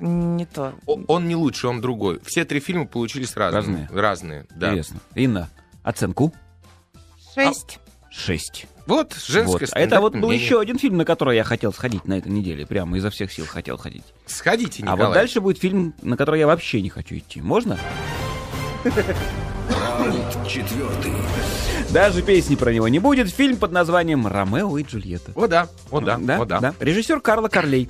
не 0.00 0.44
то. 0.46 0.74
О- 0.86 0.98
Он 1.06 1.28
не 1.28 1.34
лучше, 1.36 1.68
он 1.68 1.80
другой. 1.80 2.20
Все 2.24 2.44
три 2.44 2.60
фильма 2.60 2.86
получились 2.86 3.36
разные. 3.36 3.60
Разные. 3.60 3.88
Разные, 3.92 4.46
да. 4.54 4.68
Интересно. 4.70 5.00
Инна, 5.14 5.48
оценку? 5.82 6.32
Шесть. 7.34 7.78
Шесть. 8.10 8.66
Вот, 8.86 9.12
женское 9.14 9.66
Вот. 9.66 9.70
А 9.72 9.78
это 9.80 10.00
вот 10.00 10.14
был 10.14 10.28
мнение. 10.28 10.42
еще 10.44 10.60
один 10.60 10.78
фильм, 10.78 10.96
на 10.96 11.04
который 11.04 11.36
я 11.36 11.44
хотел 11.44 11.72
сходить 11.74 12.06
на 12.06 12.14
этой 12.18 12.32
неделе. 12.32 12.66
Прямо 12.66 12.96
изо 12.96 13.10
всех 13.10 13.30
сил 13.30 13.44
хотел 13.46 13.76
ходить. 13.76 14.02
Сходите, 14.26 14.82
А 14.82 14.86
Николай. 14.86 15.06
вот 15.08 15.14
дальше 15.14 15.40
будет 15.42 15.58
фильм, 15.58 15.94
на 16.00 16.16
который 16.16 16.40
я 16.40 16.46
вообще 16.46 16.80
не 16.80 16.88
хочу 16.88 17.16
идти. 17.16 17.42
Можно? 17.42 17.78
Раунд 19.70 20.48
четвертый. 20.48 21.12
Даже 21.90 22.22
песни 22.22 22.54
про 22.56 22.72
него 22.72 22.88
не 22.88 22.98
будет. 22.98 23.28
Фильм 23.30 23.56
под 23.56 23.72
названием 23.72 24.26
«Ромео 24.26 24.76
и 24.78 24.82
Джульетта». 24.82 25.32
О, 25.34 25.46
да, 25.46 25.68
о, 25.90 26.00
да, 26.00 26.16
да, 26.18 26.40
о, 26.40 26.44
да. 26.46 26.74
Режиссер 26.80 27.20
Карла 27.20 27.48
Карлей. 27.48 27.88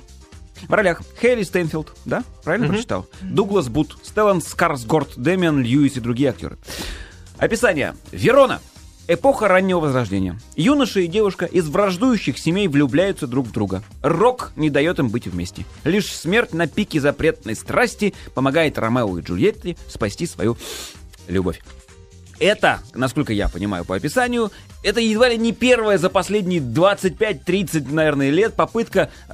В 0.67 0.73
ролях 0.73 1.01
Хейли 1.21 1.43
Стэнфилд, 1.43 1.93
да? 2.05 2.23
Правильно 2.43 2.67
прочитал? 2.67 3.07
Дуглас 3.21 3.69
Бут, 3.69 3.97
Стеллан 4.03 4.41
Скарсгорд, 4.41 5.17
Дэмиан 5.17 5.61
Льюис 5.61 5.97
и 5.97 5.99
другие 5.99 6.29
актеры. 6.29 6.57
Описание. 7.37 7.95
Верона. 8.11 8.59
Эпоха 9.07 9.47
раннего 9.47 9.79
возрождения. 9.79 10.39
Юноша 10.55 10.99
и 10.99 11.07
девушка 11.07 11.45
из 11.45 11.67
враждующих 11.67 12.37
семей 12.37 12.67
влюбляются 12.67 13.25
друг 13.25 13.47
в 13.47 13.51
друга. 13.51 13.81
Рок 14.03 14.51
не 14.55 14.69
дает 14.69 14.99
им 14.99 15.09
быть 15.09 15.25
вместе. 15.25 15.65
Лишь 15.83 16.13
смерть 16.13 16.53
на 16.53 16.67
пике 16.67 16.99
запретной 16.99 17.55
страсти 17.55 18.13
помогает 18.35 18.77
Ромео 18.77 19.17
и 19.17 19.21
Джульетте 19.23 19.77
спасти 19.87 20.27
свою 20.27 20.57
любовь. 21.27 21.59
Это, 22.39 22.79
насколько 22.93 23.33
я 23.33 23.49
понимаю 23.49 23.83
по 23.85 23.95
описанию, 23.95 24.51
это 24.81 25.01
едва 25.01 25.27
ли 25.27 25.37
не 25.37 25.51
первая 25.51 25.97
за 25.97 26.09
последние 26.09 26.61
25-30, 26.61 27.91
наверное, 27.93 28.29
лет 28.29 28.53
попытка 28.53 29.09
э, 29.27 29.33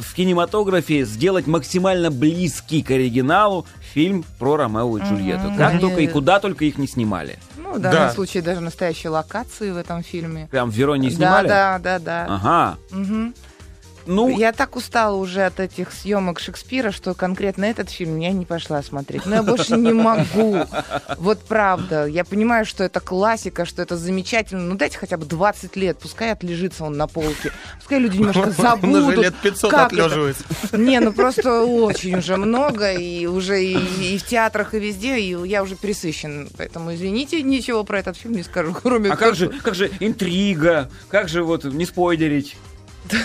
в 0.00 0.14
кинематографе 0.14 1.04
сделать 1.04 1.46
максимально 1.48 2.10
близкий 2.12 2.82
к 2.82 2.90
оригиналу 2.92 3.66
фильм 3.92 4.24
про 4.38 4.56
Ромео 4.56 4.98
и 4.98 5.02
Джульетту. 5.02 5.52
Как 5.56 5.72
Они- 5.72 5.80
только 5.80 6.00
и 6.00 6.06
куда 6.06 6.38
только 6.40 6.64
их 6.64 6.78
не 6.78 6.86
снимали. 6.86 7.38
Ну, 7.56 7.74
в 7.74 7.80
данном 7.80 8.08
Да. 8.08 8.12
случае 8.12 8.42
даже 8.42 8.60
настоящие 8.60 9.10
локации 9.10 9.70
в 9.72 9.76
этом 9.76 10.02
фильме. 10.04 10.46
Прям 10.50 10.70
в 10.70 10.74
Вероне 10.74 11.10
снимали? 11.10 11.48
Да, 11.48 11.78
да, 11.78 11.98
да, 11.98 12.26
да. 12.26 12.34
Ага. 12.36 12.78
Мгм. 12.92 13.34
Ну, 14.06 14.28
Я 14.38 14.52
так 14.52 14.76
устала 14.76 15.16
уже 15.16 15.42
от 15.44 15.60
этих 15.60 15.92
съемок 15.92 16.40
Шекспира, 16.40 16.90
что 16.90 17.14
конкретно 17.14 17.64
этот 17.64 17.90
фильм 17.90 18.18
я 18.18 18.32
не 18.32 18.44
пошла 18.44 18.82
смотреть. 18.82 19.26
Но 19.26 19.36
я 19.36 19.42
больше 19.42 19.76
не 19.76 19.92
могу. 19.92 20.66
Вот 21.18 21.40
правда. 21.40 22.06
Я 22.06 22.24
понимаю, 22.24 22.66
что 22.66 22.84
это 22.84 23.00
классика, 23.00 23.64
что 23.64 23.82
это 23.82 23.96
замечательно. 23.96 24.62
Ну 24.62 24.74
дайте 24.76 24.98
хотя 24.98 25.16
бы 25.16 25.24
20 25.26 25.76
лет, 25.76 25.98
пускай 25.98 26.32
отлежится 26.32 26.84
он 26.84 26.96
на 26.96 27.06
полке. 27.06 27.52
Пускай 27.78 27.98
люди 27.98 28.18
немножко 28.18 28.40
Он 28.44 28.48
уже 28.48 28.62
забудут. 28.62 29.16
лет 29.18 29.34
500 29.42 29.70
как 29.70 29.92
это. 29.92 30.04
отлеживается. 30.04 30.44
Не, 30.72 31.00
ну 31.00 31.12
просто 31.12 31.62
очень 31.64 32.18
уже 32.18 32.36
много, 32.36 32.92
и 32.92 33.26
уже 33.26 33.64
и, 33.64 34.14
и 34.14 34.18
в 34.18 34.24
театрах, 34.24 34.74
и 34.74 34.78
везде, 34.78 35.18
и 35.18 35.34
я 35.48 35.62
уже 35.62 35.76
пересыщен. 35.76 36.48
Поэтому, 36.56 36.94
извините, 36.94 37.42
ничего 37.42 37.84
про 37.84 38.00
этот 38.00 38.16
фильм 38.16 38.34
не 38.34 38.42
скажу, 38.42 38.74
кроме 38.82 39.10
а 39.12 39.16
как 39.16 39.34
же, 39.34 39.48
как 39.48 39.74
же 39.74 39.90
интрига? 40.00 40.90
Как 41.08 41.28
же 41.28 41.42
вот 41.42 41.64
не 41.64 41.86
спойлерить? 41.86 42.56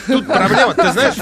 Тут 0.07 0.27
проблема, 0.27 0.73
ты 0.73 0.91
знаешь, 0.91 1.15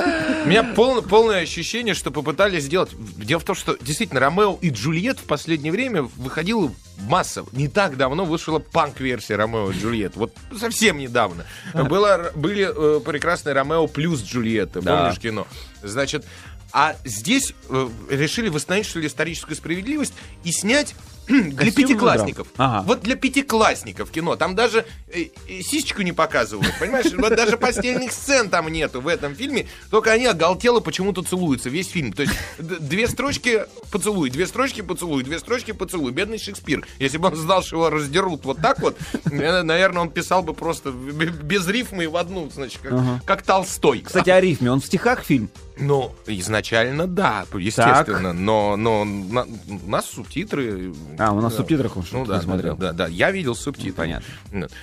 у 0.45 0.47
меня 0.47 0.63
пол- 0.63 1.01
полное 1.01 1.41
ощущение, 1.41 1.93
что 1.93 2.11
попытались 2.11 2.63
сделать. 2.63 2.89
Дело 3.17 3.39
в 3.39 3.43
том, 3.43 3.55
что 3.55 3.77
действительно 3.79 4.19
Ромео 4.19 4.57
и 4.61 4.69
Джульет 4.69 5.19
в 5.19 5.23
последнее 5.23 5.71
время 5.71 6.03
выходила 6.03 6.71
масса. 7.01 7.45
Не 7.51 7.67
так 7.67 7.97
давно 7.97 8.25
вышла 8.25 8.59
панк-версия 8.59 9.35
Ромео 9.35 9.71
и 9.71 9.79
Джульет. 9.79 10.15
Вот 10.15 10.33
совсем 10.57 10.97
недавно. 10.97 11.45
Было, 11.73 12.31
были 12.35 12.67
э, 12.67 12.99
прекрасные 13.01 13.53
Ромео 13.53 13.87
плюс 13.87 14.23
Джульетта. 14.23 14.81
Да. 14.81 15.03
Помнишь 15.03 15.19
кино? 15.19 15.47
Значит, 15.83 16.25
а 16.71 16.95
здесь 17.05 17.53
э, 17.69 17.89
решили 18.09 18.49
восстановить, 18.49 18.87
что 18.87 18.99
ли, 18.99 19.07
историческую 19.07 19.55
справедливость 19.55 20.13
и 20.43 20.51
снять 20.51 20.95
для 21.27 21.71
пятиклассников. 21.71 22.47
Ага. 22.57 22.83
Вот 22.85 23.01
для 23.01 23.15
пятиклассников 23.15 24.11
кино. 24.11 24.35
Там 24.35 24.55
даже 24.55 24.85
э, 25.13 25.25
э, 25.47 25.61
сисечку 25.61 26.01
не 26.01 26.13
показывают, 26.13 26.73
понимаешь? 26.79 27.11
Вот 27.17 27.35
даже 27.35 27.57
постельных 27.57 28.11
сцен 28.11 28.49
там 28.49 28.67
нету 28.69 29.01
в 29.01 29.07
этом 29.07 29.35
фильме. 29.35 29.67
Только 29.89 30.11
они 30.11 30.25
оголтело 30.25 30.79
почему-то 30.79 31.23
целуются 31.23 31.69
весь 31.69 31.89
фильм. 31.89 32.13
То 32.13 32.23
есть 32.23 32.33
две 32.59 33.07
строчки 33.07 33.65
поцелуй, 33.91 34.29
две 34.29 34.47
строчки 34.47 34.81
поцелуй, 34.81 35.23
две 35.23 35.39
строчки 35.39 35.71
поцелуй. 35.71 36.11
Бедный 36.11 36.37
Шекспир. 36.39 36.85
Если 36.99 37.17
бы 37.17 37.27
он 37.27 37.35
знал, 37.35 37.63
что 37.63 37.77
его 37.77 37.89
раздерут 37.89 38.45
вот 38.45 38.61
так 38.61 38.79
вот, 38.79 38.97
э, 39.25 39.61
наверное, 39.63 40.01
он 40.03 40.09
писал 40.09 40.43
бы 40.43 40.53
просто 40.53 40.91
без 40.91 41.67
рифмы 41.67 42.05
и 42.05 42.07
в 42.07 42.17
одну, 42.17 42.49
значит, 42.49 42.79
как, 42.81 43.23
как 43.25 43.41
Толстой. 43.41 44.01
Кстати, 44.01 44.29
о 44.29 44.39
рифме. 44.39 44.71
Он 44.71 44.81
в 44.81 44.85
стихах 44.85 45.23
фильм? 45.23 45.49
Ну, 45.79 46.11
изначально 46.25 47.05
да, 47.05 47.45
естественно, 47.53 48.33
но, 48.33 48.75
но 48.77 49.05
на- 49.05 49.45
у 49.85 49.89
нас 49.89 50.07
субтитры. 50.09 50.91
А, 51.17 51.31
у 51.33 51.41
нас 51.41 51.53
в 51.53 51.55
Да. 51.55 51.57
субтитрах 51.61 51.97
он 51.97 52.05
Ну 52.11 52.25
да, 52.25 52.41
смотрел. 52.41 52.75
да, 52.75 52.87
да, 52.91 53.05
да, 53.05 53.07
я 53.07 53.31
видел 53.31 53.55
субтитры. 53.55 53.93
Понятно. 53.93 54.27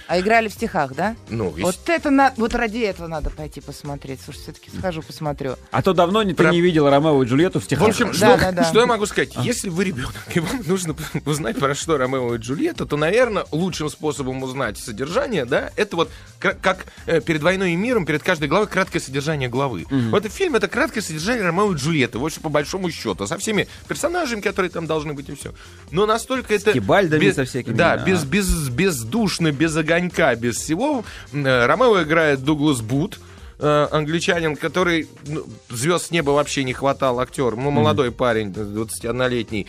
А 0.09 0.19
играли 0.21 0.49
в 0.49 0.53
стихах, 0.53 0.95
да? 0.95 1.17
Ну, 1.29 1.55
ес- 1.57 1.63
Вот 1.63 1.79
это 1.89 2.11
надо, 2.11 2.35
вот 2.39 2.55
ради 2.55 2.79
этого 2.79 3.07
надо 3.07 3.31
пойти 3.31 3.61
посмотреть. 3.61 4.21
Слушай, 4.25 4.39
все-таки 4.41 4.71
схожу, 4.77 5.03
посмотрю. 5.03 5.57
А 5.71 5.83
то 5.83 5.93
давно 5.93 6.23
не- 6.23 6.33
ты 6.35 6.43
Про- 6.43 6.51
не 6.53 6.61
видел 6.61 6.89
Ромео 6.89 7.23
и 7.23 7.27
Джульетту 7.27 7.61
в 7.61 7.63
В 7.63 7.67
стихах. 7.67 7.89
общем, 7.89 8.09
Да, 8.09 8.15
что, 8.15 8.37
да, 8.39 8.53
да. 8.53 8.65
что 8.65 8.81
я 8.81 8.87
могу 8.87 9.07
сказать? 9.07 9.31
Если 9.43 9.69
вы 9.69 9.85
ребенок, 9.85 10.15
и 10.35 10.41
вам 10.41 10.61
нужно 10.67 10.95
узнать, 11.27 11.59
про 11.59 11.75
что 11.75 11.97
Ромео 11.99 12.35
и 12.35 12.39
Джульетта, 12.39 12.87
то, 12.87 12.97
наверное, 12.97 13.45
лучшим 13.53 13.89
способом 13.89 14.43
узнать 14.43 14.79
содержание, 14.79 15.45
да, 15.45 15.71
это 15.77 15.97
вот 15.97 16.11
как 16.39 16.87
э, 17.07 17.21
перед 17.21 17.43
«Войной 17.43 17.73
и 17.73 17.77
миром», 17.77 18.05
перед 18.07 18.23
каждой 18.23 18.49
главой 18.49 18.67
краткое 18.67 19.01
содержание 19.01 19.49
главы. 19.49 19.87
Вот 19.91 20.25
этот 20.25 20.33
фильм— 20.33 20.55
это 20.57 20.69
краткое 20.69 21.01
содержание 21.01 21.43
Ромео 21.45 21.73
и 21.73 21.77
Джульетты, 21.77 22.19
вот 22.19 22.35
по 22.35 22.49
большому 22.49 22.91
счету, 22.91 23.27
со 23.27 23.39
всеми 23.39 23.67
персонажами, 23.89 24.41
которые 24.41 24.71
там 24.71 24.87
должны 24.87 25.15
быть, 25.15 25.29
и 25.29 25.35
все. 25.35 25.53
Но 25.91 26.07
настолько 26.25 26.55
это... 26.55 26.73
Тибальдами 26.73 27.21
без- 27.21 27.35
со 27.35 27.45
всякими, 27.45 27.75
Да, 27.75 27.97
без, 27.97 28.25
без, 28.25 28.69
бездушно, 28.69 29.53
без 29.53 29.77
огонька, 29.77 30.35
без 30.35 30.57
всего. 30.57 31.05
Э, 31.33 31.67
Ромео 31.67 32.03
играет 32.03 32.43
Дуглас 32.45 32.81
Бут, 32.81 33.21
э, 33.59 33.89
англичанин, 33.91 34.57
который 34.57 35.09
ну, 35.27 35.45
звезд 35.71 36.07
с 36.07 36.11
неба 36.11 36.31
вообще 36.31 36.65
не 36.65 36.73
хватал, 36.73 37.21
актер, 37.21 37.57
ну, 37.57 37.71
молодой 37.71 38.11
парень, 38.11 38.49
21-летний. 38.49 39.67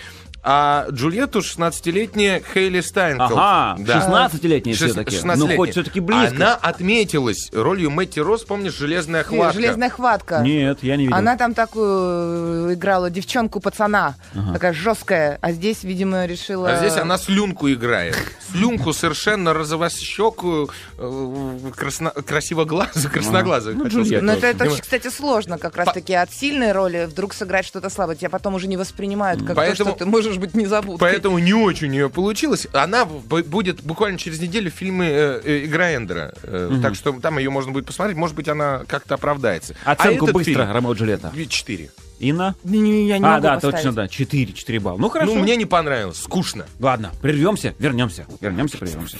А 0.48 0.86
Джульетту 0.92 1.40
16-летняя 1.40 2.40
Хейли 2.54 2.82
Стайнфелд. 2.82 3.32
Ага, 3.32 3.76
Да. 3.80 4.30
16-летняя 4.30 4.76
Шест- 4.76 4.92
все-таки. 4.92 5.16
16-летняя. 5.16 5.36
Ну, 5.38 5.56
хоть 5.56 5.72
все-таки 5.72 6.00
близко. 6.00 6.36
Она 6.36 6.54
отметилась 6.54 7.50
ролью 7.52 7.90
Мэтти 7.90 8.20
Росс, 8.20 8.44
помнишь, 8.44 8.74
«Железная 8.74 9.24
хватка». 9.24 9.54
Железная 9.54 9.90
хватка. 9.90 10.42
Нет, 10.42 10.80
я 10.84 10.98
не 10.98 11.06
видел. 11.06 11.18
Она 11.18 11.36
там 11.36 11.56
такую 11.56 12.70
э, 12.70 12.74
играла 12.76 13.10
девчонку-пацана, 13.10 14.16
такая 14.54 14.74
жесткая, 14.74 15.40
а 15.42 15.52
здесь, 15.52 15.84
видимо, 15.84 16.28
решила... 16.28 16.70
А 16.70 16.78
здесь 16.78 16.96
она 16.98 17.18
слюнку 17.18 17.68
играет. 17.72 18.16
Слюнку 18.52 18.94
совершенно 18.94 19.54
розовощекую, 19.54 20.70
э, 21.00 21.58
красно... 21.76 22.12
красивоглазую, 22.12 23.12
красноглазую. 23.12 23.78
Ну. 23.78 24.22
Но 24.22 24.34
это, 24.34 24.48
это 24.48 24.70
кстати, 24.70 25.10
сложно 25.10 25.58
как 25.58 25.76
раз-таки 25.76 26.14
от 26.14 26.32
сильной 26.32 26.72
роли 26.72 27.08
вдруг 27.10 27.34
сыграть 27.34 27.66
что-то 27.66 27.90
слабое. 27.90 28.16
Тебя 28.16 28.30
потом 28.30 28.54
уже 28.54 28.68
не 28.68 28.78
воспринимают 28.78 29.44
как 29.44 29.56
Поэтому- 29.56 29.92
то, 29.92 29.96
что 29.96 30.06
ты 30.06 30.06
можешь 30.06 30.35
быть 30.40 30.54
незабудкой. 30.54 31.00
Поэтому 31.00 31.40
не 31.40 31.54
очень 31.54 31.88
у 31.88 31.92
нее 31.92 32.10
получилось. 32.10 32.68
Она 32.74 33.06
будет 33.06 33.82
буквально 33.82 34.18
через 34.18 34.40
неделю 34.40 34.72
в 34.72 34.74
фильме 34.74 35.08
э, 35.10 35.42
э, 35.44 35.66
«Игра 35.66 35.94
Эндера». 35.96 36.34
Э, 36.44 36.80
Так 36.82 36.96
что 36.96 37.12
там 37.14 37.38
ее 37.38 37.50
можно 37.50 37.72
будет 37.72 37.86
посмотреть. 37.86 38.18
Может 38.18 38.36
быть, 38.36 38.48
она 38.48 38.84
как-то 38.88 39.16
оправдается. 39.16 39.76
Оценку 39.84 40.28
а 40.28 40.32
быстро, 40.32 40.54
фильм- 40.54 40.72
Ромео 40.72 40.94
и 40.94 40.96
Джульетта. 40.98 41.32
Четыре. 41.50 41.92
Инна? 42.20 42.56
Не, 42.64 42.80
не, 42.80 43.08
я 43.08 43.18
не 43.18 43.26
а, 43.26 43.32
могу 43.32 43.44
да, 43.44 43.54
поставить. 43.56 43.76
точно, 43.76 43.92
да. 43.94 44.08
4, 44.08 44.54
4 44.54 44.80
балла. 44.80 44.98
Ну, 44.98 45.10
хорошо. 45.10 45.34
Ну, 45.34 45.42
мне 45.42 45.58
не 45.58 45.66
понравилось. 45.66 46.18
Скучно. 46.22 46.66
Ладно, 46.80 47.12
прервемся, 47.22 47.76
вернемся. 47.78 48.26
Вернемся, 48.40 48.78
прервемся. 48.78 49.18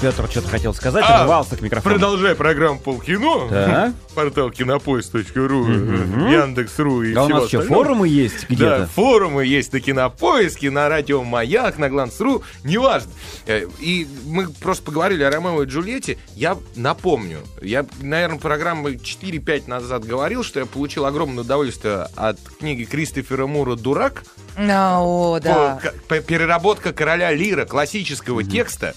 Петр 0.00 0.28
что-то 0.30 0.48
хотел 0.48 0.74
сказать, 0.74 1.04
А, 1.06 1.24
рвался 1.24 1.56
к 1.56 1.60
микрофону. 1.60 1.94
Продолжай 1.94 2.34
программу 2.34 2.78
«Полкино». 2.78 3.48
Так. 3.48 3.92
Портал 4.14 4.50
кинопоиск.ру, 4.50 5.66
Яндекс.ру 5.66 7.02
и 7.02 7.12
Да 7.12 7.24
у 7.24 7.28
нас 7.28 7.48
что, 7.48 7.58
остального. 7.58 7.84
форумы 7.84 8.08
есть 8.08 8.46
Да, 8.48 8.54
где-то? 8.54 8.86
форумы 8.94 9.44
есть 9.46 9.72
на 9.72 9.80
Кинопоиске, 9.80 10.70
на 10.70 10.88
радио 10.88 11.22
Маяк, 11.22 11.78
на 11.78 11.88
Гланс.ру, 11.90 12.42
неважно. 12.64 13.10
Э, 13.46 13.66
И 13.80 14.06
мы 14.26 14.48
просто 14.48 14.84
поговорили 14.84 15.22
о 15.22 15.30
Ромео 15.30 15.62
и 15.62 15.66
Джульетте. 15.66 16.18
Я 16.34 16.56
напомню, 16.74 17.38
я, 17.60 17.84
наверное, 18.00 18.38
программы 18.38 18.92
4-5 18.94 19.68
назад 19.68 20.04
говорил, 20.04 20.42
что 20.42 20.60
я 20.60 20.66
получил 20.66 21.04
огромное 21.06 21.44
удовольствие 21.44 22.08
от 22.16 22.38
книги 22.58 22.84
Кристофера 22.84 23.46
Мура 23.46 23.76
«Дурак». 23.76 24.22
А, 24.56 25.00
О, 25.02 25.38
да. 25.40 25.78
Переработка 26.08 26.92
короля 26.92 27.32
Лира, 27.32 27.66
классического 27.66 28.42
текста, 28.42 28.88
э, 28.88 28.92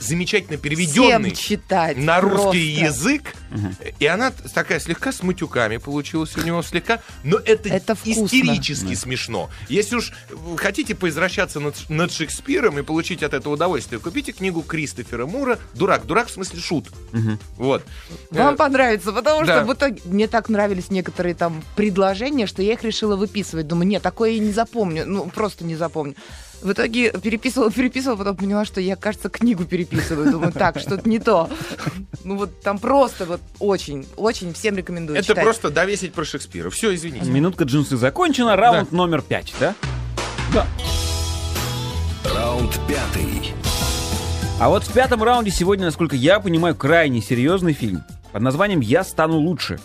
замечательно 0.00 0.58
Всем 0.58 0.60
переведенный 0.60 1.30
читать. 1.32 1.96
на 1.96 2.20
русский 2.20 2.78
просто. 2.80 2.84
язык. 2.84 3.22
И 3.98 4.06
она 4.06 4.32
такая 4.52 4.80
слегка 4.80 5.12
с 5.12 5.22
матюками 5.22 5.76
получилась 5.78 6.36
у 6.36 6.42
него 6.42 6.62
слегка, 6.62 7.00
но 7.24 7.38
это, 7.38 7.68
Это 7.68 7.94
вкусно. 7.94 8.26
истерически 8.26 8.94
смешно. 8.94 9.50
Если 9.68 9.96
уж 9.96 10.12
хотите 10.56 10.94
поизвращаться 10.94 11.60
над, 11.60 11.74
над 11.88 12.12
Шекспиром 12.12 12.78
и 12.78 12.82
получить 12.82 13.22
от 13.22 13.34
этого 13.34 13.54
удовольствие, 13.54 14.00
купите 14.00 14.32
книгу 14.32 14.62
Кристофера 14.62 15.26
Мура 15.26 15.58
«Дурак». 15.74 16.06
Дурак 16.06 16.28
в 16.28 16.30
смысле 16.32 16.60
шут. 16.60 16.86
Вот. 17.56 17.84
Вам 18.30 18.54
Э, 18.54 18.56
понравится, 18.56 19.12
потому 19.12 19.44
да. 19.46 19.58
что 19.58 19.64
в 19.66 19.72
итоге 19.74 20.00
мне 20.04 20.26
так 20.28 20.48
нравились 20.48 20.90
некоторые 20.90 21.34
там 21.34 21.62
предложения, 21.76 22.46
что 22.46 22.62
я 22.62 22.72
их 22.74 22.82
решила 22.82 23.16
выписывать. 23.16 23.66
Думаю, 23.66 23.86
нет, 23.88 24.02
такое 24.02 24.30
я 24.30 24.38
не 24.40 24.52
запомню. 24.52 25.04
Ну, 25.06 25.26
просто 25.26 25.64
не 25.64 25.76
запомню. 25.76 26.14
В 26.62 26.72
итоге 26.72 27.12
переписывала, 27.12 27.70
переписывала, 27.70 28.16
потом 28.16 28.36
поняла, 28.36 28.64
что 28.64 28.80
я, 28.80 28.96
кажется, 28.96 29.28
книгу 29.28 29.64
переписываю. 29.64 30.32
Думаю, 30.32 30.52
так, 30.52 30.78
что-то 30.78 31.08
не 31.08 31.18
то. 31.18 31.48
Ну 32.24 32.36
вот 32.36 32.60
там 32.60 32.78
просто 32.78 33.26
вот 33.26 33.40
очень, 33.60 34.06
очень 34.16 34.52
всем 34.52 34.76
рекомендую 34.76 35.18
Это 35.18 35.28
читать. 35.28 35.44
просто 35.44 35.70
довесить 35.70 36.12
про 36.12 36.24
Шекспира. 36.24 36.70
Все, 36.70 36.94
извините. 36.94 37.30
Минутка 37.30 37.64
джинсы 37.64 37.96
закончена, 37.96 38.56
раунд 38.56 38.92
номер 38.92 39.22
пять, 39.22 39.54
да? 39.60 39.74
Да. 40.52 40.66
Раунд 42.34 42.78
пятый. 42.88 43.54
А 44.60 44.68
вот 44.68 44.82
в 44.82 44.92
пятом 44.92 45.22
раунде 45.22 45.52
сегодня, 45.52 45.84
насколько 45.84 46.16
я 46.16 46.40
понимаю, 46.40 46.74
крайне 46.74 47.22
серьезный 47.22 47.72
фильм 47.72 48.02
под 48.32 48.42
названием 48.42 48.80
«Я 48.80 49.04
стану 49.04 49.38
лучше». 49.38 49.78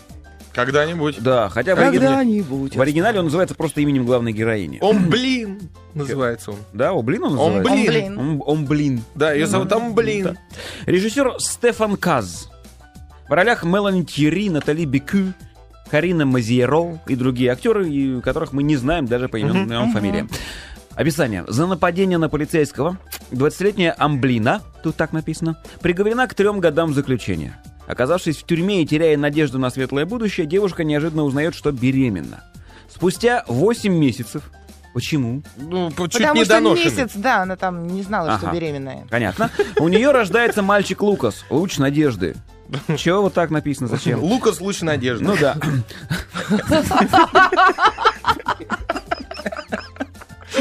Когда-нибудь. 0.54 1.20
Да, 1.20 1.48
хотя 1.48 1.74
в 1.74 1.78
оригинале, 1.80 2.08
Когда-нибудь. 2.08 2.76
в 2.76 2.80
оригинале 2.80 3.18
он 3.18 3.24
называется 3.26 3.54
просто 3.54 3.80
именем 3.80 4.06
главной 4.06 4.32
героини. 4.32 4.78
Он, 4.80 5.08
блин, 5.10 5.68
называется 5.94 6.52
он. 6.52 6.58
Да, 6.72 6.92
о, 6.92 7.02
блин 7.02 7.24
он 7.24 7.38
Он, 7.38 7.56
называется? 7.56 7.92
блин. 7.92 8.18
Он, 8.18 8.42
он, 8.46 8.64
блин. 8.66 9.02
Да, 9.14 9.32
ее 9.32 9.46
зовут 9.46 9.68
там, 9.68 9.94
блин. 9.94 10.38
Режиссер 10.86 11.34
Стефан 11.38 11.96
Каз. 11.96 12.50
В 13.28 13.32
ролях 13.32 13.64
Мелани 13.64 14.04
Тьерри, 14.04 14.48
Натали 14.50 14.84
Бекю, 14.84 15.32
Карина 15.90 16.24
Мазиеро 16.26 17.00
и 17.08 17.16
другие 17.16 17.50
актеры, 17.50 18.20
которых 18.20 18.52
мы 18.52 18.62
не 18.62 18.76
знаем 18.76 19.06
даже 19.06 19.28
по 19.28 19.40
именам 19.40 19.90
и 19.90 19.92
фамилиям. 19.92 20.28
Описание. 20.94 21.44
За 21.48 21.66
нападение 21.66 22.18
на 22.18 22.28
полицейского 22.28 22.98
20-летняя 23.32 23.94
Амблина, 23.98 24.62
тут 24.84 24.94
так 24.94 25.12
написано, 25.12 25.56
приговорена 25.80 26.28
к 26.28 26.34
трем 26.34 26.60
годам 26.60 26.94
заключения. 26.94 27.60
Оказавшись 27.86 28.38
в 28.38 28.44
тюрьме 28.44 28.82
и 28.82 28.86
теряя 28.86 29.16
надежду 29.16 29.58
на 29.58 29.70
светлое 29.70 30.06
будущее, 30.06 30.46
девушка 30.46 30.84
неожиданно 30.84 31.24
узнает, 31.24 31.54
что 31.54 31.72
беременна. 31.72 32.44
Спустя 32.88 33.44
8 33.48 33.92
месяцев. 33.92 34.42
Почему? 34.94 35.42
Ну, 35.56 35.90
чуть 35.90 36.12
Потому 36.12 36.34
не 36.34 36.44
что 36.44 36.54
доношенный. 36.54 36.84
месяц, 36.84 37.10
да, 37.16 37.42
она 37.42 37.56
там 37.56 37.88
не 37.88 38.02
знала, 38.02 38.38
что 38.38 38.46
Ага. 38.46 38.54
беременная. 38.56 39.06
Понятно. 39.10 39.50
У 39.80 39.88
нее 39.88 40.12
рождается 40.12 40.62
мальчик 40.62 41.02
Лукас, 41.02 41.44
луч 41.50 41.78
надежды. 41.78 42.36
Чего 42.96 43.22
вот 43.22 43.34
так 43.34 43.50
написано? 43.50 43.88
Зачем? 43.88 44.22
Лукас 44.22 44.60
луч 44.60 44.82
надежды. 44.82 45.24
Ну 45.24 45.36
да. 45.36 45.56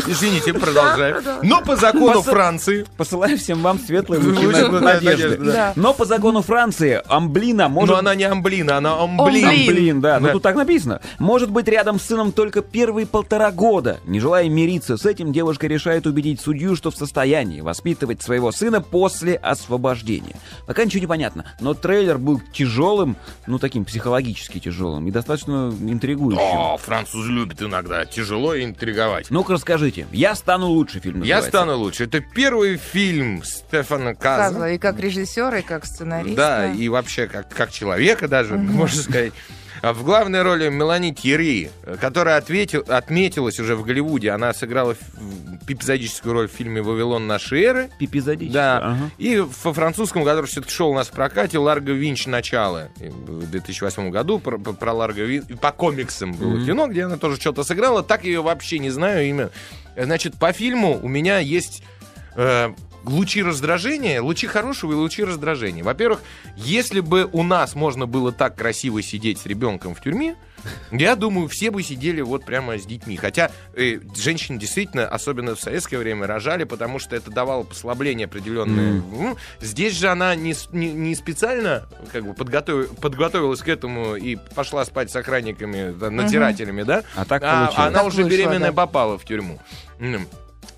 Извините, 0.07 0.53
продолжаем. 0.53 1.17
Но 1.43 1.61
по 1.61 1.75
закону 1.75 2.21
Франции... 2.21 2.85
Посылаю 2.97 3.37
всем 3.37 3.61
вам 3.61 3.79
светлые 3.79 4.21
лучи 4.21 4.45
Лучи 4.45 4.61
на- 4.61 4.69
на- 4.71 4.79
надежды. 4.81 5.73
Но 5.75 5.93
по 5.93 6.05
закону 6.05 6.41
Франции 6.41 7.01
амблина 7.07 7.69
может... 7.69 7.89
Но 7.93 7.99
она 7.99 8.15
не 8.15 8.23
амблина, 8.23 8.77
она 8.77 9.01
амблин. 9.01 9.45
Амблин. 9.47 10.01
Да, 10.01 10.19
но 10.19 10.31
тут 10.31 10.43
так 10.43 10.55
написано. 10.55 11.01
Может 11.19 11.49
быть 11.49 11.67
рядом 11.67 11.99
с 11.99 12.03
сыном 12.03 12.31
только 12.31 12.61
первые 12.61 13.05
полтора 13.07 13.51
года. 13.51 13.99
Не 14.05 14.19
желая 14.19 14.49
мириться 14.49 14.97
с 14.97 15.05
этим, 15.05 15.31
девушка 15.31 15.67
решает 15.67 16.05
убедить 16.05 16.41
судью, 16.41 16.75
что 16.75 16.91
в 16.91 16.95
состоянии 16.95 17.61
воспитывать 17.61 18.21
своего 18.21 18.51
сына 18.51 18.81
после 18.81 19.35
освобождения. 19.35 20.35
Пока 20.67 20.85
ничего 20.85 21.01
не 21.01 21.07
понятно, 21.07 21.45
но 21.59 21.73
трейлер 21.73 22.17
был 22.17 22.41
тяжелым, 22.51 23.15
ну 23.47 23.59
таким 23.59 23.85
психологически 23.85 24.59
тяжелым 24.59 25.07
и 25.07 25.11
достаточно 25.11 25.73
интригующим. 25.81 26.41
О, 26.41 26.77
французы 26.77 27.31
любят 27.31 27.61
иногда 27.61 28.05
тяжело 28.05 28.57
интриговать. 28.57 29.27
Ну-ка 29.29 29.57
расскажите. 29.93 30.07
«Я 30.11 30.35
стану 30.35 30.67
лучше» 30.67 30.99
фильм 30.99 31.21
Я 31.21 31.41
стану 31.41 31.77
лучше. 31.77 32.05
Это 32.05 32.19
первый 32.19 32.77
фильм 32.77 33.43
Стефана 33.43 34.15
Каза. 34.15 34.53
Каза, 34.53 34.69
И 34.71 34.77
как 34.77 34.99
режиссер, 34.99 35.55
и 35.55 35.61
как 35.61 35.85
сценарист. 35.85 36.35
Да, 36.35 36.71
и 36.71 36.87
вообще 36.89 37.27
как, 37.27 37.49
как 37.49 37.71
человека 37.71 38.27
даже, 38.27 38.55
можно 38.55 39.01
сказать. 39.01 39.33
А 39.84 39.91
В 39.91 40.05
главной 40.05 40.43
роли 40.43 40.69
Мелани 40.69 41.11
Тьерри, 41.11 41.69
которая 41.99 42.38
ответил, 42.38 42.86
отметилась 42.88 43.59
уже 43.59 43.75
в 43.75 43.84
Голливуде. 43.84 44.31
Она 44.31 44.53
сыграла 44.53 44.95
эпизодическую 45.67 46.31
роль 46.31 46.47
в 46.47 46.51
фильме 46.53 46.81
«Вавилон 46.81 47.27
нашей 47.27 47.63
эры». 47.63 47.89
Пипизодически. 47.99 48.53
Да. 48.53 48.77
Ага. 48.77 49.11
И 49.17 49.39
во 49.39 49.73
французском, 49.73 50.23
который 50.23 50.45
все-таки 50.45 50.71
шел 50.73 50.91
у 50.91 50.93
нас 50.95 51.09
в 51.09 51.11
прокате, 51.11 51.57
Ларго 51.57 51.91
Винч 51.91 52.27
«Начало» 52.27 52.91
в 52.97 53.51
2008 53.51 54.09
году 54.09 54.39
про, 54.39 54.57
про- 54.57 54.93
Ларго 54.93 55.23
Винч. 55.23 55.47
По 55.59 55.73
комиксам 55.73 56.31
было 56.31 56.65
кино, 56.65 56.88
где 56.88 57.03
она 57.03 57.17
тоже 57.17 57.36
что-то 57.36 57.65
сыграла. 57.65 58.03
Так 58.03 58.23
ее 58.23 58.41
вообще 58.41 58.79
не 58.79 58.89
знаю 58.89 59.27
имя. 59.27 59.49
Значит, 59.97 60.36
по 60.39 60.53
фильму 60.53 60.97
у 61.03 61.09
меня 61.09 61.39
есть 61.39 61.84
э, 62.38 62.71
лучи 63.05 63.43
раздражения, 63.43 64.21
лучи 64.21 64.47
хорошего 64.47 64.93
и 64.93 64.95
лучи 64.95 65.23
раздражения. 65.23 65.83
Во-первых, 65.83 66.21
если 66.55 66.99
бы 66.99 67.29
у 67.31 67.43
нас 67.43 67.75
можно 67.75 68.05
было 68.07 68.31
так 68.31 68.55
красиво 68.55 69.01
сидеть 69.01 69.39
с 69.39 69.45
ребенком 69.45 69.95
в 69.95 70.01
тюрьме, 70.01 70.35
я 70.91 71.17
думаю, 71.17 71.49
все 71.49 71.71
бы 71.71 71.83
сидели 71.83 72.21
вот 72.21 72.45
прямо 72.45 72.77
с 72.79 72.85
детьми. 72.85 73.17
Хотя 73.17 73.51
э, 73.75 73.99
женщины 74.15 74.57
действительно, 74.57 75.05
особенно 75.05 75.55
в 75.55 75.59
советское 75.59 75.97
время, 75.97 76.25
рожали, 76.25 76.63
потому 76.63 76.99
что 76.99 77.17
это 77.17 77.29
давало 77.31 77.63
послабление 77.63 78.25
определенное. 78.25 79.01
М, 79.01 79.35
Здесь 79.59 79.93
же 79.97 80.07
она 80.07 80.35
не, 80.35 80.55
не, 80.71 80.93
не 80.93 81.15
специально 81.15 81.83
как 82.13 82.23
бы 82.25 82.33
подготов- 82.33 82.95
подготовилась 83.01 83.59
к 83.59 83.67
этому 83.67 84.15
и 84.15 84.37
пошла 84.55 84.85
спать 84.85 85.11
с 85.11 85.15
охранниками, 85.17 85.91
да, 85.99 86.09
надзирателями, 86.09 86.83
да? 86.83 87.03
А 87.17 87.25
так 87.25 87.43
а, 87.45 87.65
получилось. 87.65 87.87
она 87.89 87.97
Так 87.99 88.07
уже 88.07 88.23
вышло, 88.23 88.29
беременная 88.29 88.71
да. 88.71 88.73
попала 88.73 89.17
в 89.17 89.25
тюрьму. 89.25 89.59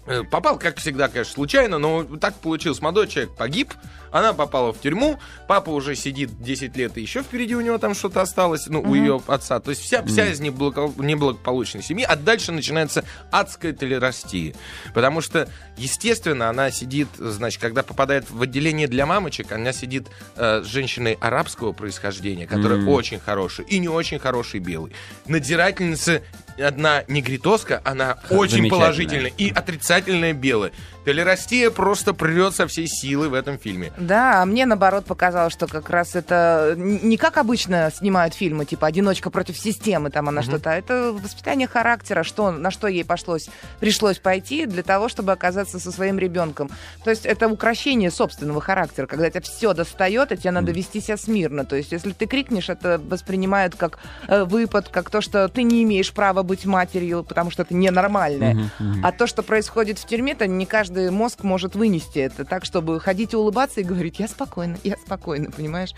Э, 0.07 0.23
Попал, 0.23 0.59
как 0.59 0.77
всегда, 0.77 1.07
конечно, 1.07 1.33
случайно, 1.33 1.79
но 1.79 2.03
так 2.03 2.35
получилось. 2.35 2.79
Молодой 2.81 3.07
человек 3.07 3.35
погиб, 3.35 3.73
она 4.11 4.33
попала 4.33 4.71
в 4.71 4.79
тюрьму, 4.79 5.19
папа 5.47 5.71
уже 5.71 5.95
сидит 5.95 6.41
10 6.41 6.77
лет, 6.77 6.97
и 6.97 7.01
еще 7.01 7.21
впереди 7.23 7.55
у 7.55 7.61
него 7.61 7.77
там 7.79 7.95
что-то 7.95 8.21
осталось, 8.21 8.67
ну, 8.67 8.81
у 8.81 8.93
ее 8.93 9.21
отца. 9.27 9.59
То 9.59 9.71
есть 9.71 9.81
вся, 9.81 10.03
вся 10.03 10.27
из 10.27 10.39
неблаго- 10.39 10.93
неблагополучной 11.03 11.81
семьи, 11.83 12.05
а 12.07 12.15
дальше 12.15 12.51
начинается 12.51 13.03
адская 13.31 13.73
толерастия. 13.73 14.53
Потому 14.93 15.21
что, 15.21 15.49
естественно, 15.75 16.49
она 16.49 16.71
сидит, 16.71 17.07
значит, 17.17 17.59
когда 17.59 17.83
попадает 17.83 18.29
в 18.29 18.41
отделение 18.41 18.87
для 18.87 19.05
мамочек, 19.05 19.51
она 19.51 19.73
сидит 19.73 20.07
э, 20.35 20.61
с 20.63 20.67
женщиной 20.67 21.17
арабского 21.19 21.71
происхождения, 21.71 22.45
которая 22.47 22.85
очень 22.85 23.19
хорошая, 23.19 23.65
и 23.65 23.79
не 23.79 23.89
очень 23.89 24.19
хороший 24.19 24.59
белый. 24.59 24.93
Надзирательница 25.25 26.21
одна 26.61 27.03
негритоска, 27.07 27.81
она 27.83 28.17
очень 28.29 28.69
положительная 28.69 29.31
и 29.37 29.49
отрицательная 29.49 30.33
белая. 30.33 30.71
Толерастия 31.05 31.69
просто 31.69 32.13
прет 32.13 32.55
со 32.55 32.67
всей 32.67 32.87
силы 32.87 33.29
в 33.29 33.35
этом 33.35 33.59
фильме. 33.59 33.93
Да, 33.97 34.41
а 34.41 34.45
мне 34.45 34.65
наоборот 34.65 35.05
показалось, 35.05 35.53
что 35.53 35.67
как 35.67 35.89
раз 35.91 36.15
это 36.15 36.73
не 36.77 37.15
как 37.17 37.37
обычно 37.37 37.91
снимают 37.95 38.33
фильмы, 38.33 38.65
типа 38.65 38.87
«Одиночка 38.87 39.29
против 39.29 39.57
системы», 39.57 40.09
там 40.09 40.29
она 40.29 40.41
что-то, 40.41 40.71
а 40.71 40.75
это 40.75 41.11
воспитание 41.13 41.67
характера, 41.67 42.23
что, 42.23 42.51
на 42.51 42.71
что 42.71 42.87
ей 42.87 43.05
пошлось, 43.05 43.49
пришлось 43.79 44.17
пойти 44.17 44.65
для 44.65 44.81
того, 44.81 45.07
чтобы 45.07 45.31
оказаться 45.31 45.79
со 45.79 45.91
своим 45.91 46.17
ребенком. 46.17 46.71
То 47.03 47.11
есть 47.11 47.25
это 47.25 47.47
укращение 47.47 48.09
собственного 48.09 48.59
характера, 48.59 49.05
когда 49.05 49.29
тебя 49.29 49.41
все 49.41 49.73
достает, 49.73 50.31
и 50.31 50.37
тебе 50.37 50.51
надо 50.51 50.71
вести 50.71 51.01
себя 51.01 51.17
смирно. 51.17 51.65
То 51.65 51.75
есть 51.75 51.91
если 51.91 52.13
ты 52.13 52.25
крикнешь, 52.25 52.69
это 52.69 52.99
воспринимают 52.99 53.75
как 53.75 53.99
э, 54.27 54.43
выпад, 54.43 54.89
как 54.89 55.11
то, 55.11 55.21
что 55.21 55.47
ты 55.49 55.61
не 55.61 55.83
имеешь 55.83 56.11
права 56.11 56.41
быть 56.41 56.65
матерью, 56.65 57.23
потому 57.23 57.51
что 57.51 57.61
это 57.61 57.75
ненормальное. 57.75 58.71
А 59.03 59.11
то, 59.11 59.27
что 59.27 59.43
происходит 59.43 59.99
в 59.99 60.07
тюрьме, 60.07 60.33
то 60.33 60.47
не 60.47 60.65
каждый 60.65 60.94
мозг 61.11 61.43
может 61.43 61.75
вынести 61.75 62.19
это 62.19 62.45
так, 62.45 62.65
чтобы 62.65 62.99
ходить 62.99 63.33
и 63.33 63.35
улыбаться 63.35 63.81
и 63.81 63.83
говорить, 63.83 64.19
я 64.19 64.27
спокойно, 64.27 64.77
я 64.83 64.95
спокойно, 64.97 65.51
понимаешь? 65.51 65.91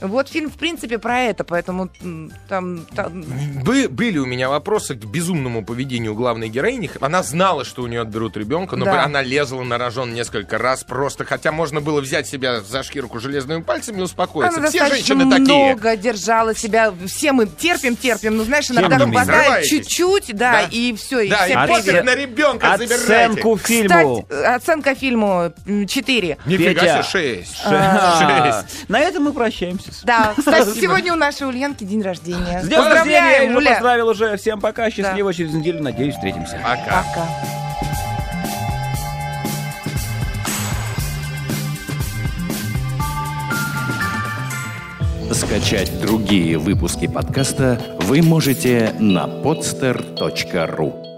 Вот 0.00 0.28
фильм, 0.28 0.50
в 0.50 0.54
принципе, 0.54 0.98
про 0.98 1.20
это, 1.20 1.44
поэтому 1.44 1.88
там... 2.48 2.84
там- 2.94 3.22
Бы- 3.64 3.88
были 3.88 4.18
у 4.18 4.26
меня 4.26 4.48
вопросы 4.48 4.96
к 4.96 5.04
безумному 5.04 5.64
поведению 5.64 6.14
главной 6.16 6.48
героини. 6.48 6.90
Она 7.00 7.22
знала, 7.22 7.64
что 7.64 7.82
у 7.82 7.86
нее 7.86 8.00
отберут 8.00 8.36
ребенка, 8.36 8.74
но 8.76 8.84
Да. 8.84 9.04
она 9.04 9.22
лезла 9.22 9.62
на 9.62 9.78
рожон 9.78 10.12
несколько 10.12 10.58
раз 10.58 10.82
просто, 10.82 11.24
хотя 11.24 11.52
можно 11.52 11.80
было 11.80 12.00
взять 12.00 12.26
себя 12.26 12.60
за 12.62 12.82
шкирку 12.82 13.20
железными 13.20 13.62
пальцами 13.62 14.00
и 14.00 14.02
успокоиться. 14.02 14.58
Она 14.58 14.70
Все 14.70 14.88
женщины 14.88 15.30
такие. 15.30 15.42
много 15.74 15.96
держала 15.96 16.52
себя. 16.56 16.92
Все 17.06 17.30
мы 17.32 17.46
терпим, 17.46 17.94
терпим. 17.94 18.36
Ну, 18.36 18.42
знаешь, 18.44 18.68
иногда 18.72 18.98
Тем 18.98 19.12
хватает 19.12 19.66
чуть-чуть, 19.66 20.34
да, 20.36 20.52
Да. 20.52 20.68
и 20.70 20.94
все, 20.94 21.20
и 21.20 21.28
Да, 21.30 21.46
и 21.46 21.50
все 21.50 21.66
пофиг 21.68 21.84
привет. 21.84 22.04
на 22.04 22.14
ребенка 22.16 22.72
Оценку 22.72 23.56
забирайте. 23.56 23.58
фильму. 23.64 24.22
Кстати, 24.28 24.41
оценка 24.42 24.94
фильму 24.94 25.52
4. 25.66 26.38
Нифига 26.46 26.80
себе, 26.80 27.02
шесть. 27.02 27.56
А, 27.64 28.64
На 28.88 29.00
этом 29.00 29.24
мы 29.24 29.32
прощаемся. 29.32 29.90
Да, 30.04 30.34
кстати, 30.36 30.78
сегодня 30.80 31.12
у 31.12 31.16
нашей 31.16 31.46
Ульянки 31.46 31.84
день 31.84 32.02
рождения. 32.02 32.62
С 32.62 32.68
днем 32.68 32.78
рождения! 32.80 33.12
Я 33.12 33.22
Поздравляем, 33.22 33.56
Уля! 33.56 33.70
поздравил 33.72 34.08
уже. 34.08 34.36
Всем 34.36 34.60
пока. 34.60 34.90
Счастливо. 34.90 35.32
Через 35.32 35.52
неделю, 35.52 35.82
надеюсь, 35.82 36.14
встретимся. 36.14 36.58
Пока. 36.62 37.04
Пока. 37.04 37.28
Скачать 45.32 46.00
другие 46.00 46.58
выпуски 46.58 47.06
подкаста 47.06 47.80
вы 48.00 48.20
можете 48.22 48.94
на 48.98 49.24
podster.ru 49.24 51.11